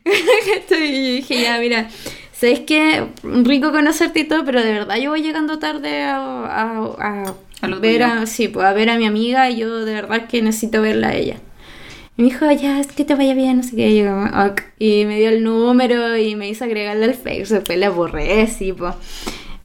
Y 0.72 1.16
dije, 1.18 1.42
ya, 1.42 1.60
mira, 1.60 1.90
¿sabes 2.32 2.62
qué? 2.62 3.08
Rico 3.24 3.72
conocerte 3.72 4.22
y 4.22 4.24
todo, 4.24 4.46
pero 4.46 4.64
de 4.64 4.72
verdad 4.72 4.96
yo 4.98 5.10
voy 5.10 5.22
llegando 5.22 5.60
tarde 5.60 6.04
a, 6.04 6.16
a, 6.16 6.84
a 7.00 7.36
A 7.62 7.68
lo 7.68 7.80
ver 7.80 8.02
tuyo. 8.02 8.22
a, 8.22 8.26
sí, 8.26 8.48
pues, 8.48 8.66
a 8.66 8.74
ver 8.74 8.90
a 8.90 8.98
mi 8.98 9.06
amiga 9.06 9.50
y 9.50 9.58
yo 9.58 9.86
de 9.86 9.94
verdad 9.94 10.28
que 10.28 10.42
necesito 10.42 10.82
verla 10.82 11.10
a 11.10 11.16
ella. 11.16 11.38
Y 12.18 12.24
me 12.24 12.30
dijo, 12.30 12.52
ya, 12.52 12.80
es 12.80 12.88
que 12.88 13.06
te 13.06 13.16
vaya 13.16 13.34
bien, 13.34 13.58
no 13.58 13.64
sé 13.64 13.76
qué. 13.76 13.90
Y, 13.90 14.00
yo 14.04 14.12
"Ok". 14.48 14.62
Y 14.80 15.06
me 15.06 15.18
dio 15.20 15.30
el 15.30 15.44
número 15.44 16.18
y 16.18 16.36
me 16.36 16.50
hizo 16.50 16.66
agregarle 16.66 17.06
al 17.06 17.14
Facebook. 17.14 17.58
Después 17.60 17.78
la 17.80 17.90
borré, 17.90 18.48
sí, 18.48 18.74
pues. 18.74 18.96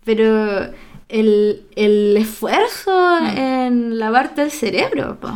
Pero 0.05 0.69
el, 1.09 1.63
el 1.75 2.17
esfuerzo 2.17 2.91
Mm. 3.21 3.39
en 3.39 3.99
lavarte 3.99 4.43
el 4.43 4.51
cerebro, 4.51 5.17
pues. 5.21 5.35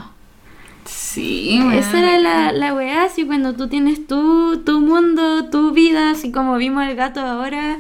Sí, 0.85 1.61
Esa 1.75 1.99
era 1.99 2.19
la, 2.19 2.53
la 2.53 2.75
weá, 2.75 3.05
así 3.05 3.25
cuando 3.25 3.55
tú 3.55 3.69
tienes 3.69 4.07
tu, 4.07 4.63
tu 4.65 4.81
mundo, 4.81 5.45
tu 5.51 5.73
vida, 5.73 6.11
así 6.11 6.33
como 6.33 6.57
vimos 6.57 6.85
el 6.89 6.97
gato 6.97 7.21
ahora, 7.21 7.79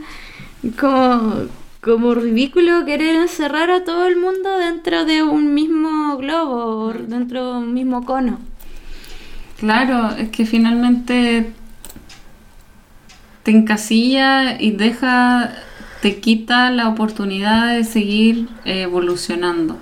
como, 0.78 1.46
como 1.80 2.14
ridículo 2.14 2.84
querer 2.84 3.16
encerrar 3.16 3.70
a 3.70 3.84
todo 3.84 4.06
el 4.06 4.16
mundo 4.16 4.58
dentro 4.58 5.04
de 5.04 5.22
un 5.22 5.54
mismo 5.54 6.16
globo, 6.18 6.92
dentro 6.92 7.52
de 7.52 7.58
un 7.58 7.74
mismo 7.74 8.04
cono. 8.04 8.38
Claro, 9.58 10.10
es 10.16 10.28
que 10.30 10.44
finalmente 10.46 11.52
te 13.42 13.50
encasilla 13.50 14.60
y 14.60 14.72
deja, 14.72 15.54
te 16.02 16.20
quita 16.20 16.70
la 16.70 16.88
oportunidad 16.88 17.74
de 17.74 17.84
seguir 17.84 18.48
evolucionando. 18.64 19.78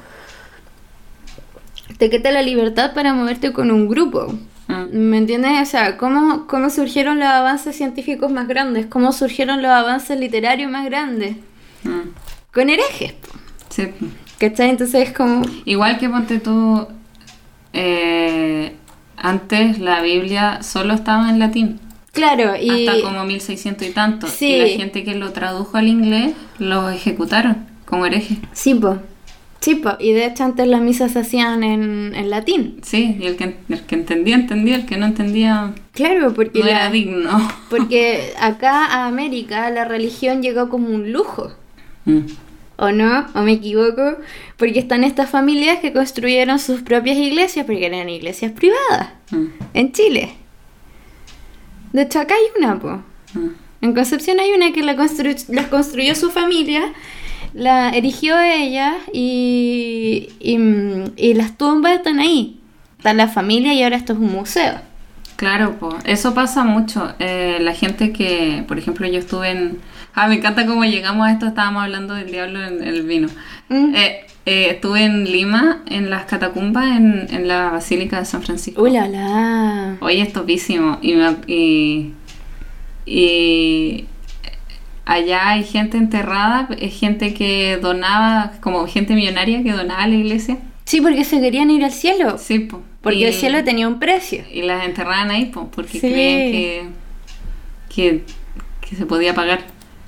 Te 1.99 2.11
quita 2.11 2.31
la 2.31 2.43
libertad 2.43 2.95
para 2.95 3.13
moverte 3.13 3.53
con 3.53 3.73
un 3.73 3.89
grupo. 3.89 4.35
Mm. 4.69 4.97
¿Me 4.97 5.19
entiendes? 5.19 5.53
O 5.63 5.65
sea, 5.65 5.97
¿cómo, 5.97 6.47
¿cómo 6.47 6.71
surgieron 6.71 7.19
los 7.19 7.29
avances 7.29 7.75
científicos 7.75 8.31
más 8.31 8.47
grandes? 8.47 8.87
¿Cómo 8.87 9.13
surgieron 9.13 9.63
los 9.63 9.73
avances 9.73 10.19
literarios 10.19 10.71
más 10.71 10.85
grandes? 10.85 11.37
Mm. 11.89 12.11
Con 12.53 12.71
herejes. 12.71 13.15
Sí. 13.71 13.89
¿cachai? 14.39 14.71
Entonces 14.71 15.09
es 15.09 15.15
como... 15.15 15.43
Igual 15.65 15.99
que 15.99 16.09
ponte 16.09 16.39
tú, 16.39 16.87
eh, 17.73 18.75
antes 19.17 19.79
la 19.79 20.01
Biblia 20.03 20.63
solo 20.63 20.95
estaba 20.95 21.29
en 21.31 21.39
latín, 21.39 21.81
Claro, 22.13 22.55
y... 22.61 22.89
hasta 22.89 23.03
como 23.03 23.25
1600 23.25 23.87
y 23.87 23.91
tanto. 23.93 24.27
Sí. 24.27 24.47
Y 24.47 24.59
la 24.61 24.69
gente 24.77 25.05
que 25.05 25.15
lo 25.15 25.33
tradujo 25.33 25.77
al 25.77 25.87
inglés 25.89 26.33
lo 26.59 26.89
ejecutaron 26.91 27.67
como 27.85 28.07
hereje. 28.07 28.39
Sí, 28.53 28.75
po. 28.75 28.99
Sí, 29.61 29.75
po, 29.77 29.91
y 29.99 30.13
de 30.13 30.27
hecho 30.27 30.45
antes 30.45 30.67
las 30.69 30.81
misas 30.81 31.13
se 31.13 31.19
hacían 31.21 31.63
en, 31.65 32.15
en 32.15 32.31
latín. 32.31 32.79
Sí, 32.83 33.17
y 33.21 33.27
el 33.27 33.37
que, 33.37 33.57
el 33.69 33.83
que 33.83 33.95
entendía, 33.97 34.37
entendía, 34.37 34.77
el 34.77 34.87
que 34.87 34.97
no 34.97 35.07
entendía 35.07 35.73
Claro, 35.93 36.33
porque, 36.33 36.61
no 36.61 36.67
era 36.67 36.91
digno. 36.91 37.49
porque 37.69 38.33
acá 38.41 38.87
a 38.87 39.07
América 39.07 39.69
la 39.71 39.85
religión 39.85 40.43
llegó 40.43 40.69
como 40.69 40.89
un 40.89 41.13
lujo. 41.13 41.53
Mm. 42.09 42.27
¿O 42.81 42.93
no? 42.93 43.27
¿O 43.35 43.43
me 43.43 43.53
equivoco? 43.53 44.17
Porque 44.57 44.79
están 44.79 45.03
estas 45.03 45.29
familias 45.31 45.81
que 45.81 45.93
construyeron 45.93 46.59
sus 46.61 46.83
propias 46.83 47.17
iglesias 47.17 47.67
porque 47.67 47.87
eran 47.87 48.09
iglesias 48.09 48.53
privadas 48.53 49.11
Mm. 49.31 49.47
en 49.75 49.93
Chile. 49.93 50.31
De 51.93 52.03
hecho, 52.03 52.21
acá 52.21 52.35
hay 52.35 52.63
una, 52.63 52.79
po. 52.79 53.03
Mm. 53.35 53.49
En 53.81 53.95
Concepción 53.95 54.39
hay 54.41 54.51
una 54.53 54.73
que 54.73 54.83
la 54.83 54.97
constru- 54.97 55.45
las 55.49 55.67
construyó 55.67 56.15
su 56.15 56.31
familia, 56.31 56.93
la 57.55 57.91
erigió 57.91 58.39
ella 58.41 58.97
y, 59.13 60.29
y, 60.41 60.59
mm, 60.59 61.13
y 61.17 61.35
las 61.35 61.57
tumbas 61.59 61.97
están 61.97 62.19
ahí. 62.21 62.61
Está 62.99 63.15
la 63.15 63.29
familia 63.29 63.75
y 63.75 63.83
ahora 63.83 63.97
esto 63.97 64.13
es 64.13 64.19
un 64.19 64.33
museo. 64.33 64.81
Claro, 65.39 65.77
pues 65.79 65.95
eso 66.05 66.35
pasa 66.35 66.65
mucho. 66.65 67.15
Eh, 67.21 67.59
la 67.61 67.73
gente 67.73 68.13
que, 68.13 68.65
por 68.67 68.77
ejemplo, 68.77 69.07
yo 69.07 69.21
estuve 69.21 69.51
en... 69.53 69.79
Ah, 70.13 70.27
me 70.27 70.35
encanta 70.35 70.67
cómo 70.67 70.85
llegamos 70.85 71.29
a 71.29 71.31
esto, 71.31 71.47
estábamos 71.47 71.85
hablando 71.85 72.15
del 72.15 72.29
diablo 72.33 72.61
en 72.65 72.83
el 72.83 73.05
vino. 73.07 73.29
Mm. 73.69 73.95
Eh, 73.95 74.27
eh, 74.47 74.71
estuve 74.71 75.05
en 75.05 75.31
Lima, 75.31 75.83
en 75.87 76.11
las 76.11 76.25
catacumbas, 76.25 76.87
en, 76.97 77.29
en 77.31 77.47
la 77.47 77.71
Basílica 77.71 78.19
de 78.19 78.25
San 78.25 78.43
Francisco. 78.43 78.83
¡Uy, 78.83 78.91
la, 78.91 79.07
la! 79.07 79.97
Oye, 80.01 80.23
es 80.23 80.33
topísimo. 80.33 80.99
Y, 81.03 81.15
me- 81.15 81.37
y, 81.47 82.15
y 83.07 84.07
allá 85.07 85.51
hay 85.51 85.63
gente 85.63 85.99
enterrada, 85.99 86.69
es 86.81 86.99
gente 86.99 87.33
que 87.33 87.79
donaba, 87.81 88.55
como 88.61 88.89
gente 88.89 89.15
millonaria 89.15 89.63
que 89.63 89.71
donaba 89.71 90.03
a 90.03 90.09
la 90.09 90.17
iglesia. 90.17 90.59
Sí, 90.85 91.01
porque 91.01 91.23
se 91.23 91.41
querían 91.41 91.71
ir 91.71 91.85
al 91.85 91.93
cielo. 91.93 92.39
Sí, 92.39 92.59
po. 92.59 92.83
Porque 93.03 93.19
Y- 93.21 93.25
el 93.25 93.33
cielo 93.35 93.63
tenía 93.65 93.87
un 93.89 93.99
precio. 93.99 94.45
Y 94.53 94.63
las 94.63 94.85
enterraban 94.85 95.31
ahí, 95.31 95.47
po, 95.47 95.69
porque 95.71 95.93
Sí. 95.93 96.01
creían 96.01 96.53
que, 96.53 96.89
que, 97.95 98.23
que 98.89 98.97
se 98.97 99.07
podía 99.07 99.35
pagar 99.35 99.61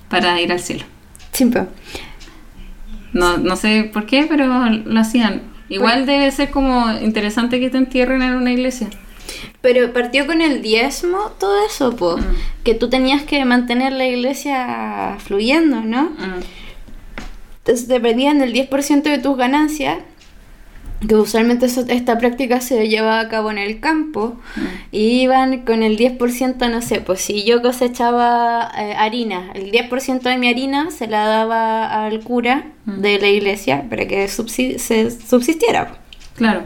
para 0.09 0.41
ir 0.41 0.51
al 0.53 0.61
cielo. 0.61 0.85
Sí, 1.33 1.45
po. 1.47 1.67
No, 3.13 3.39
no 3.39 3.57
sé 3.57 3.91
por 3.93 4.07
qué, 4.07 4.27
pero 4.29 4.47
lo 4.47 5.01
hacían. 5.01 5.43
Igual 5.69 6.07
debe 6.07 6.31
ser 6.33 6.51
como 6.51 6.91
interesante 7.01 7.61
que 7.61 7.71
te 7.71 7.79
entierren 7.79 8.23
en 8.23 8.35
una 8.35 8.53
iglesia. 8.53 8.89
Pero 9.61 9.93
partió 9.93 10.27
con 10.27 10.41
el 10.41 10.63
diezmo 10.63 11.33
todo 11.39 11.55
eso, 11.67 11.95
po. 11.95 12.17
Mm. 12.17 12.23
Que 12.65 12.75
tú 12.75 12.89
tenías 12.89 13.23
que 13.23 13.45
mantener 13.45 13.93
la 13.93 14.07
iglesia 14.07 15.17
fluyendo, 15.19 15.81
¿no? 15.83 16.05
Mm. 16.11 16.41
Entonces 17.59 17.87
dependían 17.89 18.39
del 18.39 18.53
10% 18.53 19.11
de 19.11 19.19
tus 19.19 19.37
ganancias, 19.37 19.99
que 21.07 21.15
usualmente 21.17 21.67
eso- 21.67 21.85
esta 21.89 22.19
práctica 22.19 22.61
se 22.61 22.89
llevaba 22.89 23.21
a 23.21 23.29
cabo 23.29 23.51
en 23.51 23.59
el 23.59 23.81
campo, 23.81 24.37
y 24.93 25.23
iban 25.23 25.61
con 25.65 25.83
el 25.83 25.97
10%, 25.97 26.69
no 26.69 26.83
sé, 26.83 27.01
pues 27.01 27.21
si 27.23 27.45
yo 27.45 27.63
cosechaba 27.63 28.71
eh, 28.79 28.95
harina, 28.95 29.51
el 29.55 29.71
10% 29.73 30.29
de 30.29 30.37
mi 30.37 30.49
harina 30.49 30.91
se 30.91 31.07
la 31.07 31.27
daba 31.27 32.05
al 32.07 32.21
cura 32.21 32.67
de 32.85 33.19
la 33.19 33.29
iglesia 33.29 33.87
para 33.89 34.07
que 34.07 34.27
subsi- 34.27 34.79
se 34.79 35.11
subsistiera. 35.11 35.97
Claro. 36.37 36.63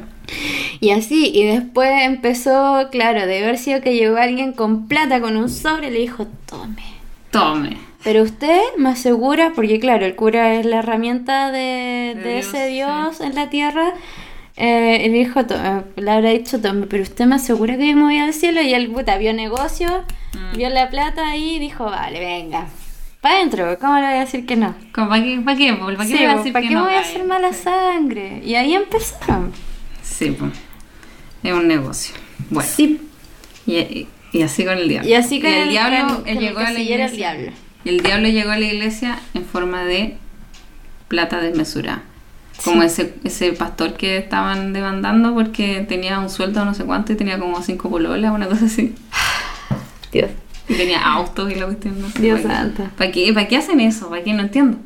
Y 0.80 0.90
así, 0.90 1.30
y 1.34 1.44
después 1.44 1.90
empezó, 2.02 2.88
claro, 2.90 3.26
de 3.26 3.42
haber 3.42 3.58
sido 3.58 3.82
que 3.82 3.94
llegó 3.94 4.16
alguien 4.16 4.52
con 4.52 4.88
plata, 4.88 5.20
con 5.20 5.36
un 5.36 5.48
sobre, 5.50 5.88
y 5.88 5.90
le 5.90 5.98
dijo, 6.00 6.26
tome. 6.48 6.82
Tome. 7.30 7.76
Pero 8.02 8.22
usted 8.22 8.60
me 8.76 8.90
asegura, 8.90 9.52
porque 9.54 9.80
claro, 9.80 10.04
el 10.06 10.14
cura 10.14 10.54
es 10.54 10.66
la 10.66 10.78
herramienta 10.80 11.50
de, 11.50 12.14
De 12.16 12.22
de 12.22 12.32
Dios, 12.34 12.46
ese 12.46 12.66
sí. 12.68 12.74
Dios 12.74 13.20
en 13.20 13.34
la 13.34 13.48
tierra. 13.50 13.92
Eh, 14.56 15.08
le 15.10 15.18
dijo, 15.18 15.40
eh, 15.40 15.82
le 15.96 16.10
habrá 16.10 16.30
dicho, 16.30 16.60
tome, 16.60 16.86
pero 16.86 17.02
usted 17.02 17.24
me 17.26 17.34
asegura 17.34 17.76
que 17.76 17.88
yo 17.88 17.96
me 17.96 18.02
voy 18.04 18.18
al 18.18 18.32
cielo. 18.32 18.62
Y 18.62 18.72
el 18.74 18.88
puta 18.90 19.18
vio 19.18 19.32
negocio, 19.32 20.04
Mm. 20.34 20.56
vio 20.56 20.68
la 20.70 20.90
plata 20.90 21.28
ahí 21.28 21.56
y 21.56 21.58
dijo, 21.58 21.84
vale, 21.86 22.20
venga. 22.20 22.66
Para 23.20 23.36
adentro, 23.36 23.78
¿cómo 23.80 23.94
le 23.96 24.02
voy 24.06 24.16
a 24.16 24.20
decir 24.20 24.44
que 24.46 24.54
no? 24.56 24.74
¿Para 24.94 25.22
qué? 25.22 25.40
¿Para 25.44 25.56
qué? 25.56 25.72
¿Para 25.72 25.96
qué 25.96 26.04
Sí, 26.04 26.12
voy 26.14 26.24
a 26.26 26.36
decir 26.36 26.52
¿para 26.52 26.62
que 26.62 26.68
qué 26.68 26.74
no 26.74 26.84
voy 26.84 26.94
a 26.94 27.00
hacer 27.00 27.24
mala 27.24 27.52
sangre? 27.52 28.42
Y 28.44 28.54
ahí 28.54 28.74
empezaron. 28.74 29.50
Sí, 30.02 30.30
pues. 30.38 30.52
Es 31.42 31.52
un 31.52 31.66
negocio. 31.66 32.14
Bueno. 32.50 32.68
Sí, 32.68 33.00
Y, 33.66 34.42
así 34.42 34.64
con 34.64 34.76
el 34.78 34.88
diablo. 34.88 35.08
Y 35.08 35.14
así 35.14 35.40
con 35.40 35.50
el, 35.50 35.62
el- 35.62 35.68
diablo 35.70 36.22
el 36.26 36.38
llegó 36.38 36.58
a 36.60 36.70
la 36.70 36.78
iglesia. 36.80 37.16
diablo. 37.34 37.52
Y 37.84 37.88
el 37.88 38.00
diablo 38.02 38.28
llegó 38.28 38.50
a 38.50 38.58
la 38.58 38.66
iglesia 38.66 39.18
en 39.32 39.44
forma 39.44 39.84
de 39.84 40.16
plata 41.08 41.40
desmesurada. 41.40 42.02
Como 42.62 42.82
ese, 42.82 43.14
ese 43.24 43.52
pastor 43.52 43.94
que 43.94 44.16
estaban 44.18 44.72
demandando 44.72 45.34
porque 45.34 45.84
tenía 45.88 46.18
un 46.20 46.30
sueldo 46.30 46.64
no 46.64 46.74
sé 46.74 46.84
cuánto 46.84 47.12
y 47.12 47.16
tenía 47.16 47.38
como 47.38 47.60
cinco 47.62 47.90
pololas, 47.90 48.32
una 48.32 48.46
cosa 48.46 48.66
así. 48.66 48.94
Dios. 50.12 50.30
Y 50.68 50.74
tenía 50.74 51.02
autos 51.04 51.50
y 51.50 51.56
la 51.56 51.66
cuestión, 51.66 52.00
no 52.00 52.08
sé. 52.08 52.22
Dios 52.22 52.42
santo. 52.42 52.88
¿Para 52.96 53.10
qué, 53.10 53.32
¿Para 53.32 53.48
qué 53.48 53.56
hacen 53.56 53.80
eso? 53.80 54.08
¿Para 54.08 54.22
qué? 54.22 54.32
No 54.32 54.42
entiendo. 54.42 54.78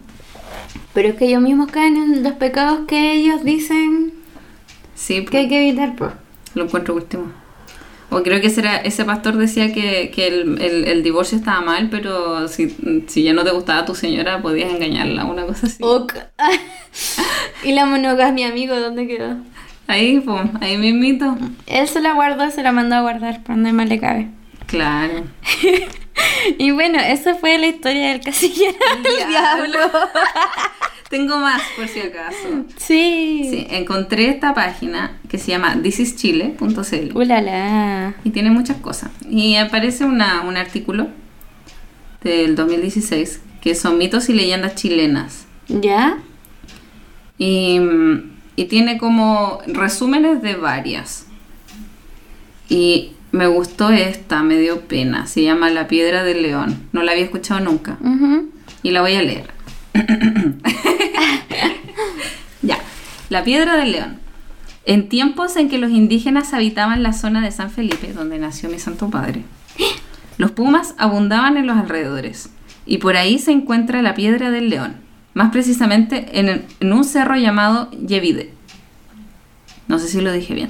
Pero 0.94 1.09
es 1.09 1.14
que 1.16 1.26
ellos 1.26 1.42
mismos 1.42 1.70
caen 1.70 1.96
en 1.96 2.22
los 2.22 2.33
pecados 2.33 2.81
que 2.88 3.12
ellos 3.12 3.44
dicen 3.44 4.12
Sí, 4.96 5.24
que 5.24 5.38
hay 5.38 5.48
que 5.48 5.68
evitar, 5.68 5.94
pues. 5.94 6.11
lo 6.54 6.64
encuentro 6.64 6.94
último. 6.94 7.26
O 8.11 8.23
creo 8.23 8.40
que 8.40 8.47
ese, 8.47 8.61
era, 8.61 8.77
ese 8.79 9.05
pastor 9.05 9.37
decía 9.37 9.73
que, 9.73 10.11
que 10.14 10.27
el, 10.29 10.61
el- 10.62 10.87
el 10.88 11.03
divorcio 11.03 11.37
estaba 11.37 11.61
mal, 11.61 11.88
pero 11.90 12.49
si, 12.49 12.75
si 13.07 13.23
ya 13.23 13.35
no 13.35 13.44
te 13.44 13.51
gustaba 13.51 13.85
tu 13.85 13.94
señora, 13.94 14.40
podías 14.40 14.71
engañarla, 14.73 15.25
una 15.27 15.44
cosa 15.44 15.66
así. 15.66 15.83
Y 17.64 17.73
la 17.73 17.85
monogamia, 17.87 18.49
amigo, 18.49 18.79
¿dónde 18.79 19.07
quedó? 19.07 19.37
Ahí, 19.88 20.21
pues, 20.21 20.40
ahí 20.61 20.77
mismito. 20.79 21.37
Él 21.66 21.88
se 21.88 22.01
la 22.01 22.12
guardó, 22.14 22.51
se 22.51 22.62
la 22.62 22.73
mandó 22.73 22.94
a 22.97 23.01
guardar, 23.03 23.42
por 23.42 23.57
donde 23.57 23.73
más 23.73 23.88
le 23.88 23.99
cabe. 24.01 24.29
Claro. 24.66 25.25
Y 26.59 26.73
bueno, 26.73 26.99
esa 26.99 27.37
fue 27.37 27.59
la 27.59 27.68
historia 27.68 28.09
del 28.09 28.21
casillero 28.21 28.75
del 29.05 29.29
diablo. 29.29 29.79
Tengo 31.09 31.38
más, 31.38 31.62
por 31.77 31.88
si 31.88 32.01
acaso. 32.01 32.64
Sí. 32.77 33.47
Sí, 33.51 33.66
encontré 33.71 34.29
esta 34.29 34.53
página 34.55 35.16
que 35.29 35.38
se 35.38 35.53
llama 35.53 35.77
thisischile.cl 35.83 37.16
Ulala. 37.16 38.14
y 38.25 38.31
tiene 38.31 38.51
muchas 38.51 38.77
cosas. 38.77 39.11
Y 39.31 39.57
aparece 39.57 40.05
una, 40.05 40.42
un 40.42 40.57
artículo 40.59 41.09
del 42.23 42.57
2016 42.57 43.40
que 43.62 43.75
son 43.75 43.97
mitos 43.97 44.29
y 44.29 44.35
leyendas 44.35 44.75
chilenas. 44.75 45.47
¿Ya? 45.68 46.18
Y, 47.38 47.81
y 48.57 48.64
tiene 48.66 48.99
como 48.99 49.61
resúmenes 49.66 50.42
de 50.42 50.57
varias. 50.57 51.27
Y 52.68 53.12
me 53.33 53.47
gustó 53.47 53.88
esta, 53.90 54.42
me 54.42 54.59
dio 54.59 54.83
pena. 54.83 55.27
Se 55.27 55.42
llama 55.42 55.71
La 55.71 55.88
Piedra 55.88 56.23
del 56.23 56.42
León. 56.42 56.77
No 56.92 57.03
la 57.03 57.12
había 57.12 57.25
escuchado 57.25 57.61
nunca. 57.61 57.97
Ujú. 58.01 58.51
Y 58.83 58.90
la 58.90 59.01
voy 59.01 59.14
a 59.14 59.23
leer. 59.23 59.57
La 63.28 63.44
Piedra 63.44 63.76
del 63.76 63.92
León. 63.92 64.18
En 64.86 65.08
tiempos 65.08 65.56
en 65.56 65.68
que 65.68 65.78
los 65.78 65.90
indígenas 65.90 66.54
habitaban 66.54 67.02
la 67.02 67.12
zona 67.12 67.42
de 67.42 67.50
San 67.50 67.70
Felipe, 67.70 68.12
donde 68.14 68.38
nació 68.38 68.70
mi 68.70 68.78
santo 68.78 69.10
padre, 69.10 69.42
los 70.38 70.52
pumas 70.52 70.94
abundaban 70.98 71.56
en 71.56 71.66
los 71.66 71.76
alrededores. 71.76 72.50
Y 72.86 72.98
por 72.98 73.16
ahí 73.16 73.38
se 73.38 73.52
encuentra 73.52 74.00
la 74.00 74.14
Piedra 74.14 74.50
del 74.50 74.70
León. 74.70 74.96
Más 75.34 75.50
precisamente 75.50 76.26
en, 76.40 76.64
en 76.80 76.92
un 76.92 77.04
cerro 77.04 77.36
llamado 77.36 77.90
Yevide. 77.90 78.50
No 79.88 79.98
sé 79.98 80.08
si 80.08 80.20
lo 80.22 80.32
dije 80.32 80.54
bien. 80.54 80.68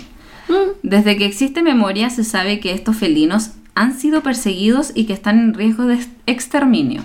Mm. 0.49 0.79
Desde 0.83 1.17
que 1.17 1.27
existe 1.27 1.63
memoria 1.63 2.11
se 2.11 2.25
sabe 2.25 2.59
que 2.59 2.73
estos 2.73 2.97
felinos 2.97 3.53
han 3.75 3.97
sido 3.97 4.23
perseguidos 4.23 4.91
y 4.95 5.05
que 5.05 5.13
están 5.13 5.39
en 5.39 5.55
riesgo 5.55 5.85
de 5.87 5.95
ex- 5.95 6.09
exterminio. 6.27 7.03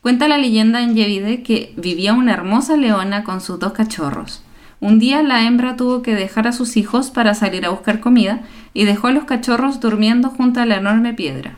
Cuenta 0.00 0.28
la 0.28 0.38
leyenda 0.38 0.80
en 0.82 0.94
Yevide 0.94 1.42
que 1.42 1.74
vivía 1.76 2.14
una 2.14 2.32
hermosa 2.32 2.76
leona 2.76 3.24
con 3.24 3.40
sus 3.40 3.58
dos 3.58 3.72
cachorros. 3.72 4.42
Un 4.80 5.00
día 5.00 5.22
la 5.24 5.44
hembra 5.44 5.74
tuvo 5.74 6.02
que 6.02 6.14
dejar 6.14 6.46
a 6.46 6.52
sus 6.52 6.76
hijos 6.76 7.10
para 7.10 7.34
salir 7.34 7.66
a 7.66 7.70
buscar 7.70 7.98
comida 7.98 8.42
y 8.74 8.84
dejó 8.84 9.08
a 9.08 9.12
los 9.12 9.24
cachorros 9.24 9.80
durmiendo 9.80 10.30
junto 10.30 10.60
a 10.60 10.66
la 10.66 10.76
enorme 10.76 11.14
piedra. 11.14 11.56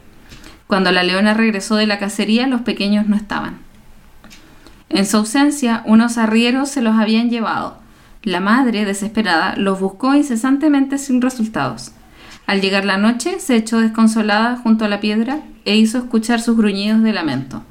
Cuando 0.66 0.90
la 0.90 1.02
leona 1.02 1.34
regresó 1.34 1.76
de 1.76 1.86
la 1.86 1.98
cacería, 1.98 2.46
los 2.46 2.62
pequeños 2.62 3.06
no 3.08 3.16
estaban. 3.16 3.58
En 4.88 5.04
su 5.04 5.18
ausencia, 5.18 5.82
unos 5.84 6.16
arrieros 6.16 6.70
se 6.70 6.80
los 6.80 6.96
habían 6.96 7.28
llevado. 7.28 7.78
La 8.22 8.40
madre, 8.40 8.86
desesperada, 8.86 9.54
los 9.56 9.80
buscó 9.80 10.14
incesantemente 10.14 10.96
sin 10.96 11.20
resultados. 11.20 11.92
Al 12.46 12.62
llegar 12.62 12.86
la 12.86 12.96
noche, 12.96 13.38
se 13.38 13.56
echó 13.56 13.80
desconsolada 13.80 14.56
junto 14.56 14.86
a 14.86 14.88
la 14.88 15.00
piedra 15.00 15.40
e 15.66 15.76
hizo 15.76 15.98
escuchar 15.98 16.40
sus 16.40 16.56
gruñidos 16.56 17.02
de 17.02 17.12
lamento. 17.12 17.64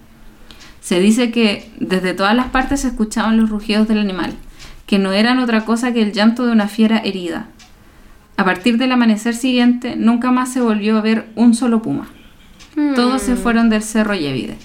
Se 0.81 0.99
dice 0.99 1.31
que 1.31 1.69
desde 1.79 2.13
todas 2.13 2.35
las 2.35 2.47
partes 2.47 2.81
se 2.81 2.87
escuchaban 2.87 3.37
los 3.37 3.49
rugidos 3.49 3.87
del 3.87 3.99
animal, 3.99 4.33
que 4.85 4.99
no 4.99 5.11
eran 5.11 5.39
otra 5.39 5.65
cosa 5.65 5.93
que 5.93 6.01
el 6.01 6.13
llanto 6.13 6.45
de 6.45 6.51
una 6.51 6.67
fiera 6.67 6.99
herida. 6.99 7.47
A 8.37 8.45
partir 8.45 8.77
del 8.77 8.91
amanecer 8.91 9.35
siguiente, 9.35 9.95
nunca 9.95 10.31
más 10.31 10.51
se 10.53 10.61
volvió 10.61 10.97
a 10.97 11.01
ver 11.01 11.27
un 11.35 11.53
solo 11.53 11.81
puma. 11.81 12.07
Todos 12.95 13.21
se 13.21 13.35
fueron 13.35 13.69
del 13.69 13.83
cerro 13.83 14.15
Yevide. 14.15 14.57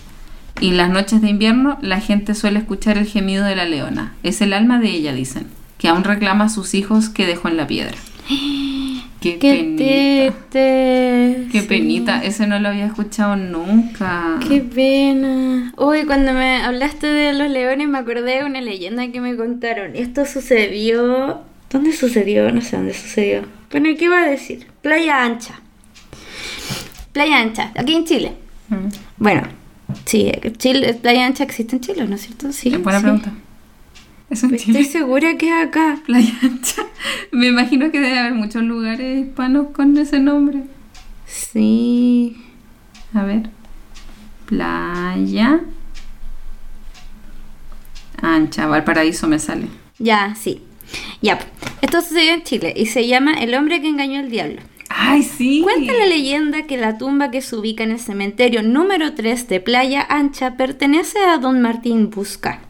Y 0.60 0.70
las 0.70 0.88
noches 0.88 1.20
de 1.20 1.28
invierno 1.28 1.78
la 1.82 2.00
gente 2.00 2.34
suele 2.34 2.60
escuchar 2.60 2.96
el 2.96 3.06
gemido 3.06 3.44
de 3.44 3.56
la 3.56 3.64
leona. 3.64 4.14
Es 4.22 4.40
el 4.40 4.52
alma 4.52 4.78
de 4.78 4.90
ella, 4.90 5.12
dicen, 5.12 5.48
que 5.78 5.88
aún 5.88 6.04
reclama 6.04 6.44
a 6.44 6.48
sus 6.48 6.74
hijos 6.74 7.08
que 7.08 7.26
dejó 7.26 7.48
en 7.48 7.56
la 7.56 7.66
piedra. 7.66 7.96
Qué, 9.24 9.38
Qué 9.38 9.54
penita. 9.54 9.84
tete. 10.50 11.46
Qué 11.50 11.60
Sí. 11.62 11.66
penita. 11.66 12.22
Ese 12.22 12.46
no 12.46 12.58
lo 12.58 12.68
había 12.68 12.86
escuchado 12.86 13.36
nunca. 13.36 14.38
Qué 14.46 14.60
pena. 14.60 15.72
Uy, 15.78 16.04
cuando 16.04 16.32
me 16.34 16.56
hablaste 16.62 17.06
de 17.06 17.32
los 17.32 17.50
leones 17.50 17.88
me 17.88 17.96
acordé 17.98 18.38
de 18.40 18.44
una 18.44 18.60
leyenda 18.60 19.08
que 19.10 19.20
me 19.20 19.34
contaron. 19.36 19.96
Esto 19.96 20.26
sucedió... 20.26 21.40
¿Dónde 21.70 21.92
sucedió? 21.92 22.50
No 22.52 22.60
sé 22.60 22.76
dónde 22.76 22.92
sucedió. 22.94 23.42
Bueno, 23.70 23.88
¿qué 23.98 24.04
iba 24.04 24.18
a 24.22 24.26
decir? 24.28 24.66
Playa 24.82 25.24
Ancha. 25.24 25.54
Playa 27.12 27.38
Ancha, 27.38 27.72
aquí 27.76 27.94
en 27.94 28.04
Chile. 28.04 28.32
Mm. 28.68 28.88
Bueno, 29.18 29.42
sí, 30.04 30.30
Chile, 30.58 30.94
Playa 30.94 31.26
Ancha 31.26 31.44
existe 31.44 31.76
en 31.76 31.80
Chile, 31.82 32.04
¿no 32.06 32.14
es 32.16 32.22
cierto? 32.22 32.52
Sí. 32.52 32.70
Buena 32.76 32.98
sí. 32.98 33.02
pregunta. 33.04 33.32
¿Es 34.30 34.42
en 34.42 34.54
Estoy 34.54 34.72
Chile? 34.74 34.84
segura 34.84 35.36
que 35.36 35.48
es 35.48 35.66
acá. 35.68 35.98
Playa 36.06 36.32
Ancha. 36.42 36.82
Me 37.30 37.48
imagino 37.48 37.90
que 37.90 38.00
debe 38.00 38.18
haber 38.18 38.34
muchos 38.34 38.62
lugares 38.62 39.26
hispanos 39.26 39.68
con 39.72 39.96
ese 39.98 40.18
nombre. 40.20 40.62
Sí. 41.26 42.36
A 43.12 43.22
ver. 43.24 43.50
Playa 44.46 45.60
Ancha, 48.22 48.66
Valparaíso 48.66 49.26
me 49.28 49.38
sale. 49.38 49.68
Ya, 49.98 50.34
sí. 50.34 50.62
Ya, 51.22 51.38
esto 51.80 52.00
sucedió 52.02 52.34
en 52.34 52.42
Chile 52.42 52.72
y 52.76 52.86
se 52.86 53.06
llama 53.06 53.34
El 53.34 53.54
hombre 53.54 53.80
que 53.80 53.88
engañó 53.88 54.20
al 54.20 54.30
diablo. 54.30 54.60
¡Ay, 54.96 55.24
sí! 55.24 55.60
Cuenta 55.64 55.92
la 55.92 56.06
leyenda 56.06 56.62
que 56.68 56.76
la 56.76 56.98
tumba 56.98 57.32
que 57.32 57.40
se 57.40 57.56
ubica 57.56 57.82
en 57.82 57.90
el 57.90 57.98
cementerio 57.98 58.62
número 58.62 59.14
3 59.14 59.48
de 59.48 59.58
Playa 59.58 60.06
Ancha 60.08 60.56
pertenece 60.56 61.18
a 61.18 61.38
don 61.38 61.60
Martín 61.60 62.10
Busca, 62.10 62.60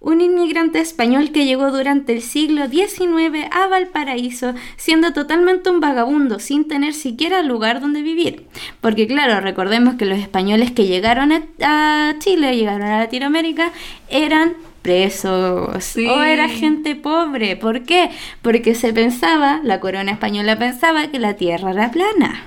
un 0.00 0.22
inmigrante 0.22 0.80
español 0.80 1.30
que 1.30 1.44
llegó 1.44 1.70
durante 1.70 2.14
el 2.14 2.22
siglo 2.22 2.68
XIX 2.68 3.48
a 3.50 3.66
Valparaíso 3.66 4.54
siendo 4.76 5.12
totalmente 5.12 5.68
un 5.68 5.80
vagabundo 5.80 6.38
sin 6.38 6.66
tener 6.68 6.94
siquiera 6.94 7.42
lugar 7.42 7.82
donde 7.82 8.00
vivir. 8.00 8.46
Porque 8.80 9.06
claro, 9.06 9.38
recordemos 9.40 9.96
que 9.96 10.06
los 10.06 10.18
españoles 10.18 10.70
que 10.70 10.86
llegaron 10.86 11.32
a, 11.32 11.42
a 11.60 12.18
Chile, 12.18 12.56
llegaron 12.56 12.88
a 12.88 13.00
Latinoamérica, 13.00 13.72
eran 14.08 14.54
presos 14.84 15.82
Sí. 15.82 16.06
o 16.06 16.22
era 16.22 16.48
gente 16.48 16.94
pobre. 16.94 17.56
¿Por 17.56 17.82
qué? 17.84 18.10
Porque 18.42 18.74
se 18.74 18.92
pensaba, 18.92 19.60
la 19.64 19.80
corona 19.80 20.12
española 20.12 20.58
pensaba 20.58 21.08
que 21.08 21.18
la 21.18 21.34
tierra 21.34 21.70
era 21.70 21.90
plana 21.90 22.42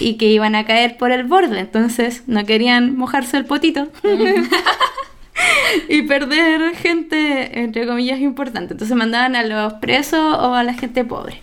y 0.00 0.14
que 0.14 0.26
iban 0.26 0.54
a 0.54 0.64
caer 0.64 0.96
por 0.96 1.12
el 1.12 1.24
borde, 1.24 1.60
entonces 1.60 2.22
no 2.26 2.46
querían 2.46 2.96
mojarse 2.96 3.36
el 3.36 3.44
potito. 3.44 3.88
y 5.88 6.02
perder 6.02 6.74
gente, 6.76 7.60
entre 7.60 7.86
comillas, 7.86 8.20
importante. 8.20 8.72
Entonces 8.72 8.96
mandaban 8.96 9.36
a 9.36 9.42
los 9.44 9.74
presos 9.74 10.20
o 10.38 10.54
a 10.54 10.64
la 10.64 10.72
gente 10.72 11.04
pobre. 11.04 11.42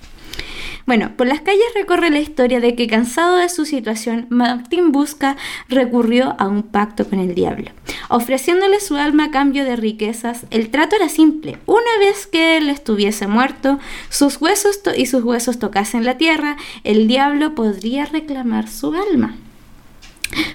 Bueno, 0.85 1.11
por 1.15 1.27
las 1.27 1.41
calles 1.41 1.65
recorre 1.75 2.09
la 2.09 2.19
historia 2.19 2.59
de 2.59 2.75
que 2.75 2.87
cansado 2.87 3.37
de 3.37 3.49
su 3.49 3.65
situación, 3.65 4.27
Martín 4.29 4.91
Busca 4.91 5.37
recurrió 5.69 6.35
a 6.39 6.47
un 6.47 6.63
pacto 6.63 7.07
con 7.07 7.19
el 7.19 7.35
diablo, 7.35 7.71
ofreciéndole 8.09 8.79
su 8.79 8.95
alma 8.95 9.25
a 9.25 9.31
cambio 9.31 9.63
de 9.63 9.75
riquezas. 9.75 10.45
El 10.49 10.69
trato 10.69 10.95
era 10.95 11.09
simple. 11.09 11.57
Una 11.65 11.97
vez 11.99 12.27
que 12.27 12.57
él 12.57 12.69
estuviese 12.69 13.27
muerto, 13.27 13.79
sus 14.09 14.41
huesos 14.41 14.81
y 14.95 15.05
sus 15.05 15.23
huesos 15.23 15.59
tocasen 15.59 16.05
la 16.05 16.17
tierra, 16.17 16.57
el 16.83 17.07
diablo 17.07 17.55
podría 17.55 18.05
reclamar 18.05 18.67
su 18.67 18.93
alma. 18.93 19.35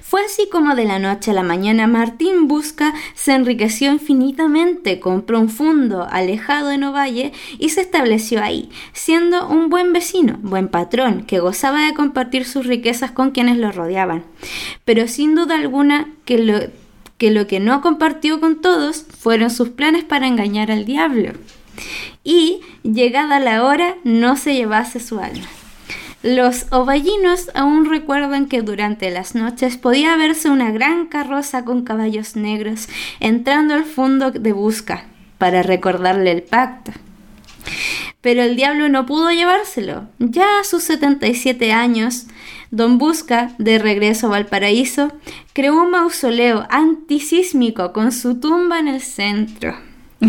Fue 0.02 0.24
así 0.24 0.48
como 0.50 0.74
de 0.74 0.84
la 0.84 0.98
noche 0.98 1.30
a 1.30 1.34
la 1.34 1.42
mañana 1.42 1.86
Martín 1.86 2.48
Busca 2.48 2.94
se 3.14 3.34
enriqueció 3.34 3.92
infinitamente, 3.92 5.00
compró 5.00 5.40
un 5.40 5.48
fondo 5.48 6.06
alejado 6.10 6.70
en 6.70 6.84
Ovalle 6.84 7.32
y 7.58 7.70
se 7.70 7.82
estableció 7.82 8.42
ahí, 8.42 8.70
siendo 8.92 9.48
un 9.48 9.68
buen 9.68 9.92
vecino, 9.92 10.38
buen 10.42 10.68
patrón, 10.68 11.24
que 11.24 11.40
gozaba 11.40 11.86
de 11.86 11.94
compartir 11.94 12.44
sus 12.44 12.66
riquezas 12.66 13.10
con 13.10 13.30
quienes 13.30 13.58
lo 13.58 13.72
rodeaban. 13.72 14.24
Pero 14.84 15.08
sin 15.08 15.34
duda 15.34 15.56
alguna 15.56 16.08
que 16.24 16.38
lo 16.38 16.60
que, 17.18 17.30
lo 17.30 17.46
que 17.46 17.60
no 17.60 17.80
compartió 17.80 18.40
con 18.40 18.60
todos 18.60 19.04
fueron 19.18 19.50
sus 19.50 19.70
planes 19.70 20.04
para 20.04 20.26
engañar 20.26 20.70
al 20.70 20.84
diablo. 20.84 21.32
Y, 22.24 22.60
llegada 22.82 23.40
la 23.40 23.64
hora, 23.64 23.96
no 24.04 24.36
se 24.36 24.54
llevase 24.54 25.00
su 25.00 25.18
alma. 25.18 25.46
Los 26.26 26.66
ovallinos 26.72 27.52
aún 27.54 27.84
recuerdan 27.84 28.46
que 28.46 28.60
durante 28.60 29.12
las 29.12 29.36
noches 29.36 29.76
podía 29.76 30.16
verse 30.16 30.50
una 30.50 30.72
gran 30.72 31.06
carroza 31.06 31.64
con 31.64 31.84
caballos 31.84 32.34
negros 32.34 32.88
entrando 33.20 33.74
al 33.74 33.84
fondo 33.84 34.32
de 34.32 34.52
busca 34.52 35.04
para 35.38 35.62
recordarle 35.62 36.32
el 36.32 36.42
pacto. 36.42 36.90
Pero 38.22 38.42
el 38.42 38.56
diablo 38.56 38.88
no 38.88 39.06
pudo 39.06 39.30
llevárselo. 39.30 40.08
Ya 40.18 40.58
a 40.58 40.64
sus 40.64 40.82
77 40.82 41.70
años, 41.70 42.26
Don 42.72 42.98
Busca, 42.98 43.54
de 43.58 43.78
regreso 43.78 44.26
a 44.26 44.30
Valparaíso, 44.30 45.12
creó 45.52 45.80
un 45.80 45.92
mausoleo 45.92 46.66
antisísmico 46.70 47.92
con 47.92 48.10
su 48.10 48.40
tumba 48.40 48.80
en 48.80 48.88
el 48.88 49.00
centro, 49.00 49.76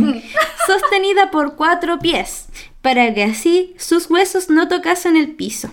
sostenida 0.67 1.31
por 1.31 1.55
cuatro 1.55 1.97
pies, 1.97 2.49
para 2.87 3.13
que 3.13 3.25
así 3.25 3.75
sus 3.77 4.09
huesos 4.09 4.49
no 4.49 4.69
tocasen 4.69 5.17
el 5.17 5.31
piso. 5.31 5.69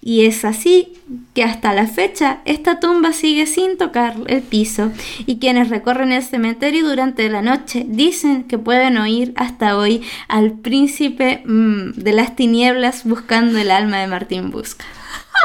Y 0.00 0.26
es 0.26 0.44
así 0.44 0.92
que 1.34 1.42
hasta 1.42 1.72
la 1.72 1.88
fecha 1.88 2.38
esta 2.44 2.78
tumba 2.78 3.12
sigue 3.12 3.46
sin 3.46 3.76
tocar 3.76 4.14
el 4.28 4.42
piso 4.42 4.92
y 5.26 5.40
quienes 5.40 5.70
recorren 5.70 6.12
el 6.12 6.22
cementerio 6.22 6.88
durante 6.88 7.28
la 7.28 7.42
noche 7.42 7.82
dicen 7.84 8.44
que 8.44 8.58
pueden 8.58 8.96
oír 8.96 9.32
hasta 9.34 9.76
hoy 9.76 10.04
al 10.28 10.52
príncipe 10.52 11.42
mm, 11.44 11.94
de 11.94 12.12
las 12.12 12.36
tinieblas 12.36 13.02
buscando 13.02 13.58
el 13.58 13.72
alma 13.72 13.98
de 13.98 14.06
Martín 14.06 14.52
Busca. 14.52 14.84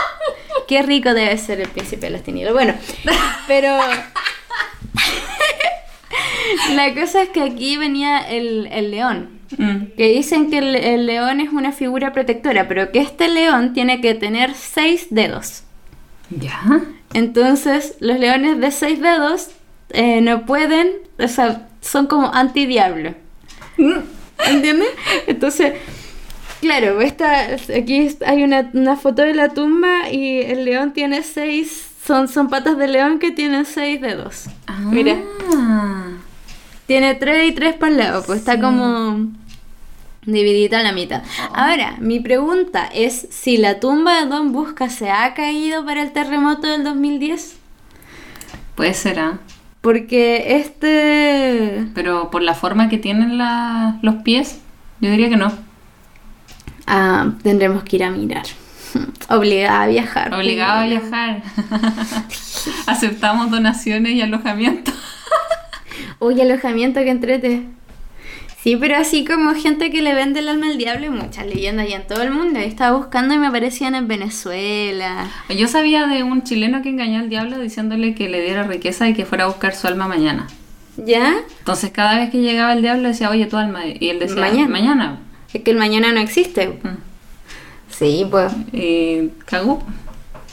Qué 0.67 0.83
rico 0.83 1.15
debe 1.15 1.35
ser 1.39 1.61
el 1.61 1.69
príncipe 1.69 2.05
de 2.05 2.11
las 2.11 2.21
tinieblas. 2.21 2.53
Bueno, 2.53 2.75
pero 3.47 3.75
la 6.75 6.93
cosa 6.93 7.23
es 7.23 7.29
que 7.29 7.41
aquí 7.41 7.77
venía 7.77 8.19
el, 8.19 8.67
el 8.71 8.91
león. 8.91 9.36
Mm. 9.57 9.95
Que 9.95 10.09
dicen 10.13 10.49
que 10.49 10.57
el, 10.57 10.75
el 10.75 11.05
león 11.05 11.39
es 11.39 11.53
una 11.53 11.71
figura 11.71 12.11
protectora, 12.11 12.67
pero 12.67 12.91
que 12.91 12.99
este 12.99 13.29
león 13.29 13.73
tiene 13.73 14.01
que 14.01 14.13
tener 14.13 14.53
seis 14.53 15.07
dedos. 15.09 15.63
¿Ya? 16.29 16.81
Entonces, 17.13 17.95
los 17.99 18.19
leones 18.19 18.59
de 18.59 18.71
seis 18.71 18.99
dedos 18.99 19.51
eh, 19.91 20.19
no 20.21 20.45
pueden, 20.45 20.91
o 21.17 21.27
sea, 21.27 21.67
son 21.81 22.07
como 22.07 22.33
anti-diablo. 22.33 23.13
¿Entiendes? 24.45 24.89
Entonces, 25.27 25.73
claro, 26.59 26.99
esta, 27.01 27.55
aquí 27.75 28.09
hay 28.25 28.43
una, 28.43 28.69
una 28.73 28.97
foto 28.97 29.21
de 29.21 29.33
la 29.33 29.49
tumba 29.49 30.09
y 30.11 30.39
el 30.39 30.65
león 30.65 30.91
tiene 30.91 31.23
seis, 31.23 31.87
son, 32.05 32.27
son 32.27 32.49
patas 32.49 32.77
de 32.77 32.87
león 32.87 33.19
que 33.19 33.31
tienen 33.31 33.65
seis 33.65 34.01
dedos. 34.01 34.45
Mira. 34.79 35.17
Ah. 36.87 36.87
Tiene 36.87 37.15
tres 37.15 37.49
y 37.49 37.51
tres 37.53 37.75
para 37.75 37.91
el 37.91 37.97
lado, 37.97 38.23
pues 38.25 38.39
está 38.39 38.59
como 38.61 39.27
dividida 40.25 40.79
a 40.79 40.83
la 40.83 40.91
mitad. 40.93 41.21
Ahora, 41.53 41.95
mi 41.99 42.19
pregunta 42.19 42.89
es 42.93 43.27
si 43.29 43.57
la 43.57 43.79
tumba 43.79 44.21
de 44.21 44.27
Don 44.27 44.51
Busca 44.53 44.89
se 44.89 45.09
ha 45.09 45.33
caído 45.33 45.85
para 45.85 46.01
el 46.01 46.11
terremoto 46.11 46.67
del 46.67 46.83
2010. 46.83 47.57
Puede 48.75 48.93
ser, 48.93 49.19
¿ah? 49.19 49.39
Porque 49.81 50.57
este... 50.59 51.87
Pero 51.93 52.29
por 52.29 52.41
la 52.41 52.53
forma 52.53 52.89
que 52.89 52.97
tienen 52.97 53.37
la- 53.37 53.99
los 54.01 54.15
pies, 54.23 54.59
yo 55.01 55.09
diría 55.11 55.29
que 55.29 55.37
no. 55.37 55.51
Ah, 56.85 57.31
tendremos 57.43 57.83
que 57.83 57.97
ir 57.97 58.03
a 58.03 58.11
mirar. 58.11 58.45
Obligada 59.29 59.83
a 59.83 59.87
viajar. 59.87 60.33
Obligado 60.33 60.81
a 60.81 60.85
viajar. 60.85 61.41
Aceptamos 62.87 63.49
donaciones 63.51 64.13
y 64.13 64.21
alojamiento. 64.21 64.91
Uy, 66.19 66.39
alojamiento 66.41 66.99
que 67.01 67.09
entrete. 67.09 67.63
Sí, 68.61 68.75
pero 68.75 68.97
así 68.97 69.23
como 69.23 69.53
gente 69.53 69.91
que 69.91 70.01
le 70.01 70.13
vende 70.13 70.39
el 70.39 70.49
alma 70.49 70.67
al 70.67 70.77
diablo, 70.77 71.03
hay 71.05 71.09
muchas 71.09 71.45
leyendas 71.45 71.87
ya 71.87 71.97
en 71.97 72.07
todo 72.07 72.23
el 72.23 72.31
mundo. 72.31 72.59
Yo 72.59 72.65
estaba 72.65 72.97
buscando 72.97 73.33
y 73.33 73.37
me 73.37 73.47
aparecían 73.47 73.95
en 73.95 74.07
Venezuela. 74.07 75.27
Yo 75.55 75.67
sabía 75.67 76.07
de 76.07 76.23
un 76.23 76.43
chileno 76.43 76.81
que 76.81 76.89
engañó 76.89 77.19
al 77.19 77.29
diablo 77.29 77.59
diciéndole 77.59 78.13
que 78.15 78.27
le 78.27 78.41
diera 78.41 78.63
riqueza 78.63 79.07
y 79.07 79.13
que 79.13 79.25
fuera 79.25 79.45
a 79.45 79.47
buscar 79.47 79.75
su 79.75 79.87
alma 79.87 80.07
mañana. 80.07 80.47
¿Ya? 80.97 81.35
Entonces 81.59 81.91
cada 81.91 82.17
vez 82.17 82.31
que 82.31 82.39
llegaba 82.41 82.73
el 82.73 82.81
diablo 82.81 83.07
decía, 83.07 83.29
oye, 83.29 83.45
tu 83.45 83.55
alma. 83.57 83.85
Y 83.85 84.09
él 84.09 84.19
decía, 84.19 84.41
Mañana. 84.41 84.67
mañana. 84.67 85.19
Es 85.53 85.61
que 85.61 85.71
el 85.71 85.77
mañana 85.77 86.11
no 86.11 86.19
existe. 86.19 86.67
Mm. 86.67 86.97
Sí, 87.89 88.25
pues. 88.29 88.51
Y 88.73 89.29
cagó. 89.45 89.81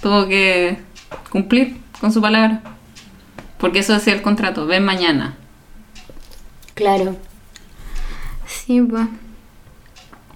Tuvo 0.03 0.29
que 0.29 0.77
cumplir 1.31 1.77
con 2.00 2.12
su 2.12 2.20
palabra. 2.20 2.61
Porque 3.59 3.81
eso 3.81 3.94
decía 3.94 4.12
el 4.12 4.22
contrato, 4.22 4.66
ven 4.66 4.85
mañana. 4.85 5.37
Claro. 6.74 7.16
Sí, 8.46 8.80
pues. 8.80 9.06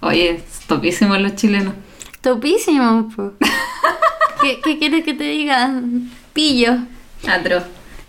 Oye, 0.00 0.30
es 0.30 0.42
topísimo 0.66 1.16
los 1.16 1.34
chilenos. 1.34 1.74
Topísimo, 2.20 3.08
pues. 3.14 3.32
¿Qué, 4.40 4.60
¿Qué 4.62 4.78
quieres 4.78 5.04
que 5.04 5.14
te 5.14 5.24
diga? 5.24 5.80
Pillo. 6.32 6.78
Atro. 7.26 7.62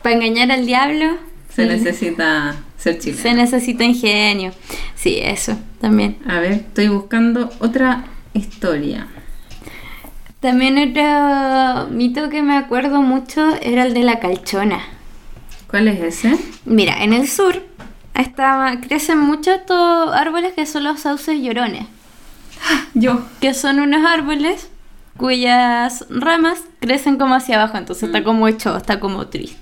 Para 0.04 0.16
engañar 0.16 0.52
al 0.52 0.66
diablo 0.66 1.18
Se 1.54 1.66
necesita 1.66 2.56
ser 2.78 3.00
chileno. 3.00 3.22
se 3.22 3.34
necesita 3.34 3.84
ingenio. 3.84 4.54
Sí, 4.96 5.20
eso 5.22 5.58
también. 5.82 6.18
A 6.28 6.40
ver, 6.40 6.52
estoy 6.54 6.88
buscando 6.90 7.50
otra 7.60 8.06
historia. 8.34 9.08
También 10.40 10.78
otro 10.78 11.88
mito 11.90 12.30
que 12.30 12.42
me 12.42 12.56
acuerdo 12.56 13.02
mucho 13.02 13.56
era 13.62 13.86
el 13.86 13.94
de 13.94 14.04
la 14.04 14.20
calchona. 14.20 14.80
¿Cuál 15.70 15.88
es 15.90 16.00
ese? 16.02 16.38
Mira, 16.66 17.04
en 17.04 17.12
el 17.14 17.28
sur 17.28 17.62
estaba, 18.22 18.80
crecen 18.82 19.20
muchos 19.20 19.56
estos 19.56 20.14
árboles 20.14 20.54
que 20.54 20.66
son 20.66 20.84
los 20.84 21.02
sauces 21.02 21.40
llorones, 21.42 21.86
Yo. 22.94 23.22
que 23.42 23.54
son 23.54 23.80
unos 23.80 24.06
árboles 24.06 24.70
cuyas 25.18 26.06
ramas 26.10 26.64
crecen 26.80 27.18
como 27.18 27.36
hacia 27.36 27.62
abajo, 27.62 27.78
entonces 27.78 28.04
está 28.04 28.24
como 28.24 28.48
hecho, 28.48 28.76
está 28.78 29.00
como 29.00 29.28
triste. 29.28 29.58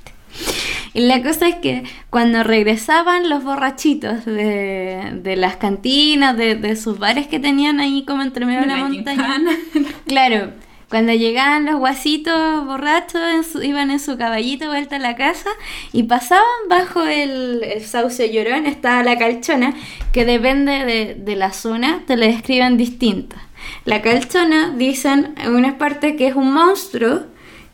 Y 0.93 1.01
la 1.01 1.21
cosa 1.21 1.47
es 1.47 1.55
que 1.55 1.83
cuando 2.09 2.43
regresaban 2.43 3.29
los 3.29 3.43
borrachitos 3.43 4.25
de, 4.25 5.19
de 5.21 5.35
las 5.35 5.57
cantinas, 5.57 6.35
de, 6.37 6.55
de 6.55 6.75
sus 6.75 6.97
bares 6.99 7.27
que 7.27 7.39
tenían 7.39 7.79
ahí 7.79 8.03
como 8.05 8.23
entre 8.23 8.45
medio 8.45 8.61
de 8.61 8.67
la 8.67 8.77
montaña. 8.77 9.37
Claro, 10.07 10.51
cuando 10.89 11.13
llegaban 11.13 11.65
los 11.65 11.77
guasitos 11.77 12.65
borrachos, 12.65 13.55
iban 13.61 13.91
en 13.91 13.99
su 13.99 14.17
caballito 14.17 14.67
vuelta 14.67 14.95
a 14.95 14.99
la 14.99 15.15
casa 15.15 15.49
y 15.91 16.03
pasaban 16.03 16.45
bajo 16.69 17.03
el, 17.03 17.61
el 17.63 17.83
sauce 17.83 18.31
llorón, 18.31 18.65
estaba 18.65 19.03
la 19.03 19.17
calchona, 19.17 19.73
que 20.13 20.23
depende 20.23 20.85
de, 20.85 21.15
de 21.15 21.35
la 21.35 21.51
zona, 21.51 22.03
te 22.07 22.15
la 22.15 22.27
describen 22.27 22.77
distinta. 22.77 23.35
La 23.83 24.01
calchona, 24.01 24.73
dicen 24.77 25.35
en 25.37 25.55
una 25.55 25.77
parte 25.77 26.15
que 26.15 26.27
es 26.27 26.35
un 26.35 26.53
monstruo 26.53 27.23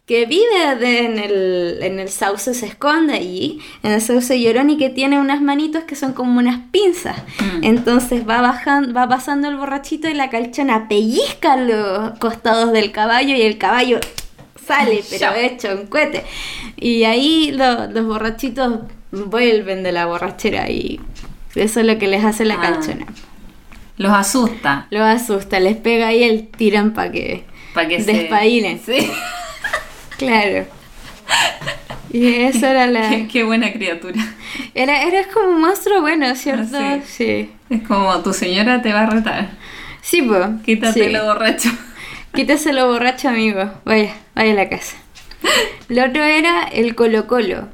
que 0.06 0.26
vive 0.26 0.76
de- 0.80 1.00
en, 1.06 1.18
el, 1.18 1.78
en 1.82 2.00
el 2.00 2.10
sauce, 2.10 2.54
se 2.54 2.66
esconde 2.66 3.14
allí, 3.14 3.60
en 3.84 3.94
el 3.94 4.02
sauce 4.02 4.40
llorón 4.42 4.70
y 4.70 4.78
que 4.78 4.90
tiene 4.90 5.18
unas 5.20 5.42
manitos 5.42 5.86
que 5.86 5.96
son 5.96 6.12
como 6.14 6.40
unas 6.40 6.60
pinzas. 6.72 7.18
Mm. 7.40 7.64
Entonces 7.64 8.28
va 8.28 8.42
bajando, 8.42 8.94
va 8.94 9.08
pasando 9.08 9.48
el 9.48 9.56
borrachito 9.56 10.10
y 10.10 10.14
la 10.14 10.30
calchona 10.30 10.90
pellizca 10.90 11.56
los 11.56 12.20
costados 12.20 12.74
del 12.74 12.92
caballo 12.92 13.34
y 13.36 13.42
el 13.44 13.58
caballo 13.58 14.00
sale, 14.68 15.04
pero 15.10 15.34
hecho 15.36 15.70
un 15.74 15.88
cohete. 15.88 16.24
Y 16.76 17.06
ahí 17.06 17.52
lo- 17.52 17.88
los 17.88 18.06
borrachitos 18.06 18.80
vuelven 19.12 19.84
de 19.84 19.94
la 19.94 20.06
borrachera 20.06 20.70
y 20.70 21.00
eso 21.56 21.80
es 21.80 21.86
lo 21.86 21.98
que 21.98 22.08
les 22.08 22.26
hace 22.26 22.44
la 22.44 22.56
Ah. 22.56 22.62
calchona. 22.62 23.06
Los 23.96 24.12
asusta. 24.12 24.88
Los 24.90 25.04
asusta, 25.04 25.60
les 25.62 25.78
pega 25.78 26.08
ahí 26.08 26.24
el 26.24 26.48
tirán 26.50 26.94
para 26.94 27.10
que 27.12 27.46
Para 27.74 27.88
que 27.88 28.02
se... 28.04 28.28
Sí. 28.86 29.08
Claro. 30.18 30.66
Y 32.12 32.28
eso 32.28 32.68
era 32.68 32.86
la... 32.88 33.10
Qué, 33.10 33.28
qué 33.28 33.44
buena 33.44 33.72
criatura. 33.74 34.16
Era, 34.76 35.04
era 35.04 35.24
como 35.34 35.50
un 35.50 35.62
monstruo 35.62 36.02
bueno, 36.02 36.36
¿cierto? 36.36 36.78
Ah, 36.78 37.00
Sí. 37.08 37.50
Es 37.70 37.82
como 37.88 38.20
tu 38.22 38.34
señora 38.34 38.82
te 38.82 38.94
va 38.94 39.02
a 39.02 39.10
retar. 39.10 39.50
Sí, 40.02 40.22
pues. 40.22 40.46
Quítate 40.64 41.10
lo 41.10 41.26
borracho. 41.26 41.70
Quítese 42.36 42.74
lo 42.74 42.88
borracho, 42.88 43.30
amigo. 43.30 43.72
Vaya, 43.86 44.14
vaya 44.36 44.52
a 44.52 44.56
la 44.56 44.70
casa. 44.70 44.98
Lo 45.90 46.06
otro 46.06 46.24
era 46.24 46.64
el 46.64 46.94
Colo 46.96 47.26
Colo. 47.28 47.68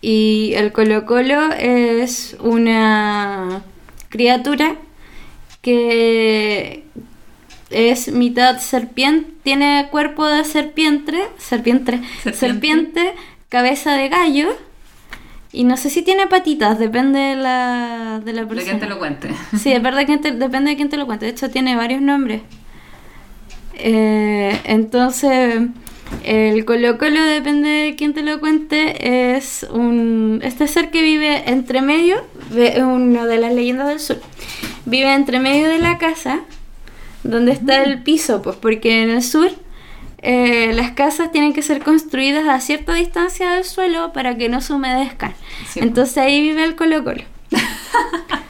Y 0.00 0.52
el 0.56 0.72
Colo 0.72 1.06
Colo 1.06 1.52
es 1.52 2.36
una 2.40 3.62
criatura 4.10 4.76
que 5.62 6.84
es 7.70 8.08
mitad 8.12 8.58
serpiente, 8.60 9.30
tiene 9.42 9.88
cuerpo 9.90 10.26
de 10.26 10.44
serpiente, 10.44 11.16
serpiente, 11.38 12.00
Serpiente. 12.22 12.32
serpiente, 12.38 13.14
cabeza 13.48 13.94
de 13.94 14.08
gallo. 14.08 14.48
Y 15.50 15.64
no 15.64 15.76
sé 15.78 15.88
si 15.88 16.02
tiene 16.02 16.26
patitas, 16.26 16.78
depende 16.78 17.18
de 17.18 17.36
la, 17.36 18.20
de 18.22 18.32
la 18.34 18.42
De 18.42 18.46
persona. 18.46 18.64
quién 18.70 18.80
te 18.80 18.86
lo 18.86 18.98
cuente. 18.98 19.30
Sí, 19.58 19.72
es 19.72 19.82
verdad 19.82 20.04
que 20.06 20.18
te- 20.18 20.32
depende 20.32 20.70
de 20.70 20.76
quién 20.76 20.90
te 20.90 20.98
lo 20.98 21.06
cuente. 21.06 21.24
De 21.24 21.30
hecho, 21.32 21.48
tiene 21.50 21.74
varios 21.74 22.02
nombres. 22.02 22.42
Eh, 23.74 24.60
entonces, 24.64 25.60
el 26.24 26.64
Colo 26.64 26.98
Colo, 26.98 27.22
depende 27.22 27.68
de 27.68 27.96
quién 27.96 28.12
te 28.12 28.22
lo 28.22 28.40
cuente, 28.40 29.36
es 29.36 29.66
un 29.70 30.40
este 30.42 30.66
ser 30.66 30.90
que 30.90 31.00
vive 31.02 31.44
entre 31.50 31.80
medio, 31.80 32.22
de 32.50 32.82
una 32.84 33.26
de 33.26 33.38
las 33.38 33.52
leyendas 33.52 33.88
del 33.88 34.00
sur. 34.00 34.20
Vive 34.84 35.12
entre 35.14 35.38
medio 35.38 35.68
de 35.68 35.78
la 35.78 35.98
casa, 35.98 36.40
donde 37.28 37.52
está 37.52 37.82
el 37.82 38.02
piso, 38.02 38.42
pues 38.42 38.56
porque 38.56 39.02
en 39.02 39.10
el 39.10 39.22
sur 39.22 39.50
eh, 40.20 40.72
las 40.74 40.92
casas 40.92 41.30
tienen 41.30 41.52
que 41.52 41.62
ser 41.62 41.82
construidas 41.82 42.48
a 42.48 42.60
cierta 42.60 42.94
distancia 42.94 43.52
del 43.52 43.64
suelo 43.64 44.12
para 44.12 44.36
que 44.36 44.48
no 44.48 44.60
se 44.60 44.72
humedezcan. 44.72 45.34
Sí. 45.68 45.80
Entonces 45.80 46.18
ahí 46.18 46.40
vive 46.40 46.64
el 46.64 46.74
Colo 46.74 47.04
Colo. 47.04 47.22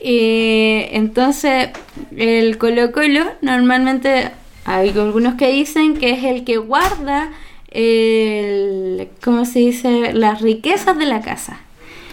Y 0.00 0.84
entonces 0.92 1.70
el 2.16 2.56
Colo 2.56 2.92
Colo 2.92 3.24
normalmente 3.42 4.30
hay 4.64 4.90
algunos 4.90 5.34
que 5.34 5.50
dicen 5.50 5.96
que 5.96 6.12
es 6.12 6.24
el 6.24 6.44
que 6.44 6.56
guarda 6.56 7.30
el, 7.68 9.08
¿cómo 9.22 9.44
se 9.44 9.58
dice? 9.58 10.12
Las 10.12 10.40
riquezas 10.40 10.96
de 10.96 11.06
la 11.06 11.20
casa. 11.20 11.60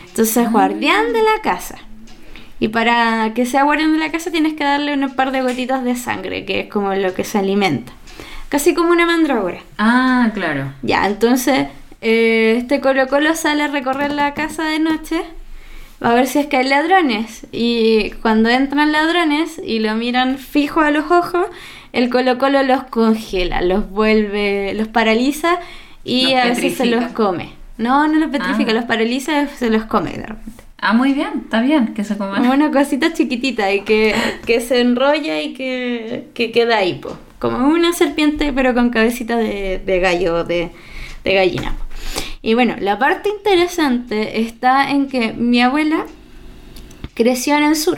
Entonces 0.08 0.38
es 0.38 0.52
guardián 0.52 1.14
de 1.14 1.22
la 1.22 1.42
casa. 1.44 1.78
Y 2.60 2.70
para 2.70 3.34
que 3.34 3.46
sea 3.46 3.64
guardián 3.64 3.92
de 3.92 4.00
la 4.00 4.12
casa 4.12 4.32
tienes 4.32 4.54
que 4.54 4.64
darle 4.64 4.94
un 4.94 5.10
par 5.16 5.32
de 5.32 5.42
gotitas 5.42 5.84
de 5.84 5.96
sangre, 5.96 6.46
que 6.46 6.62
es 6.62 6.70
como 6.70 6.94
lo 6.94 7.14
que 7.14 7.24
se 7.24 7.38
alimenta. 7.38 7.92
Casi 8.50 8.74
como 8.74 8.92
una 8.92 9.06
mandrágora. 9.06 9.60
Ah, 9.78 10.30
claro. 10.34 10.72
Ya, 10.82 11.06
entonces 11.06 11.68
eh, 12.02 12.56
este 12.58 12.80
Colo 12.80 13.08
Colo 13.08 13.36
sale 13.36 13.64
a 13.64 13.68
recorrer 13.68 14.12
la 14.12 14.34
casa 14.34 14.64
de 14.66 14.80
noche 14.80 15.22
a 16.02 16.14
ver 16.14 16.28
si 16.28 16.40
es 16.40 16.48
que 16.48 16.58
hay 16.58 16.68
ladrones. 16.68 17.48
Y 17.52 18.12
cuando 18.22 18.50
entran 18.50 18.92
ladrones 18.92 19.60
y 19.64 19.80
lo 19.80 19.96
miran 19.96 20.38
fijo 20.38 20.82
a 20.82 20.92
los 20.92 21.10
ojos, 21.12 21.48
el 21.94 22.10
Colo 22.10 22.38
Colo 22.38 22.64
los 22.64 22.84
congela, 22.84 23.62
los 23.62 23.90
vuelve, 23.90 24.74
los 24.76 24.88
paraliza 24.88 25.60
y 26.04 26.34
Los 26.34 26.44
a 26.44 26.46
veces 26.48 26.78
se 26.78 26.86
los 26.86 27.06
come. 27.14 27.54
No, 27.78 28.08
no 28.08 28.20
los 28.20 28.30
petrifica, 28.30 28.72
Ah. 28.72 28.76
los 28.76 28.86
paraliza 28.86 29.42
y 29.44 29.48
se 29.48 29.70
los 29.70 29.86
come 29.86 30.12
de 30.12 30.28
repente. 30.28 30.64
Ah, 30.88 30.94
muy 30.94 31.14
bien, 31.14 31.30
está 31.46 31.62
bien 31.62 31.94
que 31.96 32.04
se 32.04 32.16
coma. 32.18 32.38
Como 32.38 32.54
una 32.54 32.70
cosita 32.72 33.12
chiquitita 33.12 33.74
y 33.74 33.82
que, 33.82 34.14
que 34.46 34.62
se 34.62 34.82
enrolla 34.82 35.42
y 35.42 35.54
que, 35.54 36.28
que 36.36 36.52
queda 36.52 36.78
ahí, 36.78 36.96
po. 36.96 37.18
como 37.40 37.68
una 37.70 37.92
serpiente 37.94 38.54
pero 38.54 38.74
con 38.76 38.90
cabecita 38.92 39.36
de, 39.38 39.80
de 39.84 40.00
gallo, 40.00 40.44
de, 40.44 40.70
de 41.24 41.34
gallina. 41.34 41.76
Y 42.44 42.54
bueno, 42.54 42.76
la 42.80 43.00
parte 43.00 43.30
interesante 43.30 44.42
está 44.42 44.92
en 44.92 45.08
que 45.08 45.34
mi 45.34 45.60
abuela 45.62 46.06
creció 47.16 47.56
en 47.58 47.64
el 47.64 47.76
sur. 47.76 47.98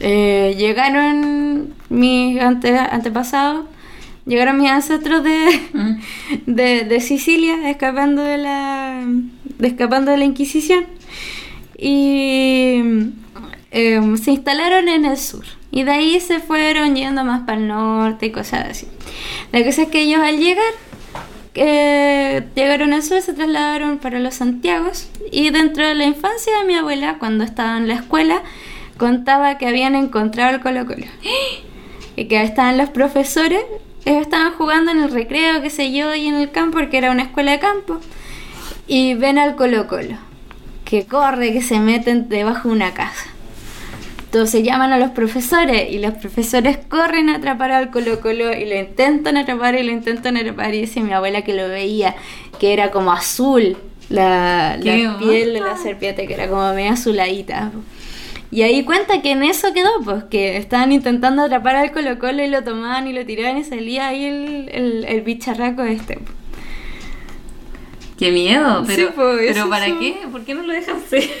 Eh, 0.00 0.54
llegaron 0.58 1.74
mis 1.88 2.40
ante- 2.40 2.76
antepasados, 2.78 3.66
llegaron 4.26 4.58
mis 4.58 4.70
ancestros 4.70 5.22
de, 5.24 5.60
Mm. 5.72 6.00
de, 6.46 6.84
de 6.84 7.00
Sicilia 7.00 7.70
escapando 7.70 8.22
de 8.22 8.38
la 8.38 9.04
de 9.58 9.68
escapando 9.68 10.10
de 10.10 10.16
la 10.18 10.24
Inquisición 10.24 10.84
y 11.78 12.82
em, 13.70 14.16
se 14.18 14.32
instalaron 14.32 14.88
en 14.88 15.04
el 15.04 15.16
sur. 15.16 15.44
Y 15.70 15.84
de 15.84 15.92
ahí 15.92 16.20
se 16.20 16.40
fueron 16.40 16.96
yendo 16.96 17.24
más 17.24 17.42
para 17.46 17.58
el 17.58 17.68
norte 17.68 18.26
y 18.26 18.32
cosas 18.32 18.66
así. 18.70 18.88
La 19.52 19.64
cosa 19.64 19.82
es 19.82 19.88
que 19.88 20.02
ellos 20.02 20.20
al 20.20 20.38
llegar 20.38 20.74
eh, 21.54 22.46
llegaron 22.54 22.92
al 22.92 23.02
sur 23.02 23.20
se 23.20 23.32
trasladaron 23.32 23.98
para 23.98 24.18
los 24.18 24.34
Santiagos. 24.34 25.08
Y 25.32 25.50
dentro 25.50 25.86
de 25.86 25.94
la 25.94 26.04
infancia 26.04 26.58
de 26.58 26.64
mi 26.64 26.74
abuela 26.74 27.16
cuando 27.18 27.44
estaba 27.44 27.76
en 27.78 27.88
la 27.88 27.94
escuela 27.94 28.42
contaba 28.96 29.58
que 29.58 29.66
habían 29.66 29.94
encontrado 29.94 30.54
el 30.54 30.60
Colo 30.60 30.86
Colo 30.86 31.06
y 32.16 32.26
que 32.26 32.42
estaban 32.42 32.78
los 32.78 32.90
profesores, 32.90 33.60
ellos 34.04 34.22
estaban 34.22 34.52
jugando 34.54 34.90
en 34.90 35.02
el 35.02 35.10
recreo, 35.10 35.62
qué 35.62 35.70
sé 35.70 35.92
yo, 35.92 36.14
y 36.14 36.26
en 36.26 36.34
el 36.34 36.50
campo, 36.50 36.78
porque 36.78 36.98
era 36.98 37.12
una 37.12 37.22
escuela 37.22 37.52
de 37.52 37.60
campo, 37.60 38.00
y 38.88 39.14
ven 39.14 39.38
al 39.38 39.54
Colo 39.54 39.86
Colo, 39.86 40.16
que 40.88 41.04
corre, 41.04 41.52
que 41.52 41.60
se 41.60 41.80
meten 41.80 42.30
debajo 42.30 42.68
de 42.68 42.74
una 42.74 42.94
casa. 42.94 43.26
Entonces 44.24 44.62
llaman 44.62 44.90
a 44.90 44.98
los 44.98 45.10
profesores 45.10 45.90
y 45.90 45.98
los 45.98 46.14
profesores 46.14 46.78
corren 46.88 47.28
a 47.28 47.36
atrapar 47.36 47.72
al 47.72 47.90
Colo 47.90 48.20
Colo 48.20 48.54
y 48.54 48.64
lo 48.64 48.74
intentan 48.74 49.36
atrapar 49.36 49.74
y 49.74 49.82
lo 49.82 49.92
intentan 49.92 50.38
atrapar 50.38 50.74
y 50.74 50.80
dice 50.80 51.00
mi 51.02 51.12
abuela 51.12 51.42
que 51.42 51.52
lo 51.52 51.68
veía, 51.68 52.16
que 52.58 52.72
era 52.72 52.90
como 52.90 53.12
azul 53.12 53.76
la, 54.08 54.78
la 54.78 55.18
piel 55.18 55.52
de 55.52 55.60
la 55.60 55.76
serpiente, 55.76 56.26
que 56.26 56.32
era 56.32 56.48
como 56.48 56.72
medio 56.72 56.92
azuladita. 56.92 57.70
Y 58.50 58.62
ahí 58.62 58.82
cuenta 58.84 59.20
que 59.20 59.32
en 59.32 59.42
eso 59.42 59.74
quedó, 59.74 59.90
pues 60.02 60.24
que 60.24 60.56
estaban 60.56 60.90
intentando 60.92 61.42
atrapar 61.42 61.76
al 61.76 61.92
Colo 61.92 62.18
Colo 62.18 62.42
y 62.42 62.48
lo 62.48 62.64
tomaban 62.64 63.06
y 63.08 63.12
lo 63.12 63.26
tiraban 63.26 63.58
y 63.58 63.64
salía 63.64 64.08
ahí 64.08 64.24
el, 64.24 64.70
el, 64.72 65.04
el 65.04 65.20
bicharraco 65.20 65.82
este. 65.82 66.18
Qué 68.18 68.30
miedo, 68.32 68.84
Sí, 68.84 68.92
pero, 68.94 69.14
pues, 69.14 69.52
pero 69.52 69.68
¿para 69.68 69.86
qué? 69.86 70.16
¿Por 70.30 70.42
qué 70.42 70.54
no 70.54 70.62
lo 70.62 70.72
dejan 70.72 71.00
ser? 71.08 71.24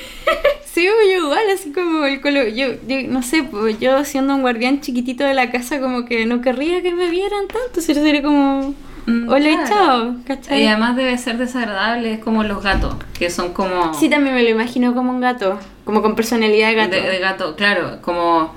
Sí, 0.64 0.84
yo 0.84 0.92
igual, 1.24 1.40
así 1.52 1.72
como 1.72 2.04
el 2.04 2.20
Colo, 2.20 2.46
yo, 2.46 2.66
yo 2.86 3.02
no 3.08 3.22
sé, 3.22 3.42
pues 3.42 3.80
yo 3.80 4.04
siendo 4.04 4.34
un 4.36 4.42
guardián 4.42 4.80
chiquitito 4.80 5.24
de 5.24 5.34
la 5.34 5.50
casa 5.50 5.80
como 5.80 6.04
que 6.04 6.24
no 6.24 6.40
querría 6.40 6.82
que 6.82 6.94
me 6.94 7.10
vieran 7.10 7.48
tanto, 7.48 7.80
si 7.80 7.94
sería 7.94 8.22
como 8.22 8.74
Mm, 9.08 9.26
Hola 9.30 9.48
claro. 9.48 9.68
chao, 9.68 10.16
¿cachai? 10.26 10.62
Y 10.62 10.66
además 10.66 10.94
debe 10.94 11.16
ser 11.16 11.38
desagradable, 11.38 12.12
es 12.12 12.18
como 12.18 12.44
los 12.44 12.62
gatos, 12.62 12.94
que 13.18 13.30
son 13.30 13.54
como... 13.54 13.94
Sí, 13.94 14.10
también 14.10 14.34
me 14.34 14.42
lo 14.42 14.50
imagino 14.50 14.94
como 14.94 15.10
un 15.10 15.20
gato, 15.20 15.58
como 15.86 16.02
con 16.02 16.14
personalidad 16.14 16.68
de 16.68 16.74
gato. 16.74 16.96
De, 16.96 17.02
de 17.08 17.18
gato, 17.18 17.56
claro, 17.56 18.02
como 18.02 18.52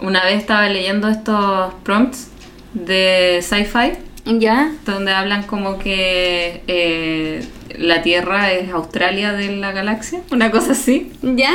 una 0.00 0.22
vez 0.24 0.36
estaba 0.36 0.68
leyendo 0.68 1.08
estos 1.08 1.72
prompts 1.84 2.30
de 2.74 3.38
sci-fi, 3.40 3.92
¿Ya? 4.24 4.72
donde 4.84 5.12
hablan 5.12 5.44
como 5.44 5.78
que 5.78 6.62
eh, 6.66 7.44
la 7.78 8.02
Tierra 8.02 8.52
es 8.52 8.70
Australia 8.70 9.32
de 9.32 9.56
la 9.56 9.72
galaxia, 9.72 10.20
una 10.30 10.50
cosa 10.50 10.72
así. 10.72 11.12
¿Ya? 11.22 11.54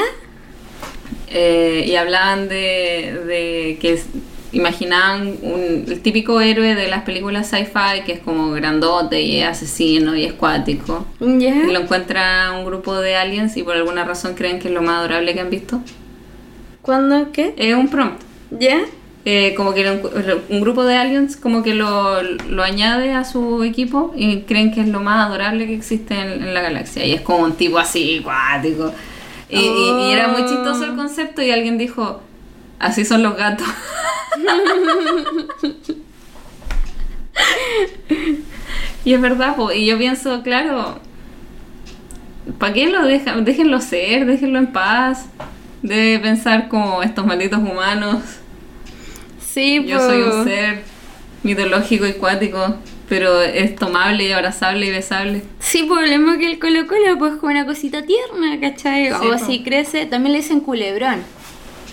Eh, 1.29 1.85
y 1.87 1.95
hablaban 1.95 2.47
de, 2.49 3.19
de 3.25 3.77
que 3.81 3.93
es- 3.93 4.05
imaginaban 4.51 5.35
un- 5.41 5.85
el 5.87 5.99
típico 6.01 6.39
héroe 6.41 6.75
de 6.75 6.87
las 6.87 7.03
películas 7.03 7.49
sci-fi 7.49 8.03
que 8.05 8.13
es 8.13 8.19
como 8.19 8.51
grandote 8.51 9.21
y 9.21 9.39
es 9.41 9.47
asesino 9.47 10.15
y 10.15 10.25
es 10.25 10.33
cuático. 10.33 11.05
¿Ya? 11.19 11.55
Y 11.55 11.71
lo 11.71 11.79
encuentra 11.81 12.51
un 12.57 12.65
grupo 12.65 12.95
de 12.99 13.15
aliens 13.15 13.57
y 13.57 13.63
por 13.63 13.75
alguna 13.75 14.03
razón 14.03 14.35
creen 14.35 14.59
que 14.59 14.67
es 14.67 14.73
lo 14.73 14.81
más 14.83 14.99
adorable 14.99 15.33
que 15.33 15.39
han 15.39 15.49
visto. 15.49 15.81
¿Cuándo? 16.83 17.31
¿Qué? 17.31 17.53
Es 17.57 17.73
un 17.75 17.87
prompt. 17.87 18.21
¿Ya? 18.51 18.81
Eh, 19.25 19.53
como 19.55 19.73
que 19.73 19.89
un 20.49 20.59
grupo 20.59 20.83
de 20.83 20.97
aliens 20.97 21.37
como 21.37 21.63
que 21.63 21.73
lo, 21.73 22.21
lo 22.21 22.61
añade 22.61 23.13
a 23.13 23.23
su 23.23 23.63
equipo 23.63 24.13
y 24.17 24.41
creen 24.41 24.73
que 24.73 24.81
es 24.81 24.89
lo 24.89 24.99
más 24.99 25.27
adorable 25.27 25.65
que 25.65 25.73
existe 25.73 26.13
en, 26.19 26.53
la 26.53 26.61
galaxia. 26.61 27.05
Y 27.05 27.13
es 27.13 27.21
como 27.21 27.39
un 27.45 27.53
tipo 27.53 27.79
así, 27.79 28.19
cuático. 28.21 28.93
Y, 29.49 29.59
y- 29.59 30.09
y 30.09 30.11
era 30.11 30.27
muy 30.27 30.41
chistoso 30.45 30.83
el 30.83 30.95
concepto 30.97 31.41
y 31.41 31.51
alguien 31.51 31.77
dijo, 31.77 32.21
así 32.79 33.05
son 33.05 33.23
los 33.23 33.37
gatos. 33.37 33.65
y 39.05 39.13
es 39.13 39.21
verdad, 39.21 39.55
po, 39.55 39.71
y 39.71 39.85
yo 39.85 39.97
pienso, 39.97 40.41
claro, 40.43 40.99
¿para 42.57 42.73
qué 42.73 42.87
lo 42.89 43.05
dejan? 43.05 43.45
Déjenlo 43.45 43.79
ser, 43.81 44.25
déjenlo 44.25 44.59
en 44.59 44.67
paz. 44.67 45.27
Debe 45.81 46.19
pensar 46.19 46.67
como 46.69 47.03
estos 47.03 47.25
malditos 47.25 47.59
humanos. 47.59 48.17
Sí, 49.53 49.83
Yo 49.85 49.97
po. 49.97 50.05
soy 50.05 50.21
un 50.21 50.43
ser 50.45 50.81
mitológico 51.43 52.07
y 52.07 52.13
cuático, 52.13 52.77
pero 53.09 53.41
es 53.41 53.75
tomable 53.75 54.27
y 54.27 54.31
abrazable 54.31 54.87
y 54.87 54.91
besable. 54.91 55.41
Sí, 55.59 55.83
por 55.83 56.01
lo 56.01 56.07
mismo 56.17 56.37
que 56.39 56.45
el 56.47 56.59
Colo 56.59 56.87
Colo, 56.87 57.17
pues 57.19 57.35
como 57.35 57.51
una 57.51 57.65
cosita 57.65 58.03
tierna, 58.03 58.59
¿cachai? 58.59 59.07
Sí, 59.07 59.13
o 59.13 59.37
po. 59.37 59.45
si 59.45 59.61
crece, 59.63 60.05
también 60.05 60.33
le 60.33 60.39
dicen 60.39 60.61
culebrón. 60.61 61.19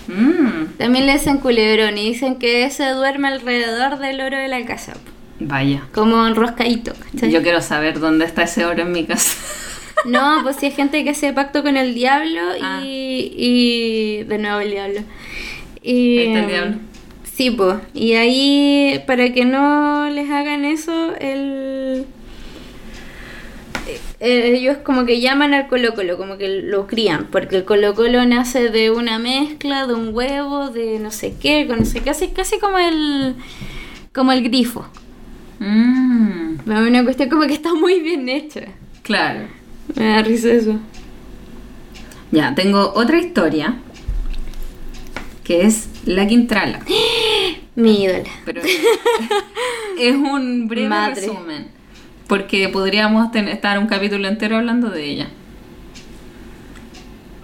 Mm, 0.07 0.77
También 0.77 1.05
le 1.05 1.13
dicen 1.13 1.37
culebrón 1.37 1.97
y 1.97 2.09
dicen 2.09 2.35
que 2.39 2.63
ese 2.65 2.89
duerme 2.89 3.27
alrededor 3.27 3.99
del 3.99 4.19
oro 4.21 4.37
de 4.37 4.47
la 4.47 4.65
casa, 4.65 4.93
vaya. 5.39 5.83
como 5.93 6.25
enroscadito, 6.27 6.93
¿cachai? 7.11 7.31
Yo 7.31 7.43
quiero 7.43 7.61
saber 7.61 7.99
dónde 7.99 8.25
está 8.25 8.43
ese 8.43 8.65
oro 8.65 8.81
en 8.83 8.91
mi 8.91 9.05
casa. 9.05 9.37
No, 10.03 10.39
pues 10.41 10.55
si 10.55 10.65
hay 10.65 10.71
gente 10.71 11.03
que 11.03 11.11
hace 11.11 11.31
pacto 11.31 11.61
con 11.61 11.77
el 11.77 11.93
diablo 11.93 12.41
Ah. 12.59 12.81
y, 12.83 13.31
y... 13.37 14.23
De 14.23 14.39
nuevo 14.39 14.59
el 14.59 14.71
diablo. 14.71 15.01
Y, 15.83 16.17
Ahí 16.17 16.27
está 16.29 16.39
el 16.39 16.47
diablo. 16.47 16.75
Sí, 17.33 17.49
pues. 17.51 17.77
Y 17.93 18.13
ahí, 18.13 19.03
para 19.07 19.31
que 19.33 19.45
no 19.45 20.09
les 20.09 20.29
hagan 20.29 20.65
eso, 20.65 21.15
el... 21.19 22.05
eh, 24.19 24.53
Ellos 24.55 24.77
como 24.83 25.05
que 25.05 25.19
llaman 25.21 25.53
al 25.53 25.67
Colo 25.67 25.93
Colo, 25.95 26.17
como 26.17 26.37
que 26.37 26.47
lo 26.61 26.87
crían, 26.87 27.27
porque 27.31 27.57
el 27.57 27.65
Colo 27.65 27.93
Colo 27.95 28.25
nace 28.25 28.69
de 28.69 28.91
una 28.91 29.19
mezcla, 29.19 29.87
de 29.87 29.93
un 29.93 30.13
huevo, 30.13 30.69
de 30.69 30.99
no 30.99 31.11
sé 31.11 31.35
qué, 31.39 31.67
con 31.67 31.79
no 31.79 31.85
sé, 31.85 32.01
casi, 32.01 32.29
casi 32.29 32.59
como 32.59 32.77
el 32.77 33.35
como 34.13 34.31
el 34.33 34.43
grifo. 34.43 34.85
Mm, 35.59 36.59
Una 36.65 37.03
cuestión 37.03 37.29
como 37.29 37.43
que 37.47 37.53
está 37.53 37.73
muy 37.73 37.99
bien 38.01 38.27
hecha. 38.29 38.61
claro. 39.03 39.47
Me 39.95 40.05
da 40.07 40.21
risa 40.23 40.51
eso. 40.51 40.79
Ya, 42.31 42.55
tengo 42.55 42.93
otra 42.95 43.17
historia 43.19 43.75
que 45.43 45.65
es 45.65 45.89
la 46.05 46.27
Quintrala. 46.27 46.79
Mi 47.75 48.03
ídola. 48.03 48.23
Pero 48.45 48.61
es 49.99 50.15
un 50.15 50.67
breve 50.67 50.89
Madre. 50.89 51.21
resumen. 51.21 51.67
Porque 52.27 52.69
podríamos 52.69 53.31
ten- 53.31 53.47
estar 53.47 53.77
un 53.79 53.87
capítulo 53.87 54.27
entero 54.27 54.57
hablando 54.57 54.89
de 54.89 55.05
ella. 55.05 55.27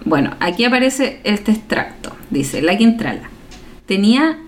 Bueno, 0.04 0.34
aquí 0.40 0.64
aparece 0.64 1.20
este 1.24 1.52
extracto. 1.52 2.14
Dice, 2.30 2.62
la 2.62 2.76
Quintrala 2.76 3.30
tenía 3.86 4.38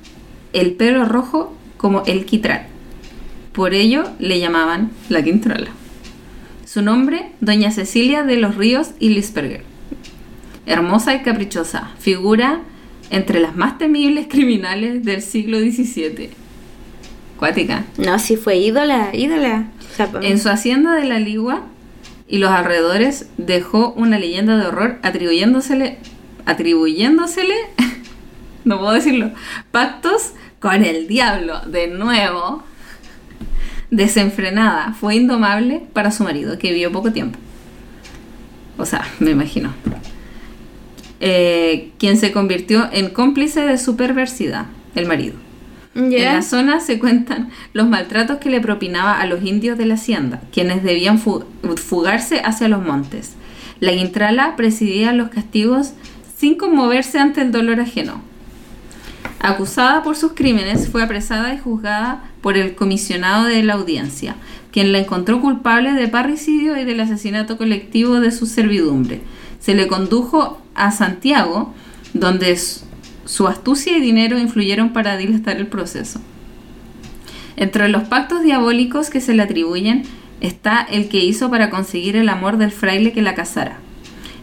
el 0.53 0.73
pelo 0.73 1.05
rojo 1.05 1.57
como 1.77 2.03
el 2.07 2.25
quitral. 2.25 2.67
Por 3.53 3.75
ello 3.75 4.05
le 4.19 4.39
llamaban 4.39 4.91
la 5.09 5.23
Quintrala. 5.23 5.71
Su 6.67 6.83
nombre, 6.83 7.33
Doña 7.41 7.71
Cecilia 7.73 8.23
de 8.23 8.37
los 8.37 8.57
Ríos 8.57 8.91
y 9.01 9.09
Lisperger. 9.11 9.65
Hermosa 10.67 11.15
y 11.15 11.23
caprichosa, 11.23 11.91
figura 11.99 12.61
entre 13.11 13.41
las 13.41 13.57
más 13.57 13.79
temibles 13.79 14.27
criminales 14.29 15.05
del 15.05 15.23
siglo 15.23 15.59
XVII. 15.59 16.31
Cuática. 17.37 17.85
No, 17.99 18.19
sí 18.19 18.37
fue 18.37 18.57
ídola, 18.59 19.11
ídola. 19.13 19.69
En 20.23 20.39
su 20.39 20.49
hacienda 20.49 20.95
de 20.95 21.05
la 21.05 21.19
Ligua 21.19 21.63
y 22.29 22.39
los 22.39 22.51
alrededores 22.51 23.29
dejó 23.37 23.93
una 23.93 24.19
leyenda 24.19 24.57
de 24.57 24.67
horror 24.67 24.99
atribuyéndosele, 25.03 25.99
atribuyéndosele, 26.47 27.57
no 28.65 28.79
puedo 28.79 28.93
decirlo, 28.93 29.33
pactos 29.73 30.33
con 30.61 30.85
el 30.85 31.09
diablo. 31.09 31.61
De 31.67 31.89
nuevo, 31.89 32.63
desenfrenada, 33.91 34.95
fue 34.99 35.17
indomable 35.17 35.83
para 35.93 36.13
su 36.13 36.23
marido, 36.23 36.59
que 36.59 36.71
vivió 36.71 36.93
poco 36.93 37.13
tiempo. 37.13 37.39
O 38.79 38.87
sea, 38.87 39.07
me 39.19 39.33
imagino. 39.33 39.75
Eh, 41.21 41.91
quien 41.99 42.17
se 42.17 42.33
convirtió 42.33 42.89
en 42.93 43.11
cómplice 43.11 43.61
de 43.61 43.77
su 43.79 43.95
perversidad, 43.97 44.67
el 44.95 45.07
marido. 45.07 45.35
En 45.95 46.25
la 46.25 46.43
zona 46.43 46.81
se 46.81 46.99
cuentan 46.99 47.51
los 47.73 47.89
maltratos 47.89 48.39
que 48.39 48.49
le 48.49 48.61
propinaba 48.61 49.21
a 49.21 49.27
los 49.27 49.43
indios 49.45 49.77
de 49.77 49.87
la 49.87 49.95
hacienda, 49.95 50.41
quienes 50.53 50.83
debían 50.83 51.19
fu- 51.19 51.45
fugarse 51.77 52.41
hacia 52.45 52.69
los 52.69 52.83
montes. 52.83 53.35
La 53.81 53.93
Guintrala 53.93 54.57
presidía 54.57 55.13
los 55.13 55.31
castigos 55.31 55.93
sin 56.39 56.55
conmoverse 56.57 57.19
ante 57.19 57.43
el 57.43 57.51
dolor 57.53 57.81
ajeno. 57.81 58.23
Acusada 59.41 60.03
por 60.03 60.17
sus 60.17 60.33
crímenes, 60.33 60.89
fue 60.89 61.03
apresada 61.03 61.53
y 61.55 61.59
juzgada 61.59 62.25
por 62.41 62.57
el 62.57 62.75
comisionado 62.75 63.45
de 63.47 63.63
la 63.63 63.75
audiencia, 63.75 64.37
quien 64.71 64.93
la 64.93 64.99
encontró 64.99 65.41
culpable 65.41 65.93
de 65.93 66.09
parricidio 66.09 66.79
y 66.79 66.85
del 66.85 67.01
asesinato 67.01 67.57
colectivo 67.57 68.21
de 68.21 68.31
su 68.31 68.47
servidumbre. 68.47 69.21
Se 69.59 69.75
le 69.75 69.89
condujo 69.89 70.60
a 70.75 70.91
Santiago, 70.91 71.75
donde 72.15 72.59
su 73.25 73.47
astucia 73.47 73.97
y 73.97 74.01
dinero 74.01 74.39
influyeron 74.39 74.93
para 74.93 75.17
dilatar 75.17 75.57
el 75.57 75.67
proceso. 75.67 76.21
Entre 77.57 77.89
los 77.89 78.05
pactos 78.05 78.43
diabólicos 78.43 79.11
que 79.11 79.21
se 79.21 79.35
le 79.35 79.43
atribuyen 79.43 80.05
está 80.41 80.81
el 80.81 81.09
que 81.09 81.23
hizo 81.23 81.51
para 81.51 81.71
conseguir 81.71 82.17
el 82.17 82.29
amor 82.29 82.57
del 82.57 82.73
fraile 82.73 83.13
que 83.13 83.23
la 83.23 83.35
casara. 83.35 83.79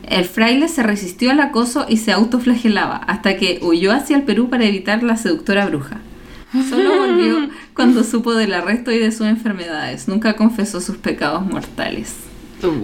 El 0.03 0.25
fraile 0.25 0.67
se 0.67 0.83
resistió 0.83 1.31
al 1.31 1.39
acoso 1.41 1.85
y 1.89 1.97
se 1.97 2.13
autoflagelaba 2.13 2.95
hasta 2.95 3.35
que 3.35 3.59
huyó 3.61 3.91
hacia 3.91 4.15
el 4.15 4.23
Perú 4.23 4.49
para 4.49 4.65
evitar 4.65 5.03
la 5.03 5.17
seductora 5.17 5.65
bruja. 5.65 5.97
Solo 6.69 6.97
volvió 6.97 7.49
cuando 7.73 8.03
supo 8.03 8.33
del 8.33 8.53
arresto 8.53 8.91
y 8.91 8.99
de 8.99 9.11
sus 9.11 9.27
enfermedades. 9.27 10.07
Nunca 10.07 10.35
confesó 10.35 10.79
sus 10.79 10.97
pecados 10.97 11.45
mortales. 11.45 12.15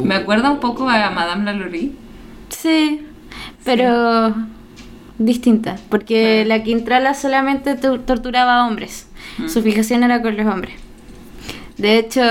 Me 0.04 0.16
acuerda 0.16 0.52
un 0.52 0.60
poco 0.60 0.90
a 0.90 1.10
Madame 1.12 1.46
Lalaurie. 1.46 1.92
Sí, 2.50 3.06
pero 3.64 4.34
distinta, 5.18 5.78
porque 5.90 6.44
la 6.46 6.64
Quintrala 6.64 7.14
solamente 7.14 7.76
to- 7.76 8.00
torturaba 8.02 8.58
a 8.60 8.68
hombres. 8.68 9.08
Su 9.48 9.62
fijación 9.62 10.04
era 10.04 10.22
con 10.22 10.36
los 10.38 10.46
hombres. 10.46 10.76
De 11.78 11.98
hecho, 11.98 12.22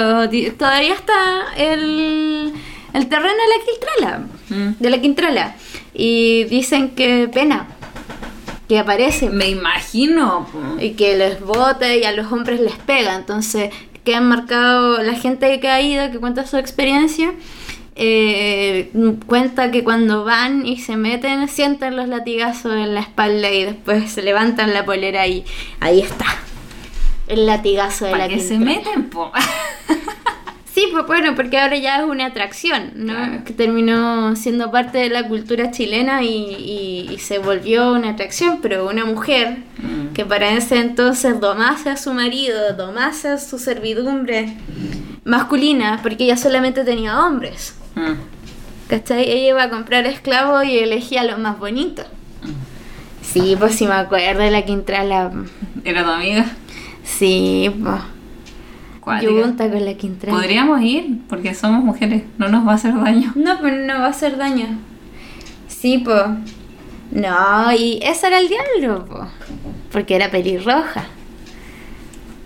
todavía 0.57 0.95
está 0.95 1.43
el, 1.57 2.53
el 2.93 3.07
terreno 3.09 3.33
de 3.33 3.49
la 3.49 3.65
Quintrala, 3.67 4.27
Mm. 4.51 4.83
de 4.83 4.91
la 4.91 5.01
Quintrala. 5.01 5.57
Y 5.95 6.45
dicen 6.45 6.91
que 6.91 7.29
pena, 7.33 7.67
que 8.69 8.79
aparece 8.79 9.31
Me 9.31 9.49
imagino. 9.49 10.47
y 10.81 10.91
que 10.91 11.17
les 11.17 11.41
bota 11.41 11.95
y 11.95 12.05
a 12.05 12.13
los 12.13 12.31
hombres 12.33 12.61
les 12.61 12.75
pega. 12.75 13.15
Entonces, 13.17 13.71
quedan 14.05 14.29
marcados 14.29 15.03
la 15.05 15.15
gente 15.15 15.59
que 15.61 15.69
ha 15.69 15.81
ido, 15.81 16.11
que 16.11 16.19
cuenta 16.19 16.47
su 16.47 16.57
experiencia. 16.57 17.33
Eh, 17.95 18.91
cuenta 19.27 19.71
que 19.71 19.85
cuando 19.85 20.25
van 20.25 20.67
y 20.67 20.79
se 20.79 20.97
meten 20.97 21.47
sienten 21.49 21.97
los 21.97 22.09
latigazos 22.09 22.73
en 22.75 22.95
la 22.95 23.01
espalda 23.01 23.51
y 23.51 23.65
después 23.65 24.11
se 24.11 24.23
levantan 24.23 24.73
la 24.73 24.85
polera 24.85 25.27
y 25.27 25.45
ahí 25.81 26.01
está 26.01 26.25
el 27.29 27.47
latigazo 27.47 28.07
de 28.07 28.11
¿Para 28.13 28.29
la 28.29 28.35
que 28.35 28.41
se 28.41 28.59
meten? 28.59 29.11
po? 29.11 29.31
Sí, 30.75 30.87
pues 30.91 31.07
bueno, 31.07 31.35
porque 31.35 31.59
ahora 31.59 31.77
ya 31.77 31.99
es 31.99 32.05
una 32.05 32.25
atracción, 32.25 32.93
¿no? 32.95 33.13
Claro. 33.13 33.45
Que 33.45 33.53
terminó 33.53 34.35
siendo 34.37 34.71
parte 34.71 34.97
de 34.97 35.11
la 35.11 35.29
cultura 35.29 35.71
chilena 35.71 36.23
y, 36.23 36.29
y- 36.29 37.09
y 37.13 37.19
se 37.19 37.39
volvió 37.39 37.93
una 37.93 38.09
atracción, 38.13 38.61
pero 38.63 38.89
una 38.89 39.05
mujer 39.05 39.59
Mm. 39.79 40.15
que 40.15 40.25
para 40.25 40.51
ese 40.53 40.79
entonces 40.79 41.39
domase 41.41 41.91
a 41.91 41.99
su 41.99 42.15
marido, 42.15 42.73
domase 42.75 43.29
a 43.29 43.39
su 43.39 43.59
servidumbre 43.59 44.57
masculina, 45.25 46.01
porque 46.03 46.25
ella 46.25 46.39
solamente 46.39 46.85
tenía 46.85 47.21
hombres. 47.27 47.75
Mm. 47.95 48.89
¿Cachai? 48.89 49.23
Ella 49.31 49.49
iba 49.49 49.63
a 49.63 49.71
comprar 49.71 50.07
esclavos 50.07 50.65
y 50.67 50.79
elegía 50.79 51.25
los 51.25 51.39
más 51.39 51.59
bonitos. 51.59 52.07
Sí, 53.23 53.57
pues 53.59 53.77
sí 53.77 53.87
me 53.87 53.95
acuerdo 53.95 54.43
de 54.43 54.51
la 54.51 54.63
Quintrala. 54.65 55.33
¿Era 55.85 56.05
tu 56.05 56.11
amiga? 56.11 56.47
Sí, 57.05 57.71
pues. 57.83 59.23
Yunta 59.23 59.71
con 59.71 59.85
la 59.85 59.95
Quintrala. 59.95 60.39
Podríamos 60.39 60.83
ir, 60.83 61.21
porque 61.29 61.55
somos 61.55 61.83
mujeres, 61.83 62.25
no 62.39 62.49
nos 62.49 62.67
va 62.67 62.73
a 62.73 62.75
hacer 62.75 62.95
daño. 62.95 63.33
No, 63.35 63.59
pero 63.61 63.79
no 63.79 63.95
va 64.01 64.07
a 64.07 64.11
hacer 64.11 64.37
daño. 64.37 64.67
Sí, 65.69 65.99
pues. 65.99 66.23
No, 67.11 67.73
y 67.73 67.99
ese 68.03 68.27
era 68.27 68.39
el 68.39 68.49
diablo, 68.49 69.05
pues. 69.07 69.29
Porque 69.91 70.15
era 70.17 70.31
pelirroja. 70.31 71.05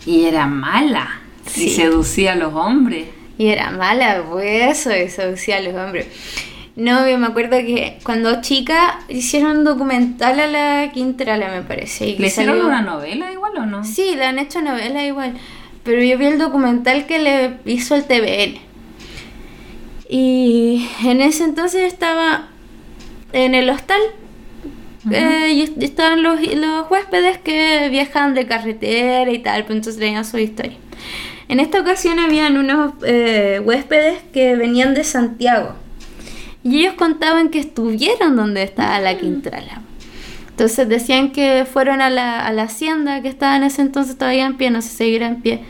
Y 0.05 0.25
era 0.25 0.47
mala. 0.47 1.21
Sí. 1.47 1.67
Y 1.67 1.71
seducía 1.71 2.33
a 2.33 2.37
los 2.37 2.55
hombres. 2.55 3.09
Y 3.39 3.49
era 3.49 3.71
mala, 3.71 4.25
pues 4.31 4.79
eso, 4.79 4.97
y 4.97 5.09
seducía 5.09 5.59
a 5.59 5.61
los 5.61 5.75
hombres. 5.75 6.07
No, 6.75 7.09
yo 7.09 7.17
me 7.19 7.27
acuerdo 7.27 7.57
que 7.59 7.99
cuando 8.03 8.41
chica 8.43 9.01
hicieron 9.09 9.59
un 9.59 9.65
documental 9.65 10.39
a 10.41 10.47
la 10.47 10.93
Quintrala, 10.93 11.49
me 11.51 11.63
parece. 11.63 12.07
y 12.09 12.19
¿Le 12.19 12.27
hicieron 12.29 12.57
salió- 12.57 12.69
una 12.69 12.83
novela 12.83 13.33
igual 13.33 13.53
o 13.59 13.67
no? 13.67 13.85
Sí, 13.85 14.15
le 14.15 14.25
han 14.27 14.39
hecho 14.39 14.61
novela 14.61 15.05
igual. 15.05 15.35
Pero 15.85 16.03
yo 16.03 16.19
vi 16.19 16.27
el 16.27 16.39
documental 16.39 17.07
que 17.07 17.19
le 17.19 17.57
hizo 17.65 17.95
el 17.95 18.05
TVN. 18.05 18.59
Y 20.09 20.89
en 21.05 21.21
ese 21.21 21.45
entonces 21.45 21.83
estaba 21.93 22.49
en 23.33 23.55
el 23.55 23.69
hostal. 23.71 24.01
eh, 25.13 25.53
y 25.53 25.63
est- 25.63 25.81
estaban 25.83 26.23
los, 26.25 26.41
los 26.57 26.91
huéspedes 26.91 27.39
que 27.39 27.89
viajan 27.91 28.35
de 28.35 28.45
carretera 28.47 29.31
y 29.31 29.39
tal, 29.39 29.65
pues 29.65 29.77
entonces 29.77 30.01
tenían 30.01 30.25
su 30.25 30.37
historia. 30.39 30.77
En 31.49 31.61
esta 31.61 31.81
ocasión 31.81 32.19
habían 32.19 32.57
unos 32.57 32.95
eh, 33.05 33.61
huéspedes 33.65 34.19
que 34.33 34.57
venían 34.57 34.95
de 34.95 35.05
Santiago. 35.05 35.75
Y 36.65 36.81
ellos 36.81 36.95
contaban 36.95 37.51
que 37.51 37.61
estuvieron 37.61 38.35
donde 38.37 38.63
estaba 38.65 38.99
la 38.99 39.17
Quintrala. 39.17 39.83
Entonces 40.51 40.89
decían 40.89 41.31
que 41.33 41.65
fueron 41.71 42.01
a 42.01 42.11
la, 42.11 42.45
a 42.45 42.53
la 42.53 42.65
hacienda 42.65 43.21
que 43.23 43.29
estaba 43.29 43.57
en 43.57 43.63
ese 43.63 43.83
entonces 43.83 44.17
todavía 44.19 44.47
en 44.47 44.57
pie, 44.57 44.71
no 44.71 44.83
sé 44.83 44.89
si 44.89 44.97
seguirá 44.97 45.27
en 45.29 45.43
pie. 45.43 45.61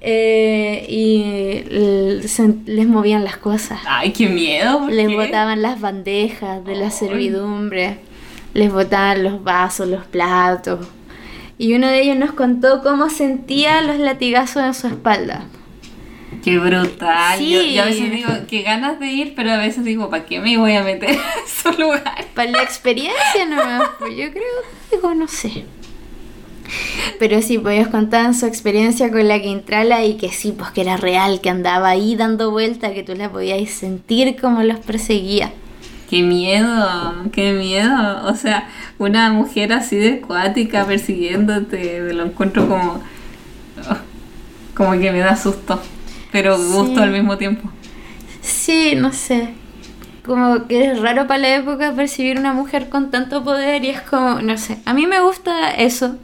eh, 0.00 0.86
y 0.88 2.26
se- 2.28 2.54
les 2.66 2.86
movían 2.86 3.24
las 3.24 3.36
cosas. 3.36 3.80
Ay, 3.86 4.12
qué 4.12 4.28
miedo. 4.28 4.78
¿por 4.78 4.92
Les 4.92 5.08
qué? 5.08 5.16
botaban 5.16 5.60
las 5.60 5.80
bandejas 5.80 6.64
de 6.64 6.76
la 6.76 6.84
Ay. 6.86 6.90
servidumbre. 6.92 7.98
Les 8.54 8.72
botaban 8.72 9.24
los 9.24 9.42
vasos, 9.42 9.88
los 9.88 10.06
platos. 10.06 10.86
Y 11.58 11.74
uno 11.74 11.88
de 11.88 12.02
ellos 12.02 12.16
nos 12.16 12.32
contó 12.32 12.82
cómo 12.82 13.10
sentía 13.10 13.82
los 13.82 13.98
latigazos 13.98 14.62
en 14.62 14.74
su 14.74 14.86
espalda. 14.86 15.46
Qué 16.44 16.58
brutal. 16.58 17.38
Sí. 17.38 17.50
Yo, 17.50 17.62
yo 17.62 17.82
a 17.82 17.86
veces 17.86 18.10
digo, 18.12 18.28
qué 18.48 18.62
ganas 18.62 19.00
de 19.00 19.06
ir, 19.08 19.34
pero 19.34 19.50
a 19.50 19.56
veces 19.56 19.84
digo, 19.84 20.08
¿para 20.08 20.24
qué 20.24 20.40
me 20.40 20.56
voy 20.56 20.74
a 20.74 20.84
meter 20.84 21.10
en 21.10 21.18
esos 21.44 21.78
lugares? 21.78 22.26
Para 22.34 22.50
la 22.50 22.62
experiencia 22.62 23.44
nomás, 23.48 23.90
pues 23.98 24.16
yo 24.16 24.30
creo, 24.30 24.44
digo, 24.92 25.14
no 25.14 25.26
sé. 25.26 25.64
Pero 27.18 27.42
sí, 27.42 27.58
pues 27.58 27.78
ellos 27.78 27.88
contaban 27.88 28.34
su 28.34 28.46
experiencia 28.46 29.10
con 29.10 29.26
la 29.26 29.40
Quintrala 29.40 30.04
y 30.04 30.16
que 30.16 30.30
sí, 30.30 30.52
pues 30.52 30.70
que 30.70 30.82
era 30.82 30.96
real, 30.96 31.40
que 31.40 31.50
andaba 31.50 31.88
ahí 31.88 32.14
dando 32.14 32.50
vuelta, 32.50 32.94
que 32.94 33.02
tú 33.02 33.14
la 33.14 33.32
podías 33.32 33.68
sentir 33.70 34.36
como 34.40 34.62
los 34.62 34.78
perseguía. 34.78 35.52
Qué 36.08 36.22
miedo, 36.22 37.14
qué 37.32 37.52
miedo. 37.52 38.24
O 38.26 38.34
sea, 38.34 38.68
una 38.98 39.30
mujer 39.30 39.72
así 39.72 39.96
de 39.96 40.20
acuática 40.22 40.84
persiguiéndote, 40.86 42.12
lo 42.14 42.24
encuentro 42.24 42.66
como. 42.68 42.94
oh, 43.90 43.96
como 44.74 44.92
que 44.92 45.10
me 45.12 45.18
da 45.18 45.36
susto, 45.36 45.80
pero 46.32 46.56
gusto 46.56 46.96
Sí. 46.96 47.02
al 47.02 47.10
mismo 47.10 47.36
tiempo. 47.36 47.70
Sí, 48.40 48.94
no 48.96 49.12
sé. 49.12 49.50
Como 50.24 50.66
que 50.66 50.92
es 50.92 51.00
raro 51.00 51.26
para 51.26 51.38
la 51.40 51.56
época 51.56 51.92
percibir 51.94 52.38
una 52.38 52.52
mujer 52.52 52.88
con 52.88 53.10
tanto 53.10 53.42
poder 53.44 53.84
y 53.84 53.88
es 53.90 54.00
como, 54.02 54.40
no 54.40 54.56
sé, 54.58 54.78
a 54.84 54.94
mí 54.94 55.06
me 55.06 55.20
gusta 55.20 55.70
eso. 55.72 56.16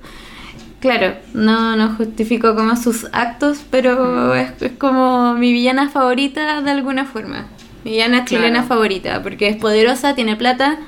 Claro, 0.80 1.14
no, 1.32 1.76
no 1.76 1.95
justifico 1.97 2.55
como 2.55 2.76
sus 2.76 3.07
actos, 3.12 3.64
pero 3.70 4.35
es, 4.35 4.53
es 4.61 4.72
como 4.72 5.32
mi 5.35 5.53
villana 5.53 5.89
favorita 5.89 6.61
de 6.61 6.70
alguna 6.70 7.07
forma. 7.07 7.47
Villana 7.85 8.24
chilena 8.24 8.51
Claro. 8.51 8.66
favorita, 8.68 9.22
porque 9.22 9.49
es 9.49 9.57
poderosa, 9.57 10.14
tiene 10.14 10.37
plata. 10.37 10.78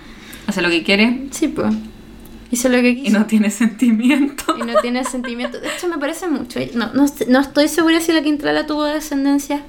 Hace 0.46 0.62
lo 0.62 0.70
que 0.70 0.82
quiere 0.82 1.26
Sí, 1.30 1.48
pues. 1.48 1.74
Hizo 2.50 2.68
lo 2.68 2.80
que 2.80 2.90
y 2.90 3.02
quiso. 3.04 3.18
no 3.18 3.26
tiene 3.26 3.50
sentimiento. 3.50 4.56
Y 4.58 4.62
no 4.62 4.80
tiene 4.80 5.04
sentimiento. 5.04 5.58
De 5.60 5.68
hecho, 5.68 5.88
me 5.88 5.98
parece 5.98 6.28
mucho. 6.28 6.60
No, 6.74 6.92
no, 6.94 7.04
no 7.28 7.40
estoy 7.40 7.68
segura 7.68 8.00
si 8.00 8.12
la 8.12 8.22
Quintrala 8.22 8.66
tuvo 8.66 8.84
descendencia. 8.84 9.62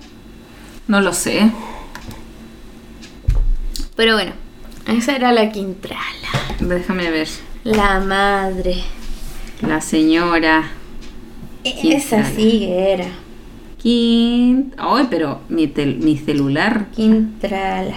No 0.87 1.01
lo 1.01 1.11
sé. 1.13 1.51
Pero 3.95 4.13
bueno, 4.13 4.31
esa 4.87 5.15
era 5.15 5.31
la 5.31 5.51
Quintrala. 5.51 6.03
Déjame 6.59 7.09
ver. 7.09 7.27
La 7.63 7.99
madre. 7.99 8.83
La 9.61 9.81
señora. 9.81 10.69
Esa 11.63 11.81
Quintrala. 12.21 12.29
sí 12.35 12.59
que 12.59 12.93
era. 12.93 13.05
Quint. 13.91 14.73
Ay, 14.77 15.07
pero 15.09 15.39
mi, 15.47 15.67
tel- 15.67 15.99
mi 15.99 16.17
celular. 16.17 16.87
Quintrala. 16.93 17.95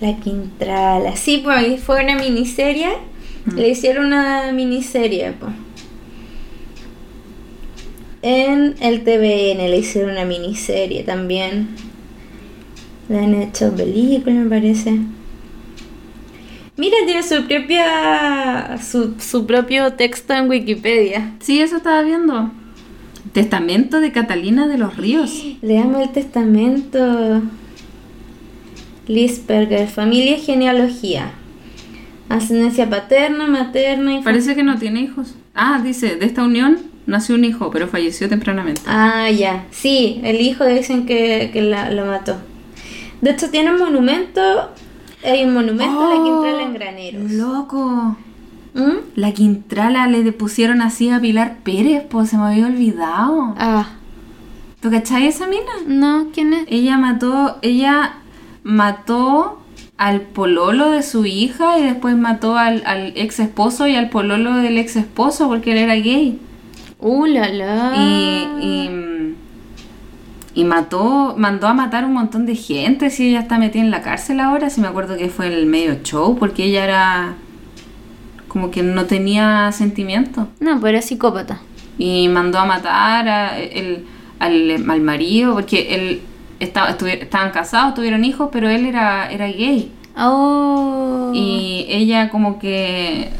La 0.00 0.16
Quintrala. 0.20 1.16
Sí, 1.16 1.40
pues 1.42 1.82
fue 1.82 2.04
una 2.04 2.14
miniserie. 2.16 2.90
Le 3.56 3.68
hicieron 3.70 4.06
una 4.06 4.52
miniserie, 4.52 5.32
pues. 5.32 5.52
En 8.22 8.76
el 8.80 9.02
TVN 9.02 9.68
le 9.68 9.78
hicieron 9.78 10.12
una 10.12 10.24
miniserie 10.24 11.02
también. 11.02 11.70
Le 13.08 13.18
han 13.18 13.34
hecho 13.34 13.74
película, 13.74 14.32
me 14.36 14.48
parece. 14.48 14.96
Mira, 16.76 16.96
tiene 17.04 17.24
su 17.24 17.48
propia. 17.48 18.78
su, 18.80 19.14
su 19.18 19.44
propio 19.44 19.94
texto 19.94 20.34
en 20.34 20.48
Wikipedia. 20.48 21.32
Sí, 21.40 21.60
eso 21.60 21.78
estaba 21.78 22.02
viendo. 22.02 22.52
Testamento 23.32 24.00
de 24.00 24.12
Catalina 24.12 24.66
de 24.68 24.78
los 24.78 24.96
Ríos. 24.96 25.42
Leamos 25.62 26.02
el 26.02 26.10
testamento. 26.10 27.42
Lisperger, 29.08 29.88
familia 29.88 30.36
y 30.36 30.40
genealogía. 30.40 31.32
Ascendencia 32.28 32.88
paterna, 32.88 33.46
materna 33.46 34.14
y 34.14 34.22
Parece 34.22 34.54
que 34.54 34.62
no 34.62 34.78
tiene 34.78 35.00
hijos. 35.02 35.34
Ah, 35.54 35.80
dice, 35.84 36.16
de 36.16 36.24
esta 36.26 36.44
unión 36.44 36.78
nació 37.06 37.34
un 37.34 37.44
hijo, 37.44 37.70
pero 37.70 37.88
falleció 37.88 38.28
tempranamente. 38.28 38.80
Ah, 38.86 39.28
ya. 39.30 39.66
Sí, 39.70 40.20
el 40.24 40.40
hijo 40.40 40.64
dicen 40.64 41.04
que, 41.04 41.50
que 41.52 41.62
la- 41.62 41.90
lo 41.90 42.06
mató. 42.06 42.36
De 43.20 43.30
hecho, 43.32 43.50
tiene 43.50 43.72
un 43.72 43.78
monumento. 43.78 44.70
Hay 45.24 45.44
un 45.44 45.54
monumento 45.54 46.00
a 46.00 46.14
la 46.14 46.22
Quintrala 46.22 46.62
en 46.62 46.74
Graneros. 46.74 47.30
Loco. 47.32 48.16
¿Mm? 48.74 48.98
La 49.16 49.32
Quintrala 49.32 50.06
le 50.06 50.32
pusieron 50.32 50.80
así 50.80 51.10
a 51.10 51.20
Pilar 51.20 51.58
Pérez, 51.62 52.04
pues 52.08 52.30
se 52.30 52.38
me 52.38 52.44
había 52.44 52.66
olvidado. 52.66 53.54
Ah, 53.58 53.90
¿Tú 54.80 54.90
cachai 54.90 55.26
esa 55.26 55.46
mina? 55.46 55.70
no, 55.86 56.28
¿quién 56.32 56.52
es? 56.54 56.64
Ella 56.68 56.98
mató, 56.98 57.58
ella 57.62 58.14
mató 58.64 59.58
al 59.96 60.22
pololo 60.22 60.90
de 60.90 61.02
su 61.02 61.26
hija 61.26 61.78
y 61.78 61.82
después 61.82 62.16
mató 62.16 62.56
al, 62.56 62.82
al 62.86 63.12
ex 63.14 63.38
esposo 63.38 63.86
y 63.86 63.94
al 63.94 64.08
pololo 64.10 64.56
del 64.56 64.78
ex 64.78 64.96
esposo 64.96 65.48
porque 65.48 65.72
él 65.72 65.78
era 65.78 65.94
gay. 65.94 66.40
Uh, 66.98 67.26
la 67.26 67.48
la. 67.48 67.92
Y, 67.96 68.48
y, 68.60 69.34
y 70.54 70.64
mató, 70.64 71.34
mandó 71.36 71.68
a 71.68 71.74
matar 71.74 72.04
un 72.04 72.14
montón 72.14 72.46
de 72.46 72.56
gente. 72.56 73.10
Si 73.10 73.28
ella 73.28 73.40
está 73.40 73.58
metida 73.58 73.82
en 73.82 73.90
la 73.90 74.02
cárcel 74.02 74.40
ahora, 74.40 74.70
si 74.70 74.80
me 74.80 74.88
acuerdo 74.88 75.16
que 75.16 75.28
fue 75.28 75.46
el 75.46 75.66
medio 75.66 75.96
show, 76.02 76.36
porque 76.38 76.64
ella 76.64 76.84
era 76.84 77.34
como 78.52 78.70
que 78.70 78.82
no 78.82 79.06
tenía 79.06 79.72
sentimiento. 79.72 80.48
No, 80.60 80.78
pero 80.80 80.98
es 80.98 81.06
psicópata. 81.06 81.60
Y 81.98 82.28
mandó 82.28 82.58
a 82.58 82.66
matar 82.66 83.28
a- 83.28 83.58
el- 83.58 84.04
al, 84.38 84.90
al 84.90 85.00
marido, 85.00 85.54
porque 85.54 85.94
él 85.94 86.20
estaba, 86.60 86.90
estaban 86.90 87.50
casados, 87.50 87.94
tuvieron 87.94 88.24
hijos, 88.24 88.48
pero 88.52 88.68
él 88.68 88.84
era, 88.86 89.30
era 89.30 89.46
gay. 89.46 89.90
Oh. 90.18 91.30
Y 91.34 91.86
ella 91.88 92.28
como 92.28 92.58
que 92.58 93.30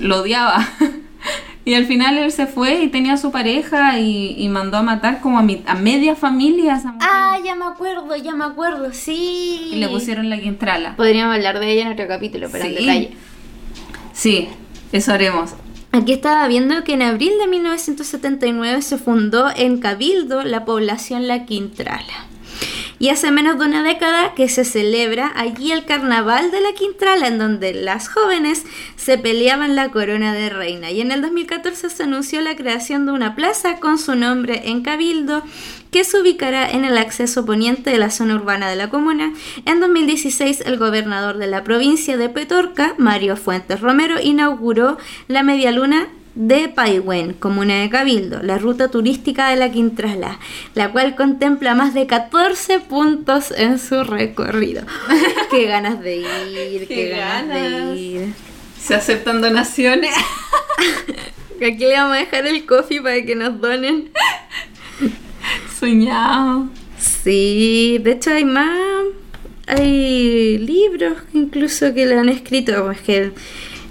lo 0.00 0.20
odiaba. 0.22 0.66
y 1.64 1.74
al 1.74 1.84
final 1.86 2.18
él 2.18 2.32
se 2.32 2.46
fue 2.46 2.82
y 2.82 2.88
tenía 2.88 3.12
a 3.12 3.16
su 3.18 3.30
pareja 3.30 3.98
y, 4.00 4.34
y 4.36 4.48
mandó 4.48 4.78
a 4.78 4.82
matar 4.82 5.20
como 5.20 5.38
a, 5.38 5.42
mi- 5.42 5.62
a 5.66 5.74
media 5.74 6.16
familia 6.16 6.74
a 6.74 6.78
esa 6.78 6.92
mujer. 6.92 7.08
Ah, 7.12 7.38
ya 7.44 7.54
me 7.54 7.66
acuerdo, 7.66 8.16
ya 8.16 8.34
me 8.34 8.44
acuerdo, 8.44 8.92
sí. 8.92 9.68
Y 9.72 9.76
le 9.76 9.88
pusieron 9.88 10.28
la 10.30 10.38
quintrala. 10.40 10.96
Podríamos 10.96 11.36
hablar 11.36 11.60
de 11.60 11.70
ella 11.70 11.82
en 11.82 11.92
otro 11.92 12.08
capítulo, 12.08 12.48
pero 12.50 12.64
en 12.64 12.70
Sí. 12.70 12.76
detalle. 12.84 13.10
Sí, 14.20 14.50
eso 14.92 15.14
haremos. 15.14 15.52
Aquí 15.92 16.12
estaba 16.12 16.46
viendo 16.46 16.84
que 16.84 16.92
en 16.92 17.00
abril 17.00 17.32
de 17.40 17.46
1979 17.46 18.82
se 18.82 18.98
fundó 18.98 19.48
en 19.56 19.78
Cabildo 19.78 20.42
la 20.42 20.66
población 20.66 21.26
La 21.26 21.46
Quintrala. 21.46 22.26
Y 23.00 23.08
hace 23.08 23.30
menos 23.30 23.58
de 23.58 23.64
una 23.64 23.82
década 23.82 24.34
que 24.34 24.46
se 24.50 24.62
celebra 24.62 25.32
allí 25.34 25.72
el 25.72 25.86
carnaval 25.86 26.50
de 26.50 26.60
la 26.60 26.74
Quintrala, 26.74 27.28
en 27.28 27.38
donde 27.38 27.72
las 27.72 28.08
jóvenes 28.10 28.66
se 28.94 29.16
peleaban 29.16 29.74
la 29.74 29.88
corona 29.88 30.34
de 30.34 30.50
reina. 30.50 30.90
Y 30.90 31.00
en 31.00 31.10
el 31.10 31.22
2014 31.22 31.88
se 31.88 32.02
anunció 32.02 32.42
la 32.42 32.56
creación 32.56 33.06
de 33.06 33.12
una 33.12 33.34
plaza 33.34 33.80
con 33.80 33.96
su 33.96 34.16
nombre 34.16 34.68
en 34.68 34.82
Cabildo 34.82 35.42
que 35.90 36.04
se 36.04 36.20
ubicará 36.20 36.70
en 36.70 36.84
el 36.84 36.98
acceso 36.98 37.46
poniente 37.46 37.88
de 37.88 37.96
la 37.96 38.10
zona 38.10 38.34
urbana 38.34 38.68
de 38.68 38.76
la 38.76 38.90
comuna. 38.90 39.32
En 39.64 39.80
2016, 39.80 40.64
el 40.66 40.76
gobernador 40.76 41.38
de 41.38 41.46
la 41.46 41.64
provincia 41.64 42.18
de 42.18 42.28
Petorca, 42.28 42.94
Mario 42.98 43.38
Fuentes 43.38 43.80
Romero, 43.80 44.20
inauguró 44.20 44.98
la 45.26 45.42
media 45.42 45.72
luna 45.72 46.08
de 46.34 46.68
Paiwen, 46.68 47.34
comuna 47.34 47.80
de 47.80 47.90
Cabildo, 47.90 48.42
la 48.42 48.58
ruta 48.58 48.88
turística 48.88 49.48
de 49.48 49.56
la 49.56 49.70
Quintrala, 49.70 50.38
la 50.74 50.92
cual 50.92 51.16
contempla 51.16 51.74
más 51.74 51.94
de 51.94 52.06
14 52.06 52.80
puntos 52.80 53.50
en 53.50 53.78
su 53.78 54.04
recorrido. 54.04 54.84
qué 55.50 55.66
ganas 55.66 56.00
de 56.00 56.16
ir, 56.16 56.88
qué, 56.88 57.08
ganas. 57.08 57.94
de 57.94 57.96
ir. 57.96 58.34
Se 58.80 58.94
aceptan 58.94 59.40
donaciones. 59.40 60.14
Aquí 61.56 61.78
le 61.78 61.92
vamos 61.92 62.16
a 62.16 62.20
dejar 62.20 62.46
el 62.46 62.64
coffee 62.64 63.02
para 63.02 63.22
que 63.22 63.34
nos 63.34 63.60
donen. 63.60 64.10
Soñado. 65.78 66.68
Sí, 66.98 67.98
de 68.02 68.12
hecho 68.12 68.30
hay 68.30 68.44
más. 68.44 68.78
Hay 69.66 70.58
libros 70.58 71.18
incluso 71.34 71.92
que 71.92 72.06
le 72.06 72.18
han 72.18 72.28
escrito. 72.28 72.90
Es 72.90 73.00
que, 73.02 73.32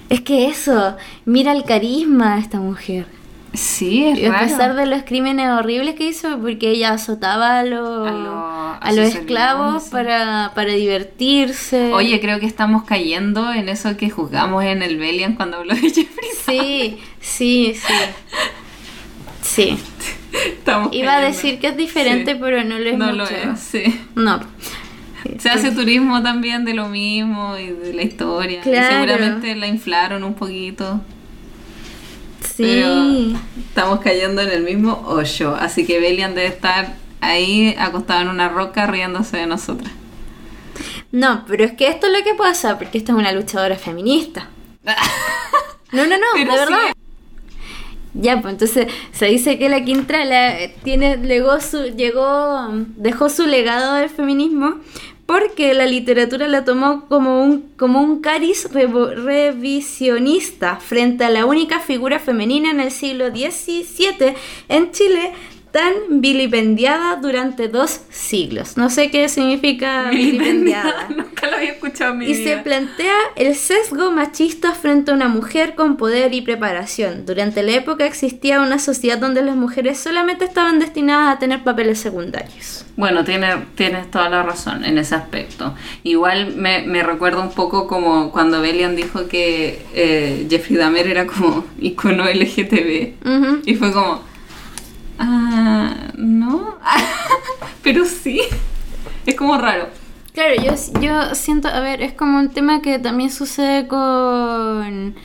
es 0.10 0.22
que 0.22 0.48
eso, 0.48 0.96
mira 1.26 1.52
el 1.52 1.64
carisma 1.64 2.36
de 2.36 2.42
esta 2.42 2.60
mujer. 2.60 3.06
Sí, 3.54 4.06
es 4.06 4.20
Y 4.20 4.26
a 4.28 4.40
pesar 4.40 4.76
de 4.76 4.86
los 4.86 5.02
crímenes 5.04 5.50
horribles 5.50 5.96
que 5.96 6.06
hizo, 6.06 6.38
porque 6.40 6.70
ella 6.70 6.92
azotaba 6.94 7.60
a, 7.60 7.64
lo- 7.64 8.06
a 8.06 8.78
a 8.78 8.92
los 8.92 9.08
esclavos 9.08 9.86
para, 9.86 10.52
para 10.54 10.72
divertirse. 10.74 11.92
Oye, 11.92 12.20
creo 12.22 12.40
que 12.40 12.46
estamos 12.46 12.84
cayendo 12.84 13.52
en 13.52 13.68
eso 13.68 13.98
que 13.98 14.10
juzgamos 14.12 14.64
en 14.66 14.84
el 14.84 14.98
Belian 14.98 15.34
cuando 15.36 15.58
habló 15.58 15.74
de 15.74 15.82
Jeffrey. 15.82 16.30
Sí, 16.46 16.98
sí, 17.20 17.74
sí. 17.76 17.94
Sí. 19.42 19.78
Estamos 20.46 20.94
Iba 20.94 21.16
a 21.16 21.22
decir 21.22 21.60
que 21.60 21.68
es 21.70 21.78
diferente, 21.78 22.34
Sí. 22.34 22.38
pero 22.40 22.64
no 22.64 22.78
lo 22.78 22.90
es 22.90 22.98
No 22.98 23.06
mucho. 23.08 23.18
lo 23.18 23.24
es, 23.26 23.60
sí. 23.60 24.00
No. 24.16 24.40
Se 25.40 25.50
hace 25.50 25.72
turismo 25.72 26.22
también 26.24 26.66
de 26.66 26.74
lo 26.74 26.88
mismo 26.90 27.58
y 27.58 27.68
de 27.68 27.94
la 27.94 28.04
historia. 28.04 28.60
Y 28.60 28.62
Claro. 28.64 28.96
seguramente 28.96 29.56
la 29.56 29.68
inflaron 29.68 30.24
un 30.24 30.34
poquito. 30.34 31.02
Sí. 32.42 32.64
Pero 32.64 33.40
estamos 33.68 34.00
cayendo 34.02 34.42
en 34.42 34.50
el 34.50 34.64
mismo 34.64 35.04
hoyo. 35.08 35.56
Así 35.56 35.86
que 35.86 36.00
Belian 36.00 36.36
debe 36.36 36.48
estar 36.48 36.96
ahí 37.22 37.76
acostado 37.78 38.22
en 38.22 38.30
una 38.30 38.50
roca 38.50 38.88
riéndose 38.88 39.38
de 39.38 39.48
nosotras. 39.48 39.92
No, 41.12 41.44
pero 41.48 41.64
es 41.66 41.74
que 41.74 41.88
esto 41.88 42.08
es 42.08 42.14
lo 42.18 42.24
que 42.24 42.36
pasa, 42.36 42.78
porque 42.78 42.98
esta 42.98 43.12
es 43.12 43.18
una 43.18 43.32
luchadora 43.32 43.76
feminista. 43.76 44.50
No, 45.92 46.06
no, 46.06 46.18
no, 46.20 46.26
Pero 46.36 46.52
de 46.54 46.60
sí. 46.60 46.66
verdad. 46.66 46.94
Ya, 48.14 48.40
pues 48.42 48.54
entonces 48.54 48.88
se 49.12 49.26
dice 49.26 49.58
que 49.58 49.70
la 49.70 49.84
Quintrala 49.84 50.56
tiene, 50.84 51.18
legó 51.18 51.60
su, 51.62 51.96
llegó, 51.96 52.70
dejó 52.96 53.28
su 53.30 53.48
legado 53.48 53.96
del 53.96 54.10
feminismo 54.10 54.76
porque 55.30 55.76
la 55.76 55.86
literatura 55.86 56.48
la 56.48 56.66
tomó 56.66 57.06
como 57.06 57.44
un, 57.44 57.70
como 57.78 58.02
un 58.02 58.20
cariz 58.20 58.68
revisionista 58.74 60.78
frente 60.78 61.24
a 61.24 61.30
la 61.30 61.46
única 61.46 61.80
figura 61.80 62.18
femenina 62.18 62.72
en 62.72 62.80
el 62.80 62.90
siglo 62.90 63.28
XVII 63.28 64.34
en 64.70 64.92
Chile 64.92 65.34
tan 65.72 66.22
vilipendiada 66.22 67.18
durante 67.18 67.68
dos 67.68 68.02
siglos. 68.10 68.78
No 68.78 68.90
sé 68.90 69.12
qué 69.12 69.30
significa 69.30 70.10
vilipendiada. 70.10 71.08
Nunca 71.16 71.48
lo 71.48 71.58
había 71.58 71.72
escuchado 71.74 72.14
en 72.14 72.20
mi 72.20 72.26
Y 72.26 72.36
se 72.44 72.58
plantea 72.58 73.16
el 73.36 73.56
sesgo 73.56 74.12
machista 74.12 74.74
frente 74.74 75.12
a 75.12 75.14
una 75.14 75.28
mujer 75.28 75.76
con 75.76 75.98
poder 75.98 76.34
y 76.34 76.42
preparación. 76.42 77.26
Durante 77.26 77.64
la 77.64 77.74
época 77.74 78.06
existía 78.06 78.62
una 78.62 78.80
sociedad 78.80 79.18
donde 79.18 79.42
las 79.42 79.56
mujeres 79.56 80.00
solamente 80.00 80.46
estaban 80.46 80.80
destinadas 80.80 81.36
a 81.36 81.40
tener 81.40 81.64
papeles 81.64 82.00
secundarios. 82.00 82.86
Bueno, 82.96 83.24
tiene, 83.24 83.48
tienes 83.76 84.12
toda 84.12 84.30
la 84.30 84.44
razón 84.44 84.84
en 84.84 84.98
ese 84.98 85.16
aspecto. 85.16 85.74
Igual 86.04 86.56
me, 86.56 86.82
me 86.82 87.04
recuerda 87.04 87.42
un 87.42 87.52
poco 87.52 87.88
como 87.88 88.32
cuando 88.32 88.62
Belian 88.62 88.96
dijo 88.96 89.28
que 89.28 89.86
eh, 89.94 90.48
Jeffrey 90.50 90.78
Dahmer 90.78 91.08
era 91.08 91.28
como 91.28 91.66
icono 91.80 92.26
LGTB. 92.26 93.66
Y 93.66 93.76
fue 93.76 93.94
como, 93.94 94.22
ah, 95.20 95.94
no, 96.16 96.78
pero 97.84 98.06
sí. 98.06 98.42
Es 99.26 99.36
como 99.36 99.58
raro. 99.58 99.88
Claro, 100.34 100.56
yo, 100.56 100.74
yo 101.02 101.36
siento, 101.36 101.68
a 101.68 101.80
ver, 101.82 102.02
es 102.02 102.14
como 102.14 102.40
un 102.40 102.50
tema 102.50 102.82
que 102.82 102.98
también 103.00 103.30
sucede 103.30 103.88
con, 103.88 105.16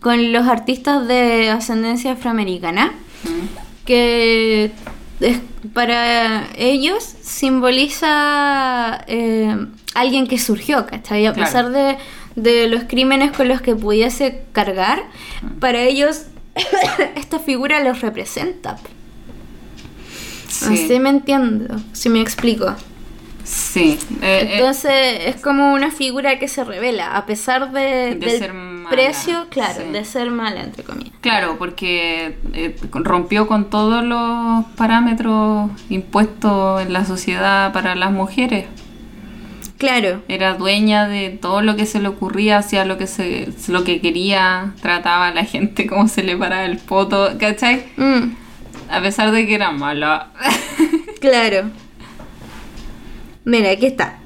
con 0.00 0.32
los 0.32 0.46
artistas 0.48 1.06
de 1.08 1.48
ascendencia 1.50 2.12
afroamericana. 2.12 2.92
que 3.84 4.72
es- 5.20 5.40
para 5.72 6.46
ellos 6.56 7.02
simboliza 7.22 9.04
eh, 9.06 9.56
alguien 9.94 10.26
que 10.26 10.38
surgió, 10.38 10.86
¿cachai? 10.86 11.26
A 11.26 11.32
Claro. 11.32 11.46
pesar 11.46 11.70
de, 11.70 11.96
de 12.34 12.68
los 12.68 12.84
crímenes 12.84 13.32
con 13.32 13.48
los 13.48 13.60
que 13.60 13.74
pudiese 13.74 14.42
cargar, 14.52 15.02
para 15.60 15.80
ellos 15.82 16.26
esta 17.16 17.38
figura 17.38 17.80
los 17.82 18.00
representa. 18.00 18.78
Sí. 20.48 20.84
Así 20.84 20.98
me 21.00 21.10
entiendo, 21.10 21.76
si 21.92 22.08
me 22.08 22.20
explico. 22.20 22.74
Sí. 23.44 23.98
eh, 24.22 24.40
eh, 24.42 24.48
Entonces 24.54 24.92
es 25.26 25.36
como 25.40 25.72
una 25.72 25.90
figura 25.92 26.38
que 26.38 26.48
se 26.48 26.64
revela, 26.64 27.16
a 27.16 27.26
pesar 27.26 27.70
de, 27.72 27.80
De 27.80 28.14
del 28.16 28.38
ser 28.38 28.52
mala, 28.52 28.90
precio, 28.90 29.46
claro, 29.50 29.82
sí. 29.86 29.92
de 29.92 30.04
ser 30.04 30.30
mala, 30.32 30.62
entre 30.64 30.82
comillas. 30.82 31.12
Claro, 31.20 31.56
porque 31.58 32.38
eh, 32.54 32.76
rompió 32.92 33.46
con 33.46 33.70
todos 33.70 34.02
los 34.04 34.64
parámetros 34.76 35.70
impuestos 35.90 36.82
en 36.82 36.92
la 36.92 37.04
sociedad 37.04 37.72
para 37.72 37.94
las 37.94 38.10
mujeres. 38.10 38.64
Claro, 39.78 40.22
Era 40.28 40.54
dueña 40.54 41.06
de 41.06 41.28
todo 41.30 41.60
lo 41.60 41.76
que 41.76 41.84
se 41.84 42.00
le 42.00 42.08
ocurría, 42.08 42.56
hacía 42.58 42.86
lo 42.86 42.96
que 42.96 43.06
se, 43.06 43.48
lo 43.68 43.84
que 43.84 44.00
quería, 44.00 44.72
trataba 44.80 45.28
a 45.28 45.34
la 45.34 45.44
gente 45.44 45.86
como 45.86 46.08
se 46.08 46.22
le 46.22 46.34
paraba 46.36 46.64
el 46.64 46.78
poto, 46.78 47.32
¿cachai? 47.38 47.84
Mm, 47.98 48.30
A 48.88 49.00
pesar 49.00 49.32
de 49.32 49.46
que 49.46 49.54
era 49.54 49.70
mala. 49.72 50.32
claro. 51.20 51.70
Mira, 53.44 53.70
aquí 53.70 53.86
está. 53.86 54.18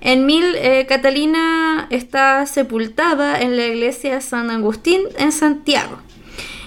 En 0.00 0.26
mil, 0.26 0.44
eh, 0.54 0.86
Catalina 0.88 1.86
está 1.90 2.46
sepultada 2.46 3.40
en 3.40 3.56
la 3.56 3.66
iglesia 3.66 4.20
San 4.20 4.50
Agustín 4.50 5.02
en 5.18 5.32
Santiago. 5.32 5.98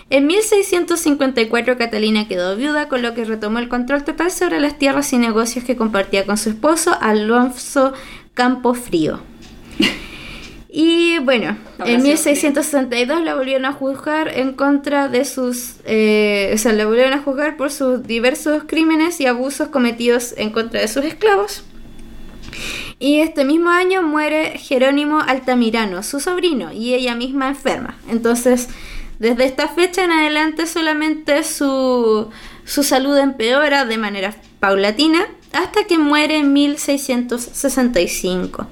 En 0.09 0.27
1654 0.27 1.77
Catalina 1.77 2.27
quedó 2.27 2.57
viuda, 2.57 2.89
con 2.89 3.01
lo 3.01 3.13
que 3.13 3.23
retomó 3.23 3.59
el 3.59 3.69
control 3.69 4.03
total 4.03 4.29
sobre 4.29 4.59
las 4.59 4.77
tierras 4.77 5.13
y 5.13 5.17
negocios 5.17 5.63
que 5.63 5.77
compartía 5.77 6.25
con 6.25 6.37
su 6.37 6.49
esposo 6.49 6.97
Alonso 6.99 7.93
Campofrío. 8.33 9.21
Y 10.73 11.19
bueno, 11.19 11.57
en 11.79 12.01
sí, 12.01 12.07
1662 12.07 13.21
la 13.25 13.35
volvieron 13.35 13.65
a 13.65 13.73
juzgar 13.73 14.29
en 14.29 14.53
contra 14.53 15.09
de 15.09 15.25
sus... 15.25 15.75
eh, 15.83 16.49
o 16.53 16.57
sea, 16.57 16.71
la 16.71 16.85
volvieron 16.85 17.11
a 17.11 17.21
juzgar 17.21 17.57
por 17.57 17.71
sus 17.71 18.07
diversos 18.07 18.63
crímenes 18.65 19.19
y 19.19 19.25
abusos 19.25 19.67
cometidos 19.67 20.33
en 20.37 20.51
contra 20.51 20.79
de 20.79 20.87
sus 20.87 21.03
esclavos. 21.03 21.65
Y 22.99 23.19
este 23.19 23.43
mismo 23.43 23.69
año 23.69 24.01
muere 24.01 24.57
Jerónimo 24.57 25.19
Altamirano, 25.19 26.03
su 26.03 26.21
sobrino, 26.21 26.71
y 26.71 26.93
ella 26.93 27.15
misma 27.15 27.49
enferma. 27.49 27.97
Entonces, 28.09 28.69
desde 29.19 29.43
esta 29.43 29.67
fecha 29.67 30.05
en 30.05 30.11
adelante 30.11 30.67
solamente 30.67 31.43
su, 31.43 32.29
su 32.63 32.83
salud 32.83 33.17
empeora 33.17 33.83
de 33.83 33.97
manera 33.97 34.35
paulatina 34.61 35.27
hasta 35.53 35.85
que 35.85 35.97
muere 35.97 36.37
en 36.37 36.53
1665. 36.53 38.67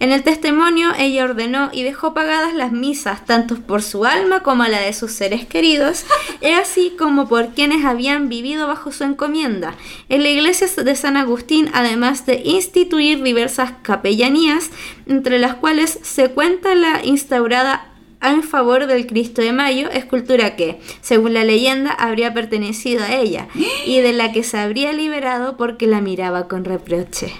En 0.00 0.12
el 0.12 0.22
testimonio 0.22 0.92
ella 0.98 1.24
ordenó 1.24 1.70
y 1.72 1.82
dejó 1.82 2.14
pagadas 2.14 2.54
las 2.54 2.72
misas 2.72 3.24
tanto 3.24 3.56
por 3.56 3.82
su 3.82 4.04
alma 4.04 4.40
como 4.40 4.64
la 4.64 4.80
de 4.80 4.92
sus 4.92 5.12
seres 5.12 5.46
queridos, 5.46 6.04
y 6.40 6.46
así 6.50 6.94
como 6.98 7.28
por 7.28 7.50
quienes 7.50 7.84
habían 7.84 8.28
vivido 8.28 8.66
bajo 8.66 8.92
su 8.92 9.04
encomienda. 9.04 9.74
En 10.08 10.22
la 10.22 10.30
iglesia 10.30 10.66
de 10.82 10.96
San 10.96 11.16
Agustín, 11.16 11.70
además 11.72 12.26
de 12.26 12.42
instituir 12.44 13.22
diversas 13.22 13.72
capellanías, 13.82 14.70
entre 15.06 15.38
las 15.38 15.54
cuales 15.54 15.98
se 16.02 16.30
cuenta 16.30 16.74
la 16.74 17.04
instaurada 17.04 17.93
en 18.30 18.42
favor 18.42 18.86
del 18.86 19.06
Cristo 19.06 19.42
de 19.42 19.52
Mayo, 19.52 19.90
escultura 19.90 20.56
que, 20.56 20.80
según 21.00 21.34
la 21.34 21.44
leyenda, 21.44 21.90
habría 21.90 22.34
pertenecido 22.34 23.02
a 23.02 23.14
ella 23.14 23.48
y 23.86 24.00
de 24.00 24.12
la 24.12 24.32
que 24.32 24.42
se 24.42 24.58
habría 24.58 24.92
liberado 24.92 25.56
porque 25.56 25.86
la 25.86 26.00
miraba 26.00 26.48
con 26.48 26.64
reproche. 26.64 27.32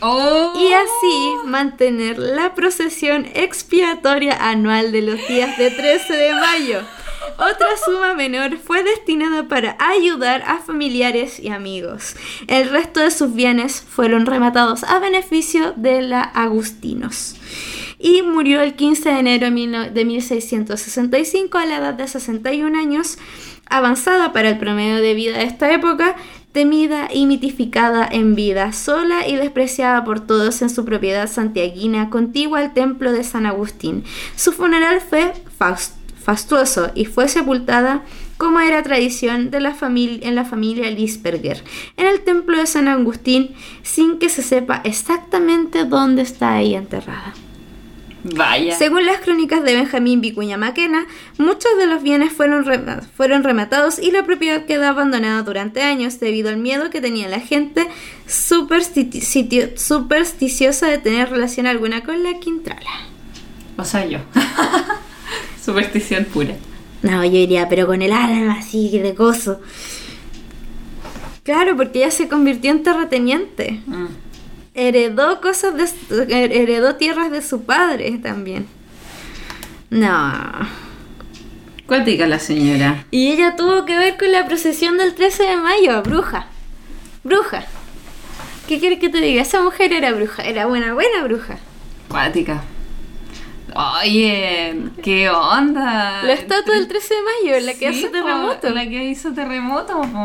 ¡Oh! 0.00 0.52
Y 0.58 0.72
así 0.72 1.46
mantener 1.46 2.18
la 2.18 2.54
procesión 2.54 3.28
expiatoria 3.34 4.48
anual 4.50 4.90
de 4.90 5.02
los 5.02 5.28
días 5.28 5.56
de 5.56 5.70
13 5.70 6.12
de 6.14 6.34
mayo. 6.34 6.80
Otra 7.38 7.68
suma 7.84 8.14
menor 8.14 8.58
fue 8.58 8.82
destinada 8.82 9.48
para 9.48 9.76
ayudar 9.78 10.42
a 10.46 10.58
familiares 10.58 11.38
y 11.38 11.48
amigos. 11.50 12.16
El 12.48 12.68
resto 12.68 13.00
de 13.00 13.10
sus 13.10 13.32
bienes 13.34 13.80
fueron 13.80 14.26
rematados 14.26 14.84
a 14.84 14.98
beneficio 14.98 15.72
de 15.76 16.02
la 16.02 16.22
Agustinos. 16.22 17.36
Y 18.04 18.22
murió 18.22 18.60
el 18.62 18.74
15 18.74 19.10
de 19.10 19.18
enero 19.20 19.44
de 19.44 19.50
mil 19.52 19.70
no- 19.70 19.88
de 19.88 20.04
1665 20.04 21.56
a 21.56 21.66
la 21.66 21.76
edad 21.76 21.94
de 21.94 22.08
61 22.08 22.76
años, 22.76 23.16
avanzada 23.70 24.32
para 24.32 24.48
el 24.48 24.58
promedio 24.58 24.96
de 24.96 25.14
vida 25.14 25.38
de 25.38 25.44
esta 25.44 25.72
época, 25.72 26.16
temida 26.50 27.08
y 27.14 27.26
mitificada 27.26 28.06
en 28.10 28.34
vida, 28.34 28.72
sola 28.72 29.28
y 29.28 29.36
despreciada 29.36 30.04
por 30.04 30.18
todos 30.18 30.62
en 30.62 30.68
su 30.70 30.84
propiedad 30.84 31.30
santiaguina, 31.30 32.10
contigua 32.10 32.58
al 32.58 32.74
templo 32.74 33.12
de 33.12 33.22
San 33.22 33.46
Agustín. 33.46 34.02
Su 34.34 34.50
funeral 34.52 35.00
fue 35.00 35.32
fastuoso 36.24 36.90
y 36.96 37.04
fue 37.04 37.28
sepultada 37.28 38.02
como 38.36 38.58
era 38.58 38.82
tradición 38.82 39.52
de 39.52 39.60
la 39.60 39.76
en 39.80 40.34
la 40.34 40.44
familia 40.44 40.90
Lisperger, 40.90 41.62
en 41.96 42.06
el 42.06 42.20
templo 42.22 42.58
de 42.58 42.66
San 42.66 42.88
Agustín, 42.88 43.54
sin 43.84 44.18
que 44.18 44.28
se 44.28 44.42
sepa 44.42 44.80
exactamente 44.84 45.84
dónde 45.84 46.22
está 46.22 46.60
ella 46.60 46.78
enterrada. 46.78 47.32
Vaya. 48.24 48.76
Según 48.78 49.04
las 49.04 49.18
crónicas 49.20 49.64
de 49.64 49.74
Benjamín 49.74 50.20
Vicuña 50.20 50.56
Maquena, 50.56 51.06
muchos 51.38 51.76
de 51.76 51.86
los 51.86 52.02
bienes 52.02 52.32
fueron, 52.32 52.64
rema- 52.64 53.02
fueron 53.16 53.42
rematados 53.42 53.98
y 53.98 54.10
la 54.12 54.22
propiedad 54.24 54.64
quedó 54.64 54.86
abandonada 54.86 55.42
durante 55.42 55.82
años 55.82 56.20
debido 56.20 56.48
al 56.48 56.56
miedo 56.58 56.88
que 56.90 57.00
tenía 57.00 57.28
la 57.28 57.40
gente 57.40 57.88
supersticiosa 59.74 60.86
de 60.88 60.98
tener 60.98 61.30
relación 61.30 61.66
alguna 61.66 62.02
con 62.04 62.22
la 62.22 62.34
Quintrala. 62.38 62.90
O 63.76 63.84
sea, 63.84 64.06
yo. 64.06 64.18
Superstición 65.64 66.24
pura. 66.26 66.54
No, 67.02 67.24
yo 67.24 67.30
diría, 67.32 67.68
pero 67.68 67.86
con 67.86 68.02
el 68.02 68.12
alma 68.12 68.56
así 68.58 68.98
de 68.98 69.12
gozo. 69.12 69.60
Claro, 71.42 71.76
porque 71.76 71.98
ella 72.00 72.10
se 72.12 72.28
convirtió 72.28 72.70
en 72.70 72.82
terrateniente. 72.84 73.80
Mm. 73.86 74.06
Heredó 74.74 75.40
cosas 75.40 75.74
de 75.76 75.86
su- 75.86 76.22
heredó 76.28 76.96
tierras 76.96 77.30
de 77.30 77.42
su 77.42 77.64
padre 77.64 78.12
también. 78.22 78.66
No. 79.90 80.32
Cuática 81.86 82.26
la 82.26 82.38
señora. 82.38 83.04
Y 83.10 83.32
ella 83.32 83.54
tuvo 83.56 83.84
que 83.84 83.96
ver 83.96 84.16
con 84.16 84.32
la 84.32 84.46
procesión 84.46 84.96
del 84.96 85.14
13 85.14 85.42
de 85.42 85.56
mayo, 85.56 86.02
bruja. 86.02 86.46
Bruja. 87.22 87.64
¿Qué 88.66 88.78
quieres 88.80 88.98
que 88.98 89.10
te 89.10 89.18
diga? 89.20 89.42
Esa 89.42 89.62
mujer 89.62 89.92
era 89.92 90.12
bruja, 90.12 90.42
era 90.44 90.66
buena, 90.66 90.94
buena 90.94 91.22
bruja. 91.24 91.58
Cuática. 92.08 92.62
Oye, 94.02 94.74
¿qué 95.02 95.28
onda? 95.30 96.22
La 96.22 96.32
estatua 96.32 96.74
del 96.74 96.88
13 96.88 97.14
de 97.14 97.20
mayo, 97.22 97.66
la 97.66 97.74
que 97.74 97.92
Sí, 97.92 98.04
po, 98.06 98.10
terremoto. 98.12 98.70
La 98.70 98.88
que 98.88 99.04
hizo 99.04 99.32
terremoto, 99.32 100.00
po. 100.00 100.24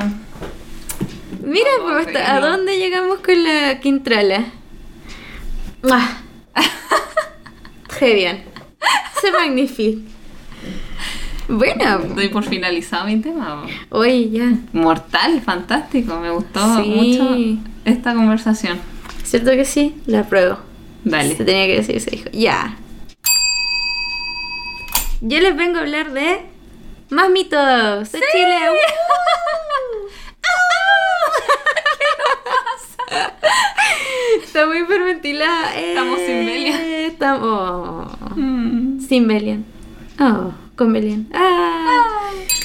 Mira, 1.48 1.70
pues, 1.82 2.08
hasta- 2.08 2.36
¿a 2.36 2.40
dónde 2.42 2.78
llegamos 2.78 3.20
con 3.20 3.42
la 3.44 3.80
Quintrala? 3.80 4.46
¡Qué 7.98 8.14
bien! 8.14 8.44
¡Se 9.22 9.32
magnifique! 9.32 10.00
Bueno, 11.48 12.00
Doy 12.00 12.28
por 12.28 12.44
finalizado 12.44 13.06
mi 13.06 13.22
tema. 13.22 13.66
oye, 13.90 14.30
ya. 14.30 14.52
Mortal, 14.74 15.42
fantástico. 15.42 16.20
Me 16.20 16.30
gustó 16.30 16.84
Sí. 16.84 16.90
mucho 16.90 17.62
esta 17.86 18.14
conversación. 18.14 18.80
¿Cierto 19.24 19.52
que 19.52 19.64
sí? 19.64 19.96
La 20.06 20.20
apruebo. 20.22 20.58
Dale. 21.06 21.36
Se 21.38 21.46
tenía 21.46 21.66
que 21.68 21.78
decir, 21.78 22.02
se 22.02 22.12
dijo. 22.12 22.30
Ya. 22.34 22.76
Yo 25.22 25.40
les 25.40 25.56
vengo 25.56 25.78
a 25.78 25.82
hablar 25.82 26.12
de 26.12 26.42
más 27.10 27.30
mitos 27.30 28.12
de 28.12 28.20
Chile. 28.34 28.58
¡Uh! 28.70 28.76
Está 34.44 34.66
muy 34.66 34.80
hiperventilada. 34.80 35.76
Estamos 35.76 36.20
sin 36.20 36.46
Belian. 36.46 36.80
Eh, 36.82 37.06
Estamos 37.08 38.12
Mm. 38.36 39.00
sin 39.08 39.28
Belian. 39.28 39.66
Oh, 40.20 40.52
con 40.76 40.94
Belian. 40.94 41.28
Ah. 41.34 42.04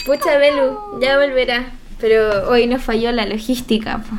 Pucha, 0.06 0.36
Belu, 0.38 0.78
ya 1.00 1.18
volverá. 1.18 1.72
Pero 2.00 2.48
hoy 2.50 2.66
nos 2.66 2.82
falló 2.82 3.12
la 3.12 3.26
logística. 3.26 3.98
po. 3.98 4.16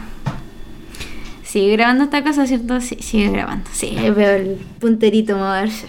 Sigue 1.44 1.74
grabando 1.74 2.06
esta 2.06 2.24
cosa, 2.24 2.48
¿cierto? 2.48 2.80
Sí, 2.82 2.98
sigue 3.02 3.30
grabando. 3.30 3.70
Sí, 3.74 3.96
veo 4.16 4.32
el 4.38 4.58
punterito 4.80 5.36
moverse. 5.38 5.88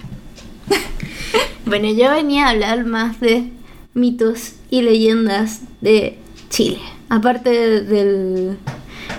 bueno, 1.66 1.88
yo 1.90 2.10
venía 2.10 2.46
a 2.46 2.50
hablar 2.50 2.84
más 2.84 3.20
de 3.20 3.50
mitos 3.94 4.54
y 4.70 4.82
leyendas 4.82 5.60
de 5.80 6.18
Chile. 6.50 6.80
Aparte 7.08 7.50
de- 7.50 7.80
del, 7.82 8.58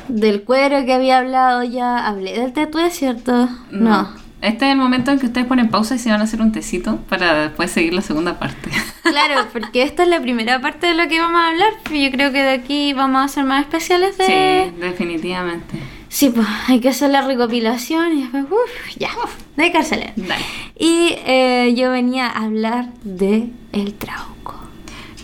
del 0.08 0.44
cuero 0.44 0.86
que 0.86 0.94
había 0.94 1.20
hablado 1.20 1.64
ya, 1.64 2.08
hablé 2.08 2.40
del 2.40 2.54
tatué, 2.54 2.90
¿cierto? 2.90 3.50
no. 3.72 4.26
Este 4.42 4.66
es 4.66 4.74
el 4.74 4.78
momento 4.78 5.10
en 5.10 5.18
que 5.18 5.26
ustedes 5.26 5.48
ponen 5.48 5.70
pausa 5.70 5.96
y 5.96 6.00
se 6.00 6.12
van 6.12 6.22
a 6.22 6.26
hacer 6.26 6.40
un 6.40 6.52
tecito 6.52 6.98
para 7.10 7.48
después 7.48 7.72
seguir 7.72 7.94
la 7.94 8.02
segunda 8.02 8.38
parte. 8.38 8.70
Claro, 9.02 9.48
porque 9.54 9.84
esta 9.84 10.04
es 10.04 10.10
la 10.10 10.20
primera 10.20 10.60
parte 10.62 10.88
de 10.88 10.94
lo 10.96 11.08
que 11.08 11.20
vamos 11.20 11.40
a 11.40 11.50
hablar. 11.50 11.70
pero 11.84 11.96
Yo 11.96 12.12
creo 12.12 12.32
que 12.32 12.44
de 12.44 12.50
aquí 12.50 12.94
vamos 12.94 13.22
a 13.22 13.24
hacer 13.26 13.44
más 13.44 13.62
especiales 13.62 14.18
de... 14.18 14.26
Sí, 14.26 14.80
definitivamente. 14.82 15.80
Sí, 16.10 16.30
pues 16.30 16.48
hay 16.68 16.80
que 16.80 16.90
hacer 16.90 17.12
la 17.12 17.22
recopilación 17.22 18.18
y 18.18 18.22
después, 18.24 18.46
uff, 18.46 18.98
ya, 18.98 19.10
de 19.58 19.72
cárcel. 19.72 20.12
Dale. 20.16 20.44
Y 20.78 21.16
eh, 21.26 21.74
yo 21.76 21.92
venía 21.92 22.28
a 22.28 22.46
hablar 22.46 22.90
de 23.04 23.50
el 23.74 23.94
trauco. 23.94 24.56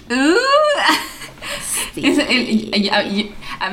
Uh, 0.10 0.16
Sí. 1.94 2.02
es 2.06 2.18
el- 2.20 2.50
y- 2.50 3.32
a, 3.60 3.72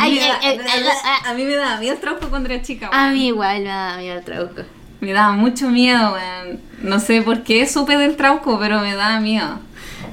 mí 1.34 1.44
me 1.44 1.54
daba 1.56 1.78
miedo 1.78 1.94
el 1.94 2.00
trauco 2.00 2.28
cuando 2.28 2.48
era 2.50 2.62
chica. 2.62 2.88
A 2.92 3.10
mí 3.10 3.28
igual 3.28 3.62
me 3.62 3.68
da 3.68 3.96
miedo 3.98 4.18
el 4.18 4.24
trauco. 4.24 4.62
Me 5.00 5.12
daba 5.12 5.32
mucho 5.32 5.68
miedo, 5.70 6.12
weón. 6.14 6.60
No 6.82 6.98
sé 7.00 7.22
por 7.22 7.42
qué 7.44 7.66
supe 7.68 7.96
del 7.96 8.16
trauco, 8.16 8.58
pero 8.58 8.80
me 8.80 8.94
daba 8.94 9.20
miedo. 9.20 9.60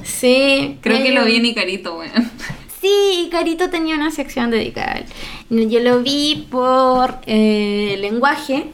Sí. 0.04 0.78
Creo 0.82 1.02
que 1.04 1.12
lo 1.12 1.26
vi 1.26 1.38
en 1.38 1.46
Icarito, 1.46 1.98
weón. 1.98 2.32
Sí, 2.82 3.30
Carito 3.32 3.72
tenía 3.72 3.96
una 3.96 4.12
sección 4.12 4.52
dedicada. 4.52 5.02
Yo 5.50 5.80
lo 5.80 6.04
vi 6.04 6.46
por 6.52 7.18
eh, 7.26 7.98
lenguaje, 8.00 8.68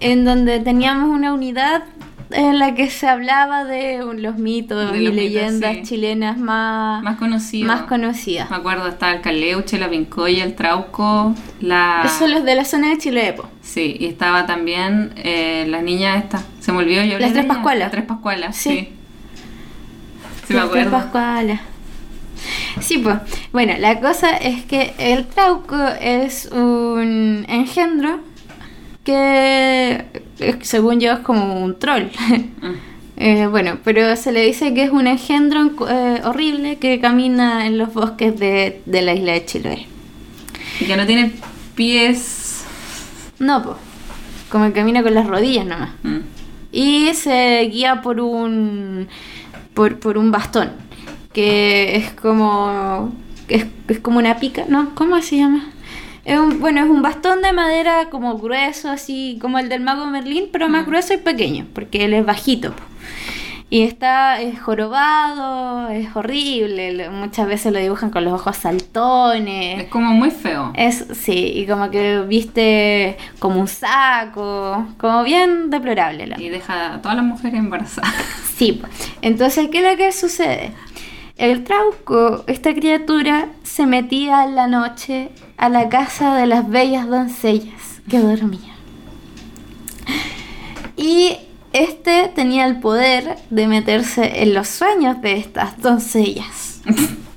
en 0.00 0.24
donde 0.24 0.58
teníamos 0.58 1.10
una 1.16 1.32
unidad 1.32 1.84
en 2.30 2.58
la 2.58 2.74
que 2.74 2.90
se 2.90 3.06
hablaba 3.08 3.64
de 3.64 3.98
los 4.16 4.36
mitos 4.38 4.90
De 4.92 4.98
y 4.98 5.00
mitos, 5.00 5.14
leyendas 5.16 5.74
sí. 5.76 5.82
chilenas 5.82 6.38
más, 6.38 7.02
Más 7.02 7.16
conocido. 7.18 7.66
más 7.68 7.82
conocidas. 7.82 8.50
Me 8.50 8.56
acuerdo, 8.56 8.88
estaba 8.88 9.12
el 9.12 9.20
Caleuche, 9.20 9.78
la 9.78 9.88
Pincoya, 9.90 10.44
el 10.44 10.54
Trauco, 10.54 11.34
la... 11.60 12.02
Esos 12.04 12.18
son 12.18 12.30
los 12.32 12.44
de 12.44 12.54
la 12.54 12.64
zona 12.64 12.90
de 12.90 12.98
Chilepo. 12.98 13.48
Sí, 13.62 13.96
y 14.00 14.06
estaba 14.06 14.46
también 14.46 15.12
eh, 15.16 15.66
la 15.68 15.82
niña 15.82 16.16
esta. 16.18 16.42
Se 16.60 16.72
me 16.72 16.78
olvidó 16.78 17.02
yo. 17.04 17.18
Las 17.18 17.32
tres 17.32 17.44
ella. 17.44 17.54
Pascualas. 17.54 17.80
Las 17.80 17.90
tres 17.92 18.04
Pascualas, 18.04 18.56
Sí. 18.56 18.70
sí. 18.70 18.88
Sí, 20.46 20.52
me 20.52 20.60
Las 20.60 20.70
tres 20.70 20.86
acuerdo. 20.86 20.90
Pascualas. 20.90 21.60
Sí, 22.80 22.98
pues. 22.98 23.16
Bueno, 23.52 23.74
la 23.78 24.00
cosa 24.00 24.36
es 24.36 24.64
que 24.64 24.92
el 24.98 25.26
trauco 25.26 25.76
es 26.00 26.46
un 26.52 27.46
engendro 27.48 28.18
que, 29.04 30.04
eh, 30.40 30.58
según 30.62 31.00
yo, 31.00 31.12
es 31.12 31.18
como 31.20 31.62
un 31.62 31.78
troll. 31.78 32.04
Mm. 32.60 32.74
Eh, 33.16 33.46
bueno, 33.46 33.78
pero 33.84 34.16
se 34.16 34.32
le 34.32 34.44
dice 34.44 34.74
que 34.74 34.82
es 34.82 34.90
un 34.90 35.06
engendro 35.06 35.70
eh, 35.88 36.20
horrible 36.24 36.78
que 36.78 37.00
camina 37.00 37.64
en 37.64 37.78
los 37.78 37.94
bosques 37.94 38.36
de, 38.40 38.82
de 38.86 39.02
la 39.02 39.14
isla 39.14 39.34
de 39.34 39.44
Chiloé. 39.44 39.86
Y 40.80 40.84
que 40.84 40.96
no 40.96 41.06
tiene 41.06 41.30
pies. 41.76 42.64
No, 43.38 43.62
pues. 43.62 43.76
Como 44.50 44.66
que 44.66 44.72
camina 44.72 45.04
con 45.04 45.14
las 45.14 45.28
rodillas 45.28 45.64
nomás. 45.64 45.90
Mm. 46.02 46.18
Y 46.72 47.14
se 47.14 47.60
guía 47.72 48.02
por 48.02 48.20
un 48.20 49.06
por, 49.74 50.00
por 50.00 50.18
un 50.18 50.32
bastón 50.32 50.72
que 51.34 51.96
es 51.96 52.12
como 52.12 53.12
es, 53.48 53.66
es 53.88 53.98
como 53.98 54.18
una 54.18 54.38
pica, 54.38 54.64
¿no? 54.68 54.94
¿Cómo 54.94 55.20
se 55.20 55.36
llama? 55.36 55.66
Es 56.24 56.38
un, 56.38 56.58
bueno, 56.60 56.82
es 56.82 56.88
un 56.88 57.02
bastón 57.02 57.42
de 57.42 57.52
madera 57.52 58.08
como 58.10 58.38
grueso, 58.38 58.90
así 58.90 59.38
como 59.40 59.58
el 59.58 59.68
del 59.68 59.80
mago 59.82 60.06
Merlín, 60.06 60.46
pero 60.52 60.68
más 60.68 60.86
grueso 60.86 61.12
y 61.14 61.18
pequeño, 61.18 61.66
porque 61.74 62.04
él 62.06 62.14
es 62.14 62.24
bajito. 62.24 62.72
po. 62.72 62.82
Y 63.70 63.82
está 63.82 64.40
es 64.40 64.60
jorobado, 64.60 65.88
es 65.88 66.14
horrible, 66.14 66.92
lo- 66.92 67.10
muchas 67.10 67.46
veces 67.48 67.72
lo 67.72 67.78
dibujan 67.80 68.10
con 68.10 68.24
los 68.24 68.32
ojos 68.34 68.56
saltones. 68.56 69.82
Es 69.82 69.88
como 69.88 70.12
muy 70.12 70.30
feo. 70.30 70.70
Es, 70.76 71.04
sí, 71.14 71.52
y 71.56 71.66
como 71.66 71.90
que 71.90 72.20
viste 72.20 73.16
como 73.40 73.60
un 73.60 73.66
saco, 73.68 74.86
como 74.98 75.24
bien 75.24 75.70
deplorable. 75.70 76.26
la- 76.26 76.40
Y 76.40 76.50
deja 76.50 76.94
a 76.94 77.02
todas 77.02 77.16
las 77.16 77.24
mujeres 77.26 77.58
embarazadas. 77.58 78.14
Sí, 78.56 78.78
pues. 78.80 78.92
entonces, 79.22 79.68
¿qué 79.72 79.78
es 79.84 79.90
lo 79.90 79.96
que 79.96 80.12
sucede? 80.12 80.70
El 81.36 81.64
trauco, 81.64 82.44
esta 82.46 82.72
criatura, 82.74 83.48
se 83.64 83.86
metía 83.86 84.44
en 84.44 84.54
la 84.54 84.68
noche 84.68 85.30
a 85.56 85.68
la 85.68 85.88
casa 85.88 86.34
de 86.36 86.46
las 86.46 86.68
bellas 86.68 87.08
doncellas 87.08 88.00
que 88.08 88.20
dormían. 88.20 88.76
Y 90.96 91.38
Este 91.72 92.30
tenía 92.32 92.66
el 92.66 92.78
poder 92.78 93.36
de 93.50 93.66
meterse 93.66 94.42
en 94.42 94.54
los 94.54 94.68
sueños 94.68 95.20
de 95.22 95.38
estas 95.38 95.76
doncellas 95.82 96.80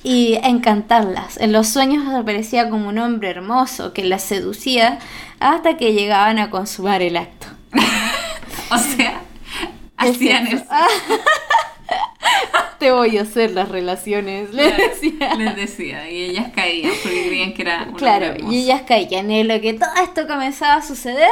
y 0.03 0.35
encantarlas. 0.43 1.37
En 1.37 1.51
los 1.51 1.67
sueños 1.67 2.07
aparecía 2.13 2.69
como 2.69 2.89
un 2.89 2.99
hombre 2.99 3.31
hermoso 3.31 3.93
que 3.93 4.03
las 4.03 4.21
seducía 4.21 4.99
hasta 5.39 5.75
que 5.77 5.93
llegaban 5.93 6.37
a 6.37 6.51
consumar 6.51 7.01
el 7.01 7.17
acto. 7.17 7.47
O 8.69 8.77
sea, 8.77 9.21
hacían 9.95 10.45
Es 10.47 10.53
eso. 10.55 10.65
Te 12.79 12.91
voy 12.91 13.17
a 13.17 13.23
hacer 13.23 13.51
las 13.51 13.69
relaciones, 13.69 14.53
le 14.53 14.71
decía. 14.71 15.33
Les 15.35 15.55
decía. 15.55 16.09
Y 16.09 16.25
ellas 16.25 16.51
caían 16.53 16.91
porque 17.01 17.25
creían 17.27 17.53
que 17.53 17.61
era 17.63 17.85
un 17.89 17.93
Claro, 17.97 18.35
y 18.49 18.63
ellas 18.63 18.83
caían. 18.88 19.31
Y 19.31 19.39
en 19.41 19.47
lo 19.47 19.59
que 19.61 19.73
todo 19.73 19.89
esto 20.03 20.27
comenzaba 20.27 20.75
a 20.75 20.81
suceder, 20.83 21.29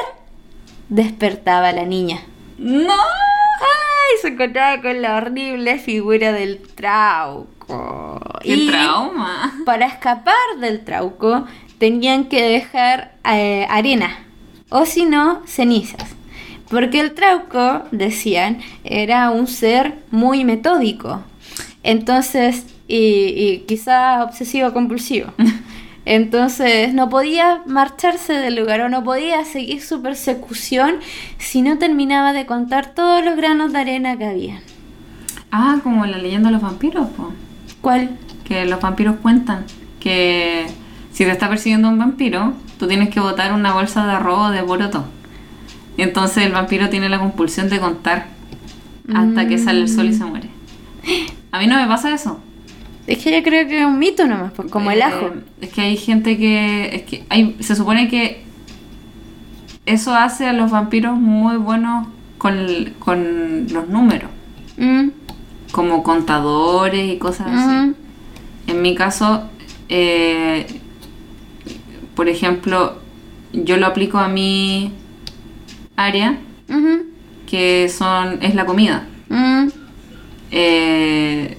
despertaba 0.89 1.71
la 1.71 1.83
niña. 1.85 2.21
¡No! 2.57 2.93
¡Ay! 2.93 4.17
Se 4.21 4.29
encontraba 4.29 4.81
con 4.81 5.01
la 5.01 5.17
horrible 5.17 5.77
figura 5.77 6.31
del 6.31 6.59
trauco. 6.59 8.19
¡Qué 8.41 8.53
Y 8.55 8.67
trauma! 8.69 9.53
para 9.65 9.85
escapar 9.85 10.35
del 10.59 10.83
trauco, 10.83 11.45
tenían 11.77 12.25
que 12.25 12.41
dejar 12.41 13.15
eh, 13.31 13.67
arena. 13.69 14.25
O 14.69 14.85
si 14.85 15.05
no, 15.05 15.43
cenizas. 15.45 16.14
Porque 16.75 16.99
el 16.99 17.13
trauco, 17.13 17.83
decían, 17.91 18.57
era 18.83 19.29
un 19.29 19.47
ser 19.47 19.97
muy 20.11 20.43
metódico. 20.43 21.21
Entonces, 21.83 22.65
y, 22.85 22.97
y 22.97 23.63
quizá 23.65 24.21
obsesivo 24.25 24.73
compulsivo. 24.73 25.31
Entonces 26.05 26.93
no 26.93 27.07
podía 27.07 27.61
marcharse 27.65 28.33
del 28.33 28.57
lugar 28.57 28.81
o 28.81 28.89
no 28.89 29.05
podía 29.05 29.45
seguir 29.45 29.81
su 29.81 30.01
persecución 30.01 30.95
si 31.37 31.61
no 31.61 31.77
terminaba 31.77 32.33
de 32.33 32.45
contar 32.45 32.93
todos 32.93 33.23
los 33.23 33.37
granos 33.37 33.71
de 33.71 33.79
arena 33.79 34.17
que 34.17 34.25
había. 34.25 34.59
Ah, 35.51 35.77
como 35.81 36.05
la 36.05 36.17
leyenda 36.17 36.49
de 36.49 36.55
los 36.55 36.61
vampiros, 36.61 37.07
po. 37.11 37.31
¿Cuál? 37.79 38.17
Que 38.43 38.65
los 38.65 38.81
vampiros 38.81 39.15
cuentan 39.21 39.63
que 40.01 40.65
si 41.13 41.23
te 41.23 41.31
está 41.31 41.47
persiguiendo 41.47 41.87
un 41.87 41.97
vampiro, 41.97 42.51
tú 42.77 42.85
tienes 42.85 43.07
que 43.11 43.21
botar 43.21 43.53
una 43.53 43.71
bolsa 43.71 44.05
de 44.05 44.11
arroz 44.11 44.51
de 44.51 44.61
boroto. 44.61 45.05
Entonces 45.97 46.45
el 46.45 46.51
vampiro 46.51 46.89
tiene 46.89 47.09
la 47.09 47.19
compulsión 47.19 47.69
de 47.69 47.79
contar 47.79 48.27
hasta 49.13 49.47
que 49.47 49.57
sale 49.57 49.81
el 49.81 49.89
sol 49.89 50.07
y 50.09 50.13
se 50.13 50.25
muere. 50.25 50.49
A 51.51 51.59
mí 51.59 51.67
no 51.67 51.75
me 51.77 51.87
pasa 51.87 52.13
eso. 52.13 52.39
Es 53.07 53.23
que 53.23 53.31
yo 53.31 53.43
creo 53.43 53.67
que 53.67 53.79
es 53.81 53.85
un 53.85 53.99
mito 53.99 54.25
nomás, 54.27 54.51
pues, 54.55 54.71
como 54.71 54.89
el 54.91 54.99
Eh, 54.99 55.03
ajo. 55.03 55.31
Es 55.61 55.69
que 55.69 55.81
hay 55.81 55.95
gente 55.97 56.37
que. 56.37 56.89
Es 56.95 57.03
que 57.03 57.23
hay, 57.29 57.55
se 57.59 57.75
supone 57.75 58.07
que 58.09 58.43
eso 59.85 60.15
hace 60.15 60.47
a 60.47 60.53
los 60.53 60.71
vampiros 60.71 61.15
muy 61.17 61.57
buenos 61.57 62.07
con, 62.39 62.57
el- 62.57 62.93
con 62.99 63.67
los 63.71 63.87
números, 63.87 64.29
Mm, 64.77 65.09
como 65.71 66.01
contadores 66.03 67.13
y 67.13 67.17
cosas 67.17 67.47
así. 67.47 67.75
mm, 67.75 67.93
En 68.67 68.81
mi 68.81 68.95
caso, 68.95 69.43
eh, 69.89 70.65
por 72.15 72.27
ejemplo, 72.29 72.97
yo 73.53 73.77
lo 73.77 73.85
aplico 73.85 74.17
a 74.17 74.27
mi 74.27 74.91
área, 75.95 76.37
que 77.47 77.89
son 77.89 78.39
es 78.41 78.55
la 78.55 78.65
comida. 78.65 79.07
mm. 79.29 79.67
Eh, 80.51 81.57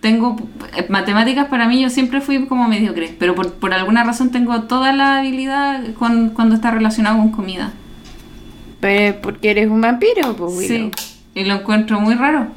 tengo 0.00 0.36
eh, 0.76 0.86
matemáticas 0.88 1.46
para 1.48 1.66
mí 1.68 1.80
yo 1.80 1.90
siempre 1.90 2.20
fui 2.20 2.46
como 2.46 2.66
mediocre, 2.68 3.14
pero 3.18 3.34
por, 3.34 3.52
por 3.54 3.72
alguna 3.72 4.02
razón 4.02 4.30
tengo 4.30 4.62
toda 4.62 4.92
la 4.92 5.18
habilidad 5.18 5.92
con, 5.94 6.30
cuando 6.30 6.54
está 6.54 6.70
relacionado 6.70 7.18
con 7.18 7.30
comida. 7.30 7.72
Pero 8.80 9.20
porque 9.20 9.50
eres 9.50 9.68
un 9.68 9.80
vampiro, 9.80 10.34
pues. 10.36 10.66
Sí, 10.66 10.90
y 11.34 11.44
lo 11.44 11.54
encuentro 11.54 12.00
muy 12.00 12.14
raro. 12.14 12.48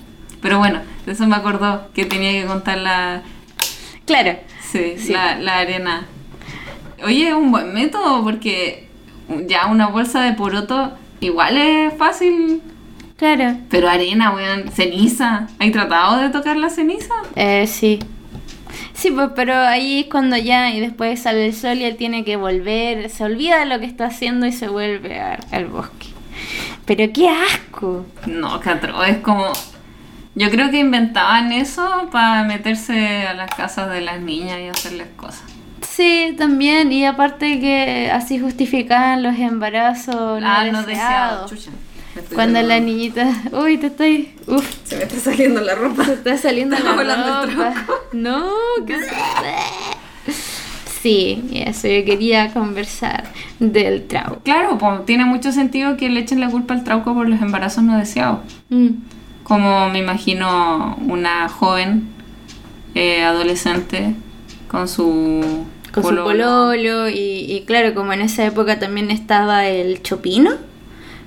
Pero 0.41 0.57
bueno, 0.57 0.79
de 1.05 1.11
eso 1.11 1.27
me 1.27 1.35
acordó 1.35 1.91
que 1.93 2.05
tenía 2.05 2.31
que 2.31 2.47
contar 2.47 2.77
la, 2.79 3.21
Claro. 4.05 4.37
sí, 4.71 4.95
Sí. 4.97 5.13
La, 5.13 5.37
la 5.37 5.59
arena. 5.59 6.05
Oye, 7.03 7.27
es 7.27 7.33
un 7.35 7.51
buen 7.51 7.73
método 7.73 8.23
porque 8.23 8.84
ya 9.47 9.67
una 9.67 9.87
bolsa 9.87 10.21
de 10.21 10.33
poroto 10.33 10.93
igual 11.19 11.57
es 11.57 11.93
fácil, 11.97 12.61
Claro. 13.17 13.57
pero 13.69 13.89
arena, 13.89 14.31
weón, 14.33 14.69
ceniza. 14.71 15.47
¿Hay 15.59 15.71
tratado 15.71 16.17
de 16.17 16.29
tocar 16.29 16.57
la 16.57 16.69
ceniza? 16.69 17.13
Eh, 17.35 17.65
sí. 17.67 17.99
Sí, 18.93 19.11
pues, 19.11 19.29
pero 19.35 19.53
ahí 19.57 20.01
es 20.01 20.05
cuando 20.07 20.37
ya 20.37 20.69
y 20.71 20.79
después 20.79 21.21
sale 21.21 21.45
el 21.47 21.53
sol 21.53 21.77
y 21.77 21.83
él 21.85 21.95
tiene 21.97 22.23
que 22.23 22.35
volver, 22.37 23.09
se 23.09 23.23
olvida 23.23 23.59
de 23.59 23.65
lo 23.65 23.79
que 23.79 23.85
está 23.85 24.05
haciendo 24.07 24.45
y 24.45 24.51
se 24.51 24.67
vuelve 24.67 25.19
a- 25.19 25.39
al 25.51 25.65
bosque. 25.67 26.07
Pero 26.85 27.11
qué 27.13 27.29
asco. 27.29 28.05
No, 28.27 28.59
Catro, 28.59 29.03
es 29.03 29.17
como... 29.17 29.45
Yo 30.37 30.49
creo 30.51 30.69
que 30.69 30.79
inventaban 30.79 31.53
eso 31.53 32.09
para 32.11 32.43
meterse 32.43 33.25
a 33.25 33.33
las 33.33 33.49
casas 33.55 33.89
de 33.89 34.01
las 34.01 34.19
niñas 34.19 34.59
y 34.59 34.67
hacerles 34.67 35.07
cosas. 35.15 35.43
Sí, 35.95 36.35
también, 36.37 36.91
y 36.91 37.05
aparte 37.05 37.59
que 37.59 38.11
así 38.11 38.37
justificaban 38.37 39.23
los 39.23 39.37
embarazos 39.37 40.41
no, 40.41 40.47
ah, 40.47 40.65
no 40.69 40.83
deseados. 40.83 40.87
deseado. 40.87 41.47
Chucha. 41.47 41.71
Cuando 42.33 42.61
la 42.61 42.79
niñita, 42.79 43.27
uy, 43.53 43.77
te 43.77 43.87
estoy, 43.87 44.33
uf, 44.47 44.65
Se 44.83 44.97
me 44.97 45.03
está 45.03 45.19
saliendo 45.19 45.61
la 45.61 45.75
ropa. 45.75 46.03
te 46.03 46.13
está 46.13 46.37
saliendo 46.37 46.75
Está 46.75 47.03
la 47.03 47.45
ropa. 47.45 47.73
No, 48.13 48.49
qué 48.85 48.97
Sí, 51.01 51.43
eso 51.53 51.87
yo 51.87 52.03
quería 52.03 52.51
conversar 52.51 53.25
del 53.59 54.07
trauco. 54.07 54.41
Claro, 54.43 54.77
pues 54.77 55.05
tiene 55.05 55.23
mucho 55.23 55.51
sentido 55.51 55.97
que 55.97 56.09
le 56.09 56.21
echen 56.21 56.39
la 56.39 56.49
culpa 56.49 56.73
al 56.73 56.83
trauco 56.83 57.13
por 57.13 57.29
los 57.29 57.41
embarazos 57.41 57.83
no 57.83 57.97
deseados. 57.97 58.39
Mm. 58.69 58.87
Como 59.43 59.89
me 59.91 59.99
imagino 59.99 60.97
una 61.07 61.47
joven 61.47 62.07
eh, 62.95 63.23
adolescente 63.23 64.15
con 64.67 64.87
su 64.87 65.65
Con 66.01 66.15
su 66.17 66.23
pololo 66.23 67.09
y, 67.09 67.15
y 67.17 67.63
claro, 67.65 67.93
como 67.95 68.13
en 68.13 68.21
esa 68.21 68.45
época 68.45 68.79
también 68.79 69.11
estaba 69.11 69.65
el 69.67 70.01
chopino. 70.03 70.51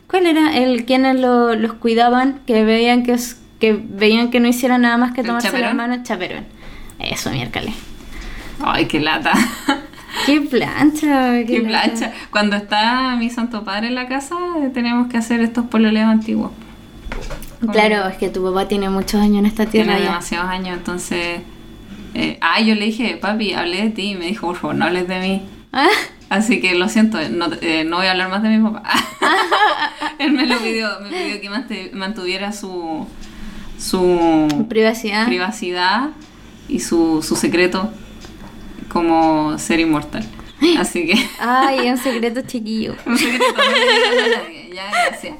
¿Cuál 0.08 0.26
era? 0.26 0.56
El 0.56 0.84
quienes 0.84 1.18
lo- 1.20 1.54
los 1.54 1.74
cuidaban, 1.74 2.40
que 2.46 2.64
veían 2.64 3.02
que, 3.02 3.16
que 3.60 3.72
veían 3.82 4.30
que 4.30 4.40
no 4.40 4.48
hicieran 4.48 4.82
nada 4.82 4.96
más 4.96 5.12
que 5.12 5.20
¿El 5.22 5.26
tomarse 5.26 5.48
chaperón? 5.48 5.76
manos, 5.76 6.02
chaperón. 6.02 6.44
Eso, 6.98 7.30
miércoles. 7.30 7.74
Ay, 8.64 8.86
qué 8.86 9.00
lata. 9.00 9.32
Qué 10.26 10.40
plancha, 10.40 11.44
qué, 11.46 11.60
plancha. 11.60 12.12
Cuando 12.30 12.56
está 12.56 13.14
mi 13.16 13.30
santo 13.30 13.62
padre 13.62 13.86
en 13.88 13.94
la 13.94 14.08
casa, 14.08 14.34
eh, 14.62 14.70
tenemos 14.72 15.08
que 15.08 15.16
hacer 15.18 15.40
estos 15.42 15.66
pololeos 15.66 16.08
antiguos. 16.08 16.50
Claro, 17.72 18.08
es 18.08 18.16
que 18.16 18.28
tu 18.28 18.42
papá 18.42 18.66
tiene 18.66 18.88
muchos 18.90 19.20
años 19.20 19.38
en 19.40 19.46
esta 19.46 19.66
tierra 19.66 19.92
Tiene 19.92 20.00
ya. 20.04 20.10
demasiados 20.10 20.50
años, 20.50 20.76
entonces... 20.78 21.40
eh, 22.18 22.36
ah, 22.40 22.60
yo 22.60 22.74
le 22.74 22.86
dije, 22.86 23.16
papi, 23.16 23.52
hablé 23.52 23.82
de 23.82 23.90
ti 23.90 24.10
y 24.10 24.14
me 24.16 24.26
dijo, 24.26 24.48
por 24.48 24.56
favor, 24.56 24.74
no 24.74 24.86
hables 24.86 25.06
de 25.06 25.20
mí. 25.20 25.42
Ah, 25.72 25.86
Así 26.28 26.60
que 26.60 26.74
lo 26.74 26.88
siento, 26.88 27.16
no, 27.30 27.46
eh, 27.62 27.84
no 27.84 27.98
voy 27.98 28.06
a 28.06 28.10
hablar 28.10 28.28
más 28.28 28.42
de 28.42 28.48
mi 28.48 28.68
papá. 28.68 28.82
Él 30.18 30.32
me 30.32 30.44
lo 30.44 30.58
pidió, 30.58 30.88
me 31.00 31.10
pidió 31.10 31.40
que 31.40 31.88
mantuviera 31.94 32.52
su, 32.52 33.06
su 33.78 34.66
privacidad. 34.68 35.26
privacidad 35.26 36.08
y 36.68 36.80
su, 36.80 37.22
su 37.22 37.36
secreto 37.36 37.92
como 38.88 39.56
ser 39.58 39.78
inmortal. 39.78 40.24
Así 40.78 41.06
que, 41.06 41.14
Ay, 41.38 41.88
un 41.90 41.98
secreto 41.98 42.40
chiquillo. 42.46 42.94
un 43.06 43.16
secreto, 43.18 43.44
no 43.56 43.62
a 43.62 44.28
nadie, 44.42 44.70
ya, 44.74 44.90
gracias. 45.08 45.34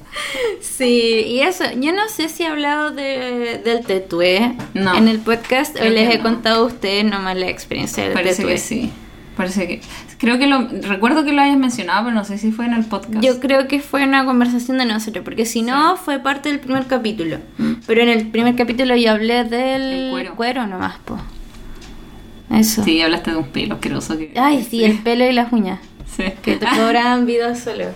Sí, 0.61 1.25
y 1.27 1.41
eso, 1.41 1.65
yo 1.77 1.93
no 1.93 2.09
sé 2.09 2.29
si 2.29 2.45
he 2.45 2.47
hablado 2.47 2.91
de, 2.91 3.61
del 3.65 3.85
tetué 3.85 4.55
No. 4.75 4.95
en 4.97 5.09
el 5.09 5.19
podcast 5.19 5.77
o 5.81 5.85
les 5.85 6.15
he 6.15 6.19
no. 6.19 6.23
contado 6.25 6.65
a 6.65 6.67
ustedes 6.67 7.05
nomás 7.05 7.37
la 7.37 7.49
experiencia 7.49 8.05
del 8.05 8.13
Parece 8.13 8.37
tetué. 8.43 8.53
que 8.55 8.59
sí. 8.59 8.93
Parece 9.37 9.69
que. 9.69 9.81
Creo 10.19 10.37
que 10.39 10.49
lo. 10.49 10.67
Recuerdo 10.83 11.25
que 11.25 11.31
lo 11.33 11.41
hayas 11.41 11.57
mencionado, 11.59 12.05
pero 12.07 12.15
no 12.17 12.25
sé 12.25 12.39
si 12.39 12.51
fue 12.51 12.67
en 12.67 12.73
el 12.75 12.85
podcast. 12.85 13.21
Yo 13.23 13.39
creo 13.39 13.69
que 13.69 13.79
fue 13.79 14.03
una 14.03 14.25
conversación 14.25 14.79
de 14.79 14.85
nosotros, 14.85 15.25
porque 15.25 15.47
si 15.47 15.63
no, 15.63 15.97
fue 15.97 16.19
parte 16.19 16.49
del 16.49 16.59
primer 16.59 16.87
capítulo. 16.87 17.39
Pero 17.87 18.03
en 18.03 18.09
el 18.09 18.27
primer 18.29 18.57
capítulo 18.57 18.97
yo 18.97 19.13
hablé 19.13 19.45
del 19.45 19.83
El 20.17 20.31
Mm. 20.33 20.35
cuero. 20.35 20.67
nomás, 20.67 20.99
po. 21.05 21.17
Eso. 22.51 22.83
Sí, 22.83 23.01
hablaste 23.03 23.33
de 23.33 23.37
un 23.37 23.49
pelo 23.49 23.75
asqueroso 23.75 24.17
que. 24.17 24.33
Ay, 24.37 24.67
sí, 24.69 24.85
el 24.85 24.99
pelo 24.99 25.25
y 25.27 25.33
las 25.33 25.53
uñas. 25.53 25.81
Sí. 26.17 26.25
Que 26.43 26.57
te 26.57 26.67
cobran 26.77 27.27
vida 27.27 27.55
solo. 27.55 27.87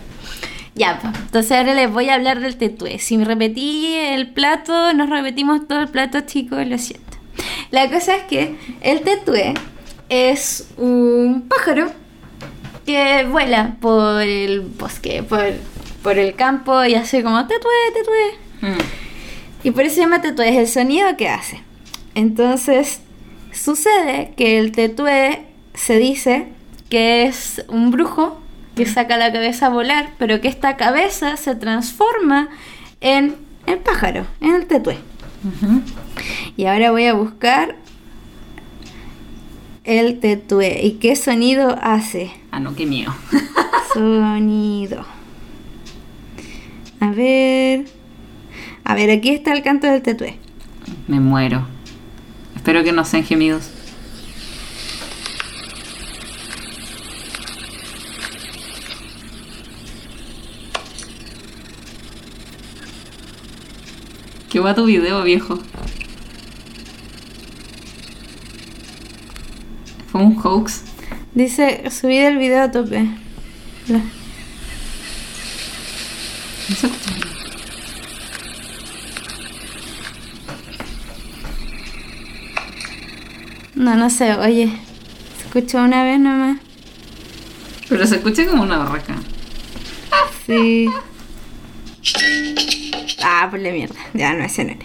Ya, 0.74 0.98
pues. 1.00 1.14
Entonces 1.16 1.53
ahora 1.53 1.74
les 1.74 1.90
voy 1.90 2.09
a 2.09 2.14
hablar 2.14 2.40
del 2.40 2.57
tetué. 2.57 2.98
Si 2.98 3.16
me 3.16 3.24
repetí 3.24 3.94
el 3.94 4.32
plato, 4.32 4.92
nos 4.94 5.11
repetimos 5.11 5.66
todo 5.68 5.80
el 5.80 5.88
plato, 5.88 6.20
chicos, 6.22 6.66
lo 6.66 6.78
siento. 6.78 7.18
La 7.70 7.90
cosa 7.90 8.16
es 8.16 8.24
que 8.24 8.57
el 8.82 9.00
tetué 9.00 9.55
es 10.09 10.68
un 10.76 11.46
pájaro 11.48 11.90
que 12.84 13.26
vuela 13.30 13.76
por 13.80 14.22
el 14.22 14.61
bosque, 14.61 15.22
por, 15.22 15.40
por 16.03 16.18
el 16.18 16.34
campo 16.34 16.84
y 16.84 16.94
hace 16.94 17.22
como 17.22 17.46
tetué, 17.46 17.72
tetué. 17.94 18.70
Mm. 18.70 18.80
Y 19.64 19.70
por 19.70 19.84
eso 19.84 19.96
se 19.96 20.00
llama 20.03 20.20
tetué, 20.20 20.50
es 20.50 20.57
el 20.57 20.68
sonido 20.68 21.16
que 21.16 21.28
hace. 21.28 21.62
Entonces, 22.14 23.00
sucede 23.53 24.32
que 24.36 24.59
el 24.59 24.72
tetué 24.72 25.46
se 25.74 25.98
dice 25.98 26.48
que 26.88 27.24
es 27.24 27.64
un 27.68 27.90
brujo 27.90 28.40
que 28.74 28.86
saca 28.86 29.16
la 29.16 29.32
cabeza 29.32 29.66
a 29.66 29.70
volar, 29.70 30.11
pero 30.18 30.40
que 30.40 30.48
esta 30.48 30.76
cabeza 30.76 31.36
se 31.36 31.55
transforma 31.55 32.48
en 33.00 33.36
el 33.66 33.78
pájaro, 33.78 34.26
en 34.40 34.55
el 34.55 34.66
tetué. 34.66 34.98
Ujú. 35.44 35.82
Y 36.57 36.66
ahora 36.66 36.90
voy 36.90 37.07
a 37.07 37.14
buscar 37.14 37.76
el 39.84 40.20
tetué. 40.20 40.80
¿Y 40.84 40.92
qué 40.92 41.16
sonido 41.16 41.76
hace? 41.80 42.30
Ah, 42.50 42.61
no, 42.61 42.74
qué 42.74 42.86
miedo. 42.86 43.14
Sonido. 43.94 45.05
A 47.00 47.11
ver. 47.11 47.86
A 48.84 48.94
ver, 48.94 49.11
aquí 49.11 49.30
está 49.30 49.53
el 49.53 49.62
canto 49.62 49.86
del 49.86 50.03
tetué. 50.03 50.38
Me 51.09 51.20
muero. 51.20 51.66
Espero 52.62 52.84
que 52.84 52.92
no 52.92 53.04
sean 53.04 53.24
gemidos. 53.24 53.64
Qué 64.50 64.60
va 64.60 64.74
tu 64.74 64.84
video, 64.84 65.22
viejo. 65.22 65.58
Fue 70.10 70.22
un 70.22 70.36
hoax. 70.38 70.82
Dice, 71.34 71.90
subí 71.90 72.18
el 72.18 72.36
video 72.38 72.62
a 72.64 72.70
tope. 72.70 73.06
La- 73.88 73.98
No 76.68 76.76
se 76.76 76.86
escucha. 76.86 77.31
No, 83.74 83.94
no 83.96 84.10
sé, 84.10 84.34
oye. 84.34 84.70
Se 85.38 85.46
escuchó 85.46 85.78
una 85.78 86.04
vez 86.04 86.20
nomás. 86.20 86.58
Pero 87.88 88.06
se 88.06 88.16
escucha 88.16 88.46
como 88.46 88.62
una 88.62 88.78
barraca. 88.78 89.16
Sí. 90.46 90.88
Ah, 93.22 93.48
por 93.50 93.60
la 93.60 93.70
mierda. 93.70 93.94
Ya 94.14 94.34
no, 94.34 94.44
ese 94.44 94.64
no 94.64 94.72
era. 94.72 94.84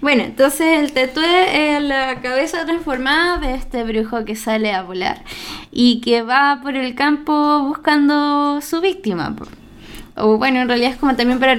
Bueno, 0.00 0.22
entonces 0.22 0.78
el 0.78 0.92
tetué 0.92 1.76
es 1.76 1.82
la 1.82 2.20
cabeza 2.22 2.64
transformada 2.64 3.38
de 3.38 3.54
este 3.54 3.84
brujo 3.84 4.24
que 4.24 4.34
sale 4.34 4.72
a 4.72 4.82
volar 4.82 5.22
y 5.70 6.00
que 6.00 6.22
va 6.22 6.60
por 6.62 6.74
el 6.74 6.94
campo 6.94 7.64
buscando 7.64 8.60
su 8.62 8.80
víctima. 8.80 9.36
O 10.16 10.38
bueno, 10.38 10.60
en 10.60 10.68
realidad 10.68 10.92
es 10.92 10.96
como 10.96 11.16
también 11.16 11.38
para 11.38 11.56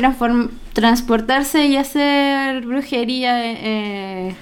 transportarse 0.73 1.67
y 1.67 1.77
hacer 1.77 2.65
brujería 2.65 3.51
eh, 3.53 4.35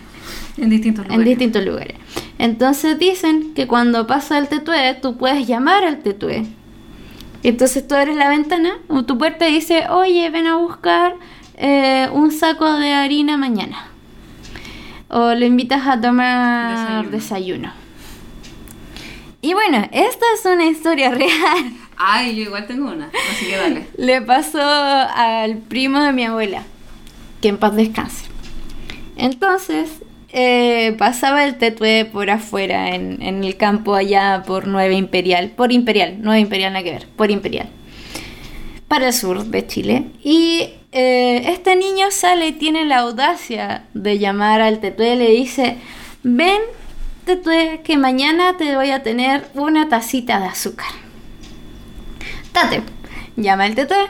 En 0.61 0.69
distintos 0.69 1.05
en 1.05 1.11
lugares. 1.11 1.25
distintos 1.29 1.65
lugares. 1.65 1.95
Entonces 2.37 2.97
dicen 2.99 3.53
que 3.53 3.67
cuando 3.67 4.07
pasa 4.07 4.37
el 4.37 4.47
tetué, 4.47 4.93
tú 5.01 5.17
puedes 5.17 5.47
llamar 5.47 5.83
al 5.83 5.99
tetué. 5.99 6.45
Entonces 7.43 7.87
tú 7.87 7.95
abres 7.95 8.15
la 8.17 8.29
ventana 8.29 8.77
o 8.87 9.03
tu 9.03 9.17
puerta 9.17 9.47
y 9.47 9.53
dice, 9.53 9.85
oye, 9.89 10.29
ven 10.29 10.47
a 10.47 10.57
buscar 10.57 11.15
eh, 11.55 12.07
un 12.13 12.31
saco 12.31 12.73
de 12.73 12.93
harina 12.93 13.37
mañana. 13.37 13.87
O 15.07 15.33
lo 15.33 15.45
invitas 15.45 15.87
a 15.87 15.99
tomar 15.99 17.09
Desayuno. 17.09 17.11
desayuno. 17.11 17.73
Y 19.41 19.53
bueno, 19.53 19.87
esta 19.91 20.25
es 20.37 20.45
una 20.45 20.65
historia 20.65 21.09
real. 21.15 21.71
Ay, 21.97 22.35
yo 22.35 22.43
igual 22.43 22.67
tengo 22.67 22.91
una. 22.91 23.09
Así 23.31 23.45
que 23.47 23.55
dale. 23.57 23.87
Le 23.97 24.21
pasó 24.21 24.59
al 24.61 25.57
primo 25.57 25.99
de 26.01 26.11
mi 26.13 26.25
abuela, 26.25 26.63
que 27.41 27.47
en 27.49 27.57
paz 27.57 27.75
descanse. 27.75 28.25
Entonces, 29.15 29.89
eh, 30.31 30.95
pasaba 30.97 31.43
el 31.45 31.57
tetué 31.57 32.05
por 32.05 32.29
afuera, 32.29 32.95
en, 32.95 33.21
en 33.21 33.43
el 33.43 33.57
campo 33.57 33.95
allá 33.95 34.43
por 34.45 34.67
Nueva 34.67 34.93
Imperial, 34.93 35.51
por 35.51 35.71
Imperial, 35.71 36.21
Nueva 36.21 36.39
Imperial 36.39 36.73
nada 36.73 36.83
que 36.83 36.91
ver, 36.91 37.07
por 37.15 37.31
Imperial, 37.31 37.69
para 38.87 39.07
el 39.07 39.13
sur 39.13 39.43
de 39.45 39.65
Chile. 39.65 40.05
Y 40.23 40.69
eh, 40.91 41.43
este 41.51 41.75
niño 41.75 42.09
sale 42.09 42.47
y 42.47 42.51
tiene 42.53 42.85
la 42.85 42.99
audacia 42.99 43.83
de 43.93 44.17
llamar 44.17 44.61
al 44.61 44.79
tetué 44.79 45.13
y 45.13 45.17
le 45.17 45.29
dice, 45.31 45.77
ven 46.23 46.61
tetué, 47.25 47.81
que 47.83 47.97
mañana 47.97 48.57
te 48.57 48.75
voy 48.75 48.89
a 48.89 49.03
tener 49.03 49.47
una 49.53 49.87
tacita 49.87 50.39
de 50.39 50.47
azúcar. 50.47 50.89
Tate, 52.51 52.81
llama 53.35 53.67
el 53.67 53.75
tetué. 53.75 54.07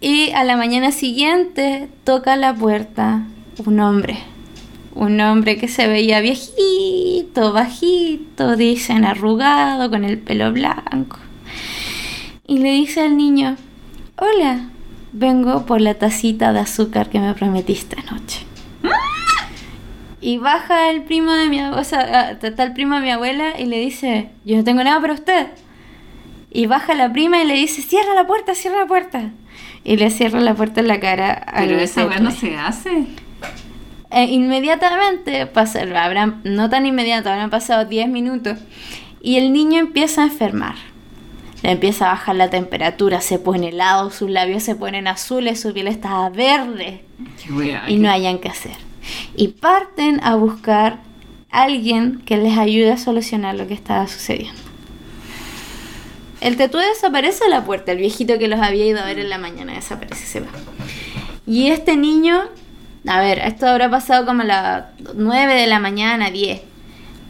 Y 0.00 0.32
a 0.32 0.42
la 0.42 0.56
mañana 0.56 0.90
siguiente 0.90 1.88
toca 2.02 2.34
la 2.34 2.52
puerta 2.52 3.22
un 3.64 3.78
hombre. 3.78 4.31
Un 4.94 5.20
hombre 5.20 5.56
que 5.56 5.68
se 5.68 5.86
veía 5.88 6.20
viejito, 6.20 7.52
bajito, 7.52 8.56
dicen 8.56 9.04
arrugado, 9.04 9.90
con 9.90 10.04
el 10.04 10.18
pelo 10.18 10.52
blanco. 10.52 11.18
Y 12.46 12.58
le 12.58 12.72
dice 12.72 13.00
al 13.00 13.16
niño, 13.16 13.56
hola, 14.16 14.68
vengo 15.12 15.64
por 15.64 15.80
la 15.80 15.94
tacita 15.94 16.52
de 16.52 16.60
azúcar 16.60 17.08
que 17.08 17.20
me 17.20 17.32
prometiste 17.34 17.96
anoche. 18.06 18.44
Y 20.20 20.38
baja 20.38 20.90
el 20.90 21.02
primo 21.02 21.32
de 21.32 21.48
mi 21.48 21.58
abuela, 21.58 21.80
o 21.80 21.84
sea, 21.84 22.00
ah, 22.00 22.30
está 22.40 22.62
el 22.62 22.72
primo 22.72 22.94
de 22.94 23.00
mi 23.00 23.10
abuela 23.10 23.58
y 23.58 23.66
le 23.66 23.80
dice, 23.80 24.30
yo 24.44 24.56
no 24.56 24.62
tengo 24.62 24.84
nada 24.84 25.00
para 25.00 25.14
usted. 25.14 25.48
Y 26.48 26.66
baja 26.66 26.94
la 26.94 27.12
prima 27.12 27.42
y 27.42 27.46
le 27.46 27.54
dice, 27.54 27.82
cierra 27.82 28.14
la 28.14 28.26
puerta, 28.26 28.54
cierra 28.54 28.80
la 28.80 28.86
puerta. 28.86 29.30
Y 29.82 29.96
le 29.96 30.10
cierra 30.10 30.40
la 30.40 30.54
puerta 30.54 30.80
en 30.80 30.86
la 30.86 31.00
cara 31.00 31.44
Pero 31.56 31.76
esa 31.78 32.04
no 32.20 32.30
se 32.30 32.56
hace. 32.56 33.06
Eh, 34.12 34.24
inmediatamente, 34.24 35.46
pasa, 35.46 35.80
habrán, 35.80 36.40
no 36.44 36.68
tan 36.68 36.84
inmediato, 36.84 37.30
habrán 37.30 37.50
pasado 37.50 37.86
10 37.86 38.08
minutos. 38.08 38.58
Y 39.22 39.36
el 39.36 39.52
niño 39.52 39.78
empieza 39.78 40.22
a 40.22 40.24
enfermar. 40.26 40.74
Le 41.62 41.70
empieza 41.70 42.06
a 42.06 42.14
bajar 42.14 42.36
la 42.36 42.50
temperatura, 42.50 43.20
se 43.20 43.38
pone 43.38 43.68
helado, 43.68 44.10
sus 44.10 44.28
labios 44.28 44.64
se 44.64 44.74
ponen 44.74 45.06
azules, 45.06 45.60
su 45.60 45.72
piel 45.72 45.86
está 45.86 46.28
verde 46.28 47.04
Qué 47.46 47.78
y 47.86 47.96
no 47.96 48.10
hayan 48.10 48.38
que 48.38 48.48
hacer. 48.48 48.76
Y 49.36 49.48
parten 49.48 50.20
a 50.24 50.34
buscar 50.34 50.98
a 51.50 51.62
alguien 51.62 52.20
que 52.26 52.36
les 52.36 52.58
ayude 52.58 52.90
a 52.90 52.98
solucionar 52.98 53.54
lo 53.54 53.68
que 53.68 53.74
estaba 53.74 54.08
sucediendo. 54.08 54.60
El 56.40 56.56
tetué 56.56 56.84
desaparece 56.84 57.44
de 57.44 57.50
la 57.50 57.64
puerta, 57.64 57.92
el 57.92 57.98
viejito 57.98 58.36
que 58.36 58.48
los 58.48 58.58
había 58.58 58.84
ido 58.84 59.00
a 59.00 59.04
ver 59.04 59.20
en 59.20 59.30
la 59.30 59.38
mañana 59.38 59.74
desaparece, 59.74 60.26
se 60.26 60.40
va. 60.40 60.48
Y 61.46 61.68
este 61.68 61.96
niño, 61.96 62.42
a 63.06 63.20
ver, 63.20 63.38
esto 63.40 63.66
habrá 63.66 63.90
pasado 63.90 64.24
como 64.26 64.42
a 64.42 64.44
las 64.44 64.84
9 65.14 65.54
de 65.54 65.66
la 65.66 65.80
mañana, 65.80 66.30
10. 66.30 66.60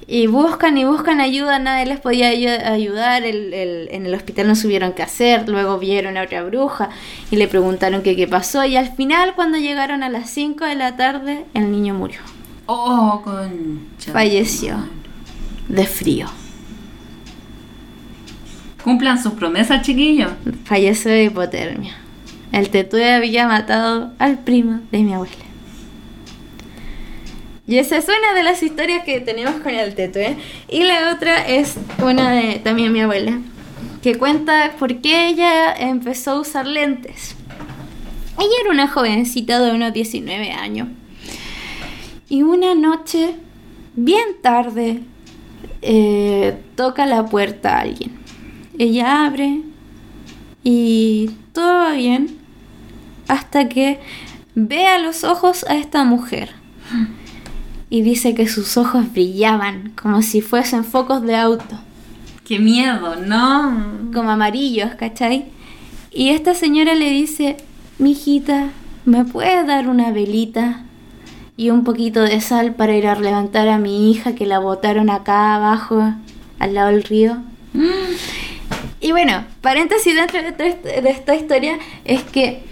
Y 0.06 0.26
buscan 0.26 0.76
y 0.76 0.84
buscan 0.84 1.20
ayuda, 1.20 1.58
nadie 1.58 1.86
les 1.86 2.00
podía 2.00 2.30
ayu- 2.32 2.62
ayudar, 2.66 3.22
el- 3.22 3.54
el- 3.54 3.88
en 3.92 4.04
el 4.04 4.14
hospital 4.14 4.48
no 4.48 4.54
supieron 4.56 4.92
qué 4.92 5.02
hacer, 5.02 5.48
luego 5.48 5.78
vieron 5.78 6.16
a 6.18 6.22
otra 6.24 6.42
bruja 6.42 6.90
y 7.30 7.36
le 7.36 7.48
preguntaron 7.48 8.02
que 8.02 8.14
qué 8.16 8.26
pasó 8.28 8.64
y 8.64 8.76
al 8.76 8.94
final 8.94 9.34
cuando 9.34 9.58
llegaron 9.58 10.02
a 10.02 10.10
las 10.10 10.28
5 10.28 10.64
de 10.66 10.74
la 10.74 10.96
tarde 10.96 11.44
el 11.54 11.70
niño 11.70 11.94
murió, 11.94 12.18
Oh, 12.66 13.22
concha. 13.24 14.12
falleció 14.12 14.76
de 15.68 15.86
frío, 15.86 16.26
Cumplan 18.84 19.22
sus 19.22 19.32
promesas, 19.34 19.82
chiquillos. 19.82 20.32
falleció 20.64 21.10
de 21.12 21.24
hipotermia. 21.24 21.94
El 22.50 22.68
tetué 22.70 23.14
había 23.14 23.46
matado 23.46 24.10
al 24.18 24.40
primo 24.40 24.80
de 24.90 24.98
mi 25.04 25.14
abuela. 25.14 25.32
Y 27.66 27.78
esa 27.78 27.96
es 27.96 28.06
una 28.06 28.34
de 28.34 28.42
las 28.42 28.62
historias 28.62 29.04
que 29.04 29.20
tenemos 29.20 29.54
con 29.56 29.72
el 29.72 29.94
tetué. 29.94 30.36
Y 30.68 30.82
la 30.82 31.12
otra 31.14 31.46
es 31.46 31.76
una 32.02 32.32
de 32.32 32.58
también 32.58 32.92
mi 32.92 33.00
abuela, 33.00 33.38
que 34.02 34.16
cuenta 34.18 34.72
por 34.78 35.00
qué 35.00 35.28
ella 35.28 35.72
empezó 35.72 36.32
a 36.32 36.40
usar 36.40 36.66
lentes. 36.66 37.36
Ella 38.38 38.54
era 38.62 38.70
una 38.70 38.88
jovencita 38.88 39.60
de 39.60 39.72
unos 39.72 39.92
19 39.92 40.50
años. 40.50 40.88
Y 42.28 42.42
una 42.42 42.74
noche, 42.74 43.36
bien 43.94 44.40
tarde, 44.40 45.02
eh, 45.82 46.56
toca 46.74 47.06
la 47.06 47.26
puerta 47.26 47.76
a 47.76 47.80
alguien. 47.82 48.18
Ella 48.78 49.26
abre 49.26 49.60
y 50.64 51.30
todo 51.52 51.80
va 51.80 51.92
bien 51.92 52.38
hasta 53.28 53.68
que 53.68 54.00
ve 54.54 54.86
a 54.86 54.98
los 54.98 55.24
ojos 55.24 55.64
a 55.68 55.76
esta 55.76 56.04
mujer. 56.04 56.50
Y 57.92 58.00
dice 58.00 58.34
que 58.34 58.48
sus 58.48 58.78
ojos 58.78 59.12
brillaban 59.12 59.92
como 60.02 60.22
si 60.22 60.40
fuesen 60.40 60.82
focos 60.82 61.20
de 61.20 61.36
auto, 61.36 61.76
Qué 62.42 62.58
miedo, 62.58 63.16
no. 63.16 64.10
como 64.14 64.30
amarillos, 64.30 64.94
¿cachai? 64.94 65.44
Y 66.10 66.30
esta 66.30 66.54
señora 66.54 66.94
le 66.94 67.10
dice, 67.10 67.58
mijita, 67.98 68.70
¿me 69.04 69.26
puedes 69.26 69.66
dar 69.66 69.88
una 69.88 70.10
velita 70.10 70.84
y 71.58 71.68
un 71.68 71.84
poquito 71.84 72.22
de 72.22 72.40
sal 72.40 72.74
para 72.74 72.96
ir 72.96 73.06
a 73.06 73.14
levantar 73.14 73.68
a 73.68 73.76
mi 73.76 74.10
hija 74.10 74.34
que 74.34 74.46
la 74.46 74.58
botaron 74.58 75.10
acá 75.10 75.54
abajo, 75.54 76.14
al 76.58 76.72
lado 76.72 76.92
del 76.92 77.04
río? 77.04 77.42
Y 79.02 79.12
bueno, 79.12 79.44
paréntesis 79.60 80.14
dentro 80.14 80.40
de 80.40 81.10
esta 81.10 81.34
historia 81.34 81.78
es 82.06 82.22
que 82.22 82.64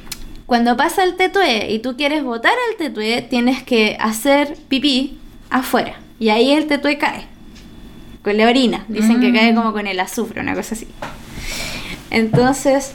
cuando 0.50 0.76
pasa 0.76 1.04
el 1.04 1.14
tetué 1.14 1.70
y 1.70 1.78
tú 1.78 1.96
quieres 1.96 2.24
botar 2.24 2.50
al 2.70 2.76
tetué, 2.76 3.22
tienes 3.22 3.62
que 3.62 3.96
hacer 4.00 4.56
pipí 4.68 5.16
afuera. 5.48 5.94
Y 6.18 6.30
ahí 6.30 6.50
el 6.50 6.66
tetué 6.66 6.98
cae. 6.98 7.26
Con 8.24 8.36
la 8.36 8.48
orina. 8.48 8.84
Dicen 8.88 9.20
que 9.20 9.28
Mm. 9.28 9.34
cae 9.36 9.54
como 9.54 9.72
con 9.72 9.86
el 9.86 10.00
azufre, 10.00 10.40
una 10.40 10.54
cosa 10.56 10.74
así. 10.74 10.88
Entonces, 12.10 12.94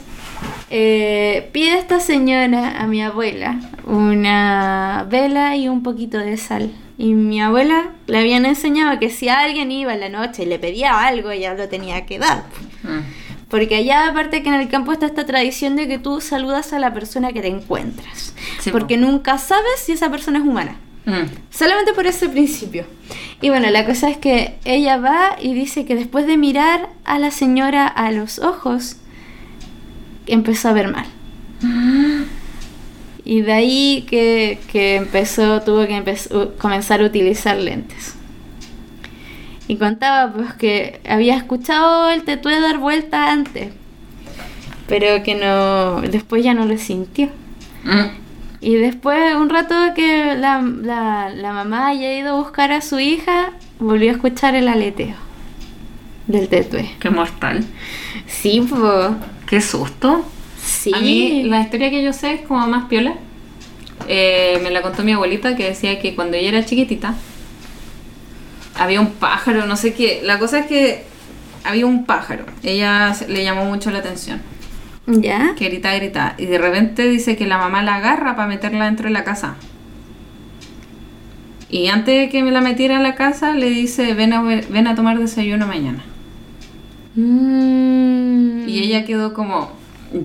Eh, 0.68 1.48
pide 1.52 1.78
esta 1.78 1.98
señora 1.98 2.78
a 2.82 2.86
mi 2.86 3.00
abuela 3.02 3.58
una 3.86 5.06
vela 5.08 5.56
y 5.56 5.68
un 5.68 5.82
poquito 5.82 6.18
de 6.18 6.36
sal. 6.36 6.72
Y 6.98 7.14
mi 7.14 7.40
abuela 7.40 7.90
le 8.06 8.18
habían 8.18 8.44
enseñado 8.44 8.98
que 8.98 9.08
si 9.08 9.28
alguien 9.30 9.70
iba 9.72 9.94
en 9.94 10.00
la 10.00 10.08
noche 10.10 10.42
y 10.42 10.46
le 10.46 10.58
pedía 10.58 11.06
algo, 11.06 11.30
ella 11.30 11.54
lo 11.54 11.68
tenía 11.68 12.04
que 12.04 12.18
dar. 12.18 12.44
Mm. 12.82 13.25
Porque 13.48 13.76
allá, 13.76 14.08
aparte 14.08 14.42
que 14.42 14.48
en 14.48 14.56
el 14.56 14.68
campo 14.68 14.92
está 14.92 15.06
esta 15.06 15.24
tradición 15.24 15.76
de 15.76 15.86
que 15.86 15.98
tú 15.98 16.20
saludas 16.20 16.72
a 16.72 16.78
la 16.80 16.92
persona 16.92 17.32
que 17.32 17.40
te 17.42 17.48
encuentras. 17.48 18.34
Sí, 18.60 18.70
porque 18.70 18.96
po. 18.98 19.02
nunca 19.06 19.38
sabes 19.38 19.78
si 19.84 19.92
esa 19.92 20.10
persona 20.10 20.38
es 20.38 20.44
humana. 20.44 20.76
Mm. 21.04 21.26
Solamente 21.50 21.92
por 21.92 22.06
ese 22.08 22.28
principio. 22.28 22.84
Y 23.40 23.50
bueno, 23.50 23.70
la 23.70 23.86
cosa 23.86 24.10
es 24.10 24.16
que 24.16 24.56
ella 24.64 24.96
va 24.96 25.36
y 25.40 25.54
dice 25.54 25.84
que 25.84 25.94
después 25.94 26.26
de 26.26 26.36
mirar 26.36 26.88
a 27.04 27.20
la 27.20 27.30
señora 27.30 27.86
a 27.86 28.10
los 28.10 28.40
ojos, 28.40 28.96
empezó 30.26 30.68
a 30.68 30.72
ver 30.72 30.88
mal. 30.88 31.06
Y 33.24 33.40
de 33.42 33.52
ahí 33.52 34.06
que, 34.08 34.58
que 34.70 34.94
empezó, 34.96 35.60
tuvo 35.62 35.86
que 35.86 35.94
empe- 36.00 36.30
u- 36.32 36.56
comenzar 36.58 37.00
a 37.00 37.04
utilizar 37.04 37.56
lentes. 37.56 38.14
Y 39.68 39.76
contaba 39.76 40.32
pues 40.32 40.52
que 40.54 41.00
había 41.08 41.36
escuchado 41.36 42.10
el 42.10 42.22
tetué 42.22 42.60
dar 42.60 42.78
vuelta 42.78 43.32
antes, 43.32 43.72
pero 44.88 45.22
que 45.22 45.34
no, 45.34 46.00
después 46.02 46.44
ya 46.44 46.54
no 46.54 46.66
lo 46.66 46.78
sintió. 46.78 47.30
Mm. 47.84 48.26
Y 48.60 48.74
después, 48.76 49.34
un 49.34 49.50
rato 49.50 49.74
que 49.94 50.34
la, 50.36 50.60
la, 50.60 51.30
la 51.30 51.52
mamá 51.52 51.88
haya 51.88 52.16
ido 52.16 52.30
a 52.34 52.38
buscar 52.40 52.72
a 52.72 52.80
su 52.80 52.98
hija, 52.98 53.52
volvió 53.78 54.10
a 54.10 54.14
escuchar 54.14 54.54
el 54.54 54.68
aleteo 54.68 55.14
del 56.26 56.48
tetué. 56.48 56.90
Qué 56.98 57.10
mortal. 57.10 57.64
Sí, 58.26 58.64
pues. 58.68 59.10
Qué 59.46 59.60
susto. 59.60 60.24
Sí. 60.60 60.92
A 60.94 61.00
mí 61.00 61.44
la 61.44 61.60
historia 61.60 61.90
que 61.90 62.02
yo 62.02 62.12
sé 62.12 62.34
es 62.34 62.40
como 62.42 62.66
más 62.66 62.86
piola. 62.86 63.14
Eh, 64.08 64.58
me 64.62 64.70
la 64.70 64.82
contó 64.82 65.02
mi 65.02 65.12
abuelita 65.12 65.56
que 65.56 65.64
decía 65.64 66.00
que 66.00 66.14
cuando 66.14 66.36
ella 66.36 66.48
era 66.48 66.64
chiquitita 66.64 67.14
había 68.78 69.00
un 69.00 69.12
pájaro, 69.12 69.66
no 69.66 69.76
sé 69.76 69.94
qué. 69.94 70.20
La 70.22 70.38
cosa 70.38 70.60
es 70.60 70.66
que 70.66 71.04
había 71.64 71.86
un 71.86 72.04
pájaro. 72.04 72.44
Ella 72.62 73.14
le 73.28 73.44
llamó 73.44 73.64
mucho 73.64 73.90
la 73.90 73.98
atención. 73.98 74.40
¿Ya? 75.06 75.54
Que 75.56 75.68
gritaba, 75.68 75.96
gritaba. 75.96 76.34
Y 76.38 76.46
de 76.46 76.58
repente 76.58 77.08
dice 77.08 77.36
que 77.36 77.46
la 77.46 77.58
mamá 77.58 77.82
la 77.82 77.96
agarra 77.96 78.34
para 78.36 78.48
meterla 78.48 78.86
dentro 78.86 79.06
de 79.06 79.12
la 79.12 79.24
casa. 79.24 79.56
Y 81.68 81.88
antes 81.88 82.18
de 82.18 82.28
que 82.28 82.42
me 82.42 82.50
la 82.50 82.60
metiera 82.60 82.96
en 82.96 83.02
la 83.02 83.14
casa, 83.14 83.52
le 83.52 83.68
dice, 83.68 84.14
ven 84.14 84.32
a, 84.32 84.42
ven 84.42 84.86
a 84.86 84.94
tomar 84.94 85.18
desayuno 85.18 85.66
mañana. 85.66 86.04
Mm. 87.14 88.68
Y 88.68 88.78
ella 88.78 89.04
quedó 89.04 89.32
como, 89.32 89.72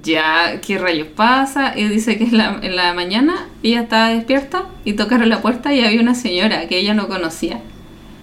ya, 0.03 0.61
¿qué 0.61 0.77
rayos 0.77 1.07
pasa? 1.07 1.73
Y 1.75 1.85
dice 1.85 2.17
que 2.17 2.25
en 2.25 2.37
la, 2.37 2.59
en 2.61 2.75
la 2.75 2.93
mañana 2.93 3.47
ella 3.63 3.81
estaba 3.81 4.09
despierta 4.09 4.65
y 4.83 4.93
tocaron 4.93 5.29
la 5.29 5.41
puerta 5.41 5.73
y 5.73 5.83
había 5.83 6.01
una 6.01 6.15
señora 6.15 6.67
que 6.67 6.77
ella 6.77 6.93
no 6.93 7.07
conocía. 7.07 7.61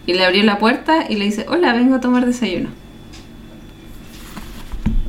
Y 0.09 0.15
le 0.15 0.25
abrió 0.25 0.43
la 0.43 0.59
puerta 0.59 1.05
y 1.07 1.17
le 1.17 1.27
dice, 1.27 1.45
hola, 1.51 1.75
vengo 1.75 1.97
a 1.97 2.01
tomar 2.01 2.25
desayuno. 2.25 2.71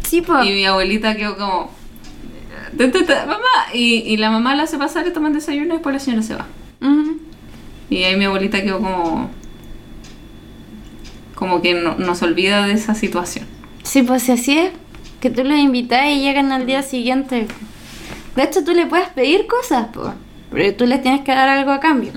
Sí, 0.05 0.19
pues. 0.21 0.45
Y 0.45 0.49
mi 0.51 0.65
abuelita 0.65 1.15
quedó 1.15 1.37
como, 1.37 1.71
"Ta, 2.77 2.91
ta, 2.91 3.05
ta, 3.05 3.25
mamá. 3.25 3.39
Y, 3.73 3.99
y 4.05 4.17
la 4.17 4.29
mamá 4.29 4.57
la 4.57 4.63
hace 4.63 4.77
pasar 4.77 5.07
y 5.07 5.13
toman 5.13 5.31
desayuno 5.31 5.67
y 5.67 5.77
después 5.77 5.93
la 5.93 5.99
señora 6.01 6.21
se 6.21 6.35
va. 6.35 6.47
Y 7.89 8.03
ahí 8.03 8.17
mi 8.17 8.25
abuelita 8.25 8.61
quedó 8.61 8.79
como, 8.79 9.31
como 11.33 11.61
que 11.61 11.75
no, 11.75 11.95
nos 11.95 12.21
olvida 12.21 12.67
de 12.67 12.73
esa 12.73 12.93
situación. 12.93 13.45
Sí, 13.83 14.03
pues 14.03 14.23
si 14.23 14.33
así 14.33 14.57
es. 14.57 14.71
Que 15.21 15.29
tú 15.29 15.45
los 15.45 15.57
invitas 15.57 16.07
y 16.07 16.19
llegan 16.19 16.51
al 16.51 16.65
día 16.65 16.83
siguiente. 16.83 17.47
De 18.35 18.43
hecho, 18.43 18.65
tú 18.65 18.73
le 18.73 18.85
puedes 18.85 19.07
pedir 19.07 19.47
cosas, 19.47 19.87
pues. 19.93 20.09
Pero 20.51 20.75
tú 20.75 20.85
les 20.85 21.01
tienes 21.01 21.21
que 21.21 21.31
dar 21.31 21.47
algo 21.47 21.71
a 21.71 21.79
cambio. 21.79 22.11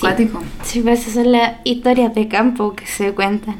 Sí. 0.00 0.12
Cuático. 0.12 0.42
Sí, 0.62 0.80
pues 0.80 1.00
esas 1.00 1.14
son 1.14 1.32
las 1.32 1.54
historias 1.64 2.14
de 2.14 2.28
campo 2.28 2.74
que 2.74 2.86
se 2.86 3.12
cuentan. 3.14 3.56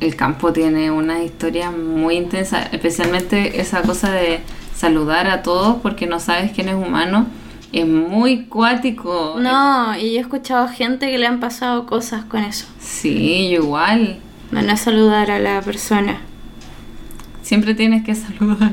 El 0.00 0.14
campo 0.14 0.52
tiene 0.52 0.90
una 0.90 1.22
historia 1.24 1.70
muy 1.70 2.16
intensa, 2.16 2.62
especialmente 2.64 3.60
esa 3.60 3.82
cosa 3.82 4.12
de 4.12 4.40
saludar 4.74 5.26
a 5.28 5.42
todos 5.42 5.76
porque 5.82 6.06
no 6.06 6.20
sabes 6.20 6.52
quién 6.52 6.68
es 6.68 6.74
humano. 6.74 7.26
Es 7.72 7.86
muy 7.86 8.44
cuático. 8.44 9.36
No, 9.40 9.96
y 9.98 10.12
yo 10.12 10.18
he 10.18 10.20
escuchado 10.20 10.68
gente 10.68 11.10
que 11.10 11.18
le 11.18 11.26
han 11.26 11.40
pasado 11.40 11.86
cosas 11.86 12.24
con 12.24 12.42
eso. 12.44 12.66
Sí, 12.78 13.48
yo 13.50 13.62
igual. 13.62 14.18
Van 14.52 14.70
a 14.70 14.76
saludar 14.76 15.30
a 15.30 15.38
la 15.38 15.60
persona. 15.62 16.20
Siempre 17.42 17.74
tienes 17.74 18.04
que 18.04 18.14
saludar. 18.14 18.72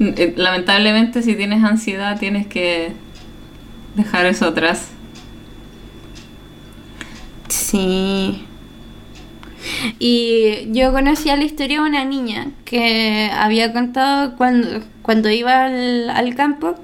Eh, 0.00 0.34
Lamentablemente, 0.36 1.22
si 1.22 1.34
tienes 1.34 1.64
ansiedad, 1.64 2.18
tienes 2.18 2.46
que 2.46 2.92
dejar 3.94 4.26
eso 4.26 4.46
atrás. 4.46 4.88
Sí. 7.50 8.44
Y 9.98 10.72
yo 10.72 10.92
conocía 10.92 11.36
la 11.36 11.44
historia 11.44 11.82
de 11.82 11.88
una 11.88 12.04
niña 12.04 12.48
que 12.64 13.30
había 13.34 13.72
contado 13.72 14.36
cuando, 14.36 14.80
cuando 15.02 15.30
iba 15.30 15.64
al, 15.66 16.08
al 16.10 16.34
campo 16.34 16.76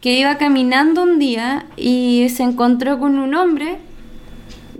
que 0.00 0.18
iba 0.18 0.36
caminando 0.38 1.02
un 1.02 1.18
día 1.18 1.66
y 1.76 2.28
se 2.30 2.42
encontró 2.42 2.98
con 2.98 3.18
un 3.18 3.34
hombre. 3.34 3.78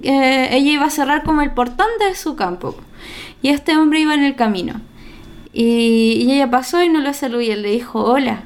eh, 0.03 0.49
ella 0.53 0.73
iba 0.73 0.87
a 0.87 0.91
cerrar 0.91 1.23
como 1.25 1.43
el 1.43 1.53
portón 1.53 1.89
de 2.01 2.15
su 2.15 2.37
campo 2.37 2.77
y 3.43 3.49
este 3.51 3.77
hombre 3.77 4.01
iba 4.01 4.15
en 4.15 4.25
el 4.25 4.37
camino. 4.37 4.81
Y, 5.53 6.25
y 6.27 6.33
ella 6.33 6.51
pasó 6.51 6.83
y 6.83 6.89
no 6.89 7.01
lo 7.01 7.13
saludó 7.15 7.41
y 7.43 7.51
él 7.51 7.63
le 7.63 7.71
dijo 7.73 8.03
hola. 8.05 8.45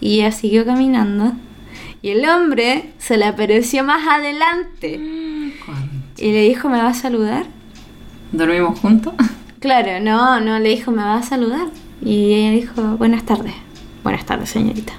Y 0.00 0.20
ella 0.20 0.32
siguió 0.32 0.64
caminando. 0.66 1.32
Y 2.02 2.10
el 2.10 2.26
hombre 2.28 2.92
se 2.98 3.16
le 3.18 3.26
apareció 3.26 3.84
más 3.84 4.06
adelante. 4.08 5.00
Y 6.20 6.32
le 6.32 6.42
dijo, 6.42 6.68
¿me 6.68 6.76
va 6.76 6.88
a 6.88 6.94
saludar? 6.94 7.46
¿Dormimos 8.32 8.78
juntos? 8.78 9.14
Claro, 9.60 10.00
no, 10.00 10.40
no, 10.40 10.58
le 10.58 10.70
dijo, 10.70 10.90
¿me 10.90 11.02
va 11.02 11.16
a 11.16 11.22
saludar? 11.22 11.68
Y 12.00 12.32
ella 12.32 12.50
dijo, 12.52 12.96
buenas 12.96 13.26
tardes. 13.26 13.52
Buenas 14.02 14.24
tardes, 14.24 14.48
señorita. 14.48 14.94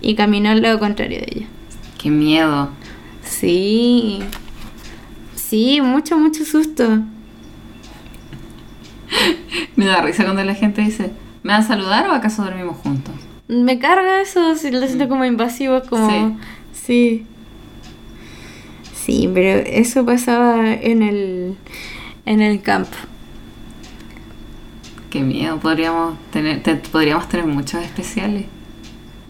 Y 0.00 0.14
caminó 0.14 0.54
lado 0.54 0.78
contrario 0.78 1.18
de 1.18 1.26
ella. 1.30 1.46
Qué 1.98 2.08
miedo. 2.08 2.70
Sí. 3.22 4.20
Sí, 5.34 5.82
mucho, 5.82 6.18
mucho 6.18 6.46
susto. 6.46 7.02
Me 9.76 9.84
da 9.84 10.00
risa 10.00 10.24
cuando 10.24 10.42
la 10.44 10.54
gente 10.54 10.80
dice, 10.80 11.12
¿me 11.42 11.52
va 11.52 11.58
a 11.58 11.62
saludar 11.62 12.08
o 12.08 12.12
acaso 12.14 12.42
dormimos 12.42 12.78
juntos? 12.78 13.14
Me 13.48 13.78
carga 13.78 14.22
eso, 14.22 14.54
si 14.56 14.70
lo 14.70 14.86
siento 14.86 15.10
como 15.10 15.26
invasivo, 15.26 15.82
como... 15.82 16.08
Sí. 16.08 16.36
Sí, 16.72 17.26
pero 19.32 19.60
eso 19.66 20.04
pasaba 20.04 20.72
en 20.72 21.02
el, 21.02 21.56
en 22.26 22.42
el 22.42 22.60
campo. 22.62 22.96
Qué 25.10 25.20
miedo. 25.22 25.58
Podríamos 25.58 26.16
tener, 26.30 26.62
te- 26.62 26.74
podríamos 26.76 27.28
tener 27.28 27.46
muchos 27.46 27.82
especiales. 27.82 28.44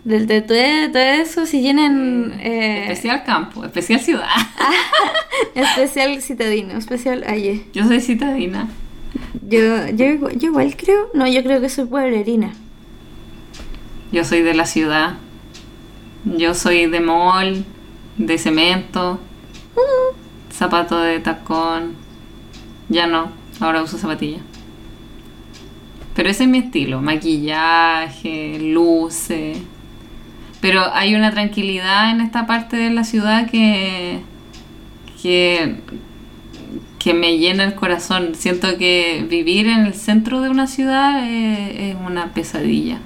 Del 0.05 0.26
tetué, 0.26 0.89
todo 0.93 1.03
eso, 1.03 1.47
si 1.47 1.61
tienen... 1.61 2.35
eh, 2.41 2.85
Especial 2.91 3.24
campo, 3.24 3.64
especial 3.64 4.01
ciudad. 4.01 4.26
especial 5.55 6.20
citadino, 6.22 6.79
especial 6.79 7.24
aye. 7.26 7.66
Yo 7.74 7.87
soy 7.87 8.01
citadina. 8.01 8.68
Yo, 9.47 9.87
yo, 9.89 10.31
yo 10.31 10.49
igual 10.49 10.76
creo, 10.76 11.11
no, 11.14 11.26
yo 11.29 11.43
creo 11.43 11.61
que 11.61 11.68
soy 11.68 11.85
pueblerina. 11.87 12.53
Yo 14.11 14.24
soy 14.24 14.43
de 14.43 14.55
la 14.55 14.66
ciudad. 14.66 15.14
Yo 16.24 16.55
soy 16.55 16.87
de 16.87 17.01
mall, 17.01 17.64
de 18.16 18.39
cemento, 18.39 19.20
zapato 20.53 20.99
de 21.01 21.20
tacón. 21.20 21.95
Ya 22.89 23.07
no, 23.07 23.31
ahora 23.61 23.83
uso 23.83 23.99
zapatilla. 23.99 24.41
Pero 26.14 26.30
ese 26.30 26.45
es 26.45 26.49
mi 26.49 26.59
estilo, 26.59 27.00
maquillaje, 27.00 28.59
luces. 28.61 29.59
Pero 30.61 30.83
hay 30.92 31.14
una 31.14 31.30
tranquilidad 31.30 32.11
en 32.11 32.21
esta 32.21 32.46
parte 32.46 32.76
de 32.76 32.91
la 32.91 33.05
ciudad 33.05 33.49
que, 33.49 34.21
que, 35.22 35.76
que 36.99 37.14
me 37.14 37.38
llena 37.38 37.64
el 37.64 37.75
corazón. 37.75 38.34
Siento 38.34 38.76
que 38.79 39.25
vivir 39.29 39.68
en 39.68 39.87
el 39.87 39.95
centro 39.95 40.41
de 40.41 40.49
una 40.49 40.67
ciudad 40.67 41.25
es, 41.29 41.95
es 41.95 41.96
una 42.05 42.34
pesadilla. 42.34 42.99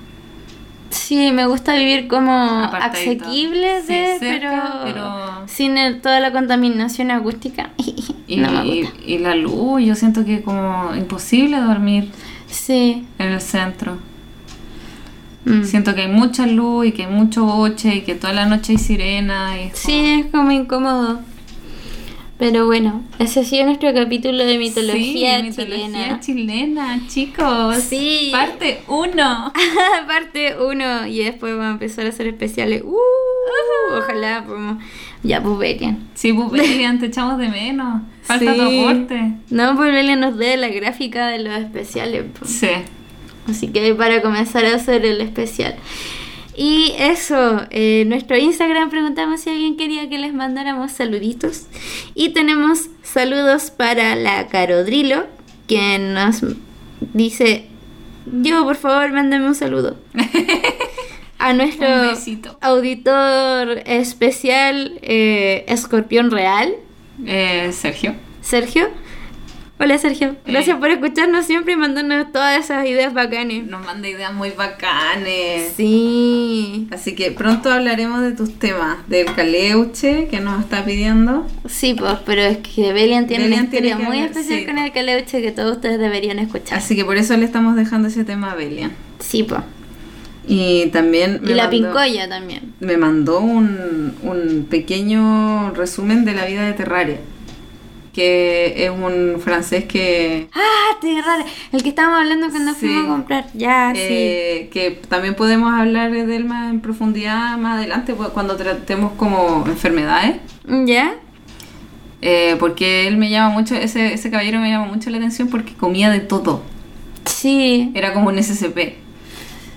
Sí, 0.93 1.33
me 1.33 1.47
gusta 1.47 1.75
vivir 1.75 2.07
como 2.07 2.33
Apartadito. 2.65 3.25
asequible, 3.25 3.81
Sí, 3.83 3.93
de, 3.95 4.19
cerca, 4.19 4.81
pero, 4.85 4.95
pero- 4.95 5.49
sin 5.49 5.77
el- 5.79 6.01
toda 6.01 6.21
la 6.21 6.33
contaminación 6.33 7.11
acústica. 7.11 7.71
Y, 8.29 8.37
no 8.37 8.51
me 8.51 8.67
y- 8.67 8.83
gusta. 8.85 8.97
y 9.07 9.19
la 9.19 9.35
luz, 9.35 9.83
yo 9.83 9.95
siento 9.95 10.25
que 10.25 10.37
es 10.37 10.41
como 10.43 10.95
imposible 10.95 11.59
dormir 11.61 12.11
Sí. 12.47 13.05
en 13.19 13.29
el 13.33 13.41
centro. 13.41 13.99
mm. 15.45 15.65
Siento 15.65 15.95
que 15.95 16.03
hay 16.03 16.09
mucha 16.09 16.47
luz 16.47 16.87
y 16.87 16.93
que 16.93 17.05
hay 17.05 17.11
mucho 17.13 17.45
boche 17.45 17.97
y 17.97 18.01
que 18.03 18.15
toda 18.15 18.33
la 18.33 18.47
noche 18.47 18.73
hay 18.73 18.79
sirena. 18.79 19.61
Y 19.61 19.65
es 19.69 19.79
Sí, 19.79 20.21
es 20.21 20.27
como 20.27 20.51
incómodo. 20.53 21.21
Pero 22.43 22.67
bueno, 22.67 23.05
ese 23.21 23.41
ha 23.41 23.45
sido 23.45 23.67
nuestro 23.67 23.95
capítulo 23.95 24.45
de 24.45 24.59
mitología 24.59 25.39
Sí, 25.41 25.51
chilena. 25.53 25.79
mitología 25.79 26.21
chilena, 26.21 27.01
chicos. 27.09 27.77
Sí. 27.77 28.31
Parte 28.33 28.81
1. 28.89 29.53
Parte 30.09 30.57
1 30.61 31.07
y 31.07 31.19
después 31.23 31.53
vamos 31.53 31.69
a 31.69 31.73
empezar 31.73 32.05
a 32.07 32.09
hacer 32.09 32.27
especiales. 32.27 32.83
Uh, 32.85 33.95
ojalá 33.97 34.45
podamos... 34.45 34.83
Ya, 35.23 35.41
pues 35.41 35.57
Belian. 35.57 36.09
Sí, 36.15 36.33
pues 36.33 36.51
Belian, 36.51 36.99
te 36.99 37.07
echamos 37.07 37.39
de 37.39 37.49
menos. 37.49 38.03
Falta 38.23 38.53
Sí. 38.53 38.59
tu 38.59 38.63
aporte. 38.83 39.33
No, 39.51 39.77
pues 39.77 39.93
Belian 39.93 40.19
nos 40.19 40.37
dé 40.37 40.57
la 40.57 40.69
gráfica 40.69 41.29
de 41.29 41.39
los 41.39 41.55
especiales. 41.59 42.25
pues. 42.37 42.51
Sí. 42.51 42.69
Así 43.49 43.69
que 43.69 43.95
para 43.95 44.21
comenzar 44.21 44.65
a 44.67 44.75
hacer 44.75 45.05
el 45.07 45.21
especial. 45.21 45.77
Y 46.57 46.93
eso, 46.99 47.63
eh, 47.71 48.05
nuestro 48.07 48.37
Instagram 48.37 48.91
preguntamos 48.91 49.41
si 49.41 49.51
alguien 49.51 49.77
quería 49.77 50.09
que 50.09 50.19
les 50.19 50.35
mandáramos 50.35 50.93
saluditos. 50.93 51.63
Y 52.15 52.31
tenemos 52.31 52.89
saludos 53.03 53.71
para 53.71 54.15
la 54.17 54.49
Carodrilo, 54.49 55.25
quien 55.67 56.13
nos 56.15 56.43
dice, 57.15 57.67
yo 58.27 58.65
por 58.65 58.77
favor 58.77 59.13
mándame 59.13 59.47
un 59.47 59.55
saludo. 59.55 59.97
A 61.39 61.55
nuestro 61.55 61.89
auditor 62.61 63.83
especial, 63.87 64.99
eh, 65.03 65.65
Escorpión 65.69 66.31
Real, 66.31 66.73
Eh, 67.27 67.71
Sergio. 67.73 68.15
Sergio. 68.41 68.89
Hola 69.83 69.99
Sergio, 69.99 70.37
gracias 70.47 70.77
Eh. 70.77 70.79
por 70.79 70.91
escucharnos 70.91 71.45
siempre 71.45 71.73
y 71.73 71.77
mandarnos 71.77 72.31
todas 72.31 72.57
esas 72.65 72.87
ideas 72.87 73.13
bacanes. 73.15 73.67
Nos 73.67 73.85
manda 73.85 74.07
ideas 74.09 74.33
muy 74.33 74.51
bacanes. 74.51 75.73
Sí, 75.77 76.87
Así 76.93 77.17
que 77.17 77.33
pronto 77.33 77.69
hablaremos 77.73 78.21
de 78.23 78.31
tus 78.31 78.57
temas, 78.61 78.99
del 79.09 79.27
caleuche 79.35 80.29
que 80.29 80.39
nos 80.41 80.61
está 80.61 80.85
pidiendo. 80.85 81.49
sí, 81.69 81.95
pues, 81.95 82.15
pero 82.25 82.43
es 82.43 82.59
que 82.59 82.93
Belian 82.93 83.27
tiene 83.27 83.45
Belian 83.45 83.61
una 83.61 83.65
historia 83.65 83.97
tiene 83.97 84.09
muy 84.09 84.19
hablar, 84.19 84.31
especial 84.31 84.61
sí. 84.61 84.67
con 84.67 84.79
el 84.79 84.93
caleuche 84.93 85.43
que 85.43 85.51
todos 85.51 85.73
ustedes 85.77 85.99
deberían 85.99 86.39
escuchar. 86.39 86.79
Así 86.79 86.95
que 86.95 87.05
por 87.05 87.17
eso 87.17 87.37
le 87.37 87.45
estamos 87.45 87.75
dejando 87.75 88.07
ese 88.07 88.23
tema 88.25 88.53
a 88.53 88.55
Belian. 88.55 88.93
Sí, 89.19 89.43
pues. 89.43 89.63
Y 90.47 90.87
también 90.93 91.41
Y 91.45 91.55
la 91.55 91.65
mandó- 91.65 91.71
pincoya 91.71 92.29
también. 92.29 92.73
me 92.79 92.97
mandó 92.97 93.41
un, 93.41 94.15
un 94.23 94.67
pequeño 94.71 95.71
resumen 95.75 96.25
de 96.25 96.35
la 96.35 96.45
vida 96.47 96.63
de 96.67 96.73
Terraria, 96.73 97.17
que 98.13 98.75
es 98.85 98.91
un 98.91 99.41
francés 99.41 99.85
que, 99.85 100.49
Ah, 100.55 100.97
Terraria, 101.01 101.47
el 101.73 101.83
que 101.83 101.89
estábamos 101.89 102.19
hablando 102.21 102.51
cuando 102.51 102.73
Sí. 102.75 102.81
fuimos 102.81 103.05
a 103.05 103.09
comprar. 103.09 103.47
Ya, 103.55 103.93
eh, 103.97 104.69
que 104.73 104.91
también 105.09 105.35
podemos 105.35 105.73
hablar 105.73 106.11
de 106.13 106.37
él 106.37 106.45
más 106.45 106.71
en 106.71 106.81
profundidad 106.81 107.57
más 107.59 107.79
adelante 107.79 108.15
pues, 108.15 108.29
cuando 108.31 108.57
tratemos 108.57 109.13
como 109.17 109.65
enfermedades. 109.67 110.37
sí. 110.69 110.85
¿Ya? 110.87 111.15
Eh, 112.25 112.55
porque 112.61 113.09
él 113.09 113.17
me 113.17 113.31
llama 113.31 113.53
mucho, 113.53 113.75
ese, 113.75 114.13
ese 114.15 114.31
caballero 114.31 114.61
me 114.61 114.71
llama 114.71 114.87
mucho 114.87 115.11
la 115.11 115.17
atención 115.17 115.49
porque 115.49 115.73
comía 115.75 116.09
de 116.11 116.21
todo. 116.21 116.63
Sí, 117.25 117.91
Era 117.95 118.13
como 118.15 118.29
un 118.29 118.39
SCP. 118.39 118.95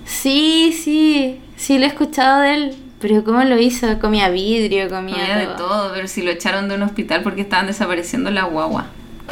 sí, 0.05 0.71
sí. 0.83 1.39
Sí, 1.55 1.77
lo 1.79 1.85
he 1.85 1.87
escuchado 1.87 2.41
de 2.41 2.53
él. 2.53 2.75
Pero 3.07 3.23
¿cómo 3.23 3.43
lo 3.43 3.59
hizo? 3.59 3.99
Comía 3.99 4.29
vidrio, 4.29 4.89
comía, 4.89 5.15
Comía 5.17 5.37
de 5.37 5.45
todo, 5.57 5.91
pero 5.93 6.07
si 6.07 6.23
lo 6.23 6.31
echaron 6.31 6.67
de 6.67 6.73
un 6.73 6.81
hospital 6.81 7.21
porque 7.21 7.41
estaban 7.41 7.67
desapareciendo 7.67 8.31
las 8.31 8.49
guaguas. 8.49 8.87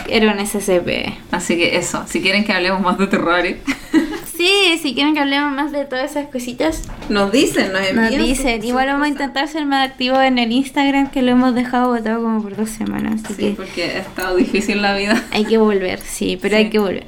Era 0.08 0.32
un 0.32 0.46
SCP. 0.46 1.12
Así 1.32 1.58
que 1.58 1.76
eso, 1.76 2.04
si 2.06 2.22
quieren 2.22 2.46
que 2.46 2.54
hablemos 2.54 2.82
más 2.82 3.00
de 3.00 3.08
Terraria, 3.08 3.58
Sí, 4.36 4.80
si 4.82 4.94
quieren 4.94 5.14
que 5.14 5.20
hablemos 5.20 5.52
más 5.54 5.72
de 5.72 5.86
todas 5.86 6.12
esas 6.12 6.28
cositas, 6.28 6.84
nos 7.10 7.32
dicen, 7.32 7.72
nos 7.72 7.82
envían. 7.88 8.18
nos 8.18 8.28
dicen. 8.28 8.62
sus 8.62 8.70
Igual 8.70 8.88
vamos 8.88 9.06
a 9.06 9.10
intentar 9.10 9.48
ser 9.48 9.66
más 9.66 9.88
activos 9.90 10.20
en 10.24 10.40
el 10.40 10.52
Instagram, 10.52 11.12
que 11.12 11.22
lo 11.22 11.32
hemos 11.32 11.54
dejado 11.54 11.90
botado 11.90 12.22
como 12.24 12.42
por 12.42 12.56
dos 12.56 12.70
semanas. 12.70 13.22
Así 13.26 13.34
Sí, 13.36 13.42
que 13.42 13.50
porque 13.52 13.84
ha 13.84 14.00
estado 14.00 14.36
difícil 14.36 14.82
la 14.82 14.96
vida. 14.98 15.24
hay 15.32 15.46
que 15.46 15.58
volver, 15.58 16.00
sí, 16.02 16.38
pero 16.42 16.56
Sí. 16.58 16.64
hay 16.64 16.70
que 16.70 16.80
volver. 16.80 17.06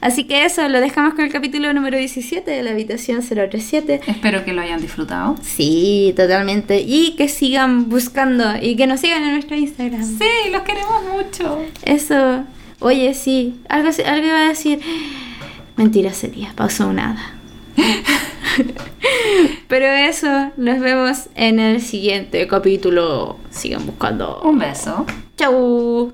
Así 0.00 0.24
que 0.24 0.44
eso, 0.44 0.68
lo 0.68 0.80
dejamos 0.80 1.14
con 1.14 1.24
el 1.24 1.30
capítulo 1.32 1.72
número 1.72 1.96
17 1.98 2.50
de 2.50 2.62
la 2.62 2.70
habitación 2.70 3.22
037. 3.22 4.00
Espero 4.06 4.44
que 4.44 4.52
lo 4.52 4.62
hayan 4.62 4.80
disfrutado. 4.80 5.36
Sí, 5.42 6.12
totalmente. 6.16 6.80
Y 6.80 7.14
que 7.16 7.28
sigan 7.28 7.88
buscando 7.88 8.44
y 8.60 8.74
que 8.76 8.86
nos 8.86 9.00
sigan 9.00 9.22
en 9.24 9.32
nuestro 9.34 9.56
Instagram. 9.56 10.02
Sí, 10.02 10.50
los 10.50 10.62
queremos 10.62 11.02
mucho. 11.12 11.62
Eso. 11.84 12.44
Oye, 12.80 13.14
sí. 13.14 13.60
Algo, 13.68 13.90
algo 14.06 14.26
iba 14.26 14.40
a 14.40 14.48
decir. 14.48 14.80
Mentira 15.76 16.12
sería, 16.12 16.52
pasó 16.54 16.92
nada. 16.92 17.34
Pero 19.68 19.86
eso, 19.86 20.52
nos 20.56 20.80
vemos 20.80 21.28
en 21.34 21.58
el 21.58 21.80
siguiente 21.80 22.46
capítulo. 22.46 23.38
Sigan 23.50 23.86
buscando. 23.86 24.40
Un 24.42 24.58
beso. 24.58 25.06
Chau. 25.36 26.12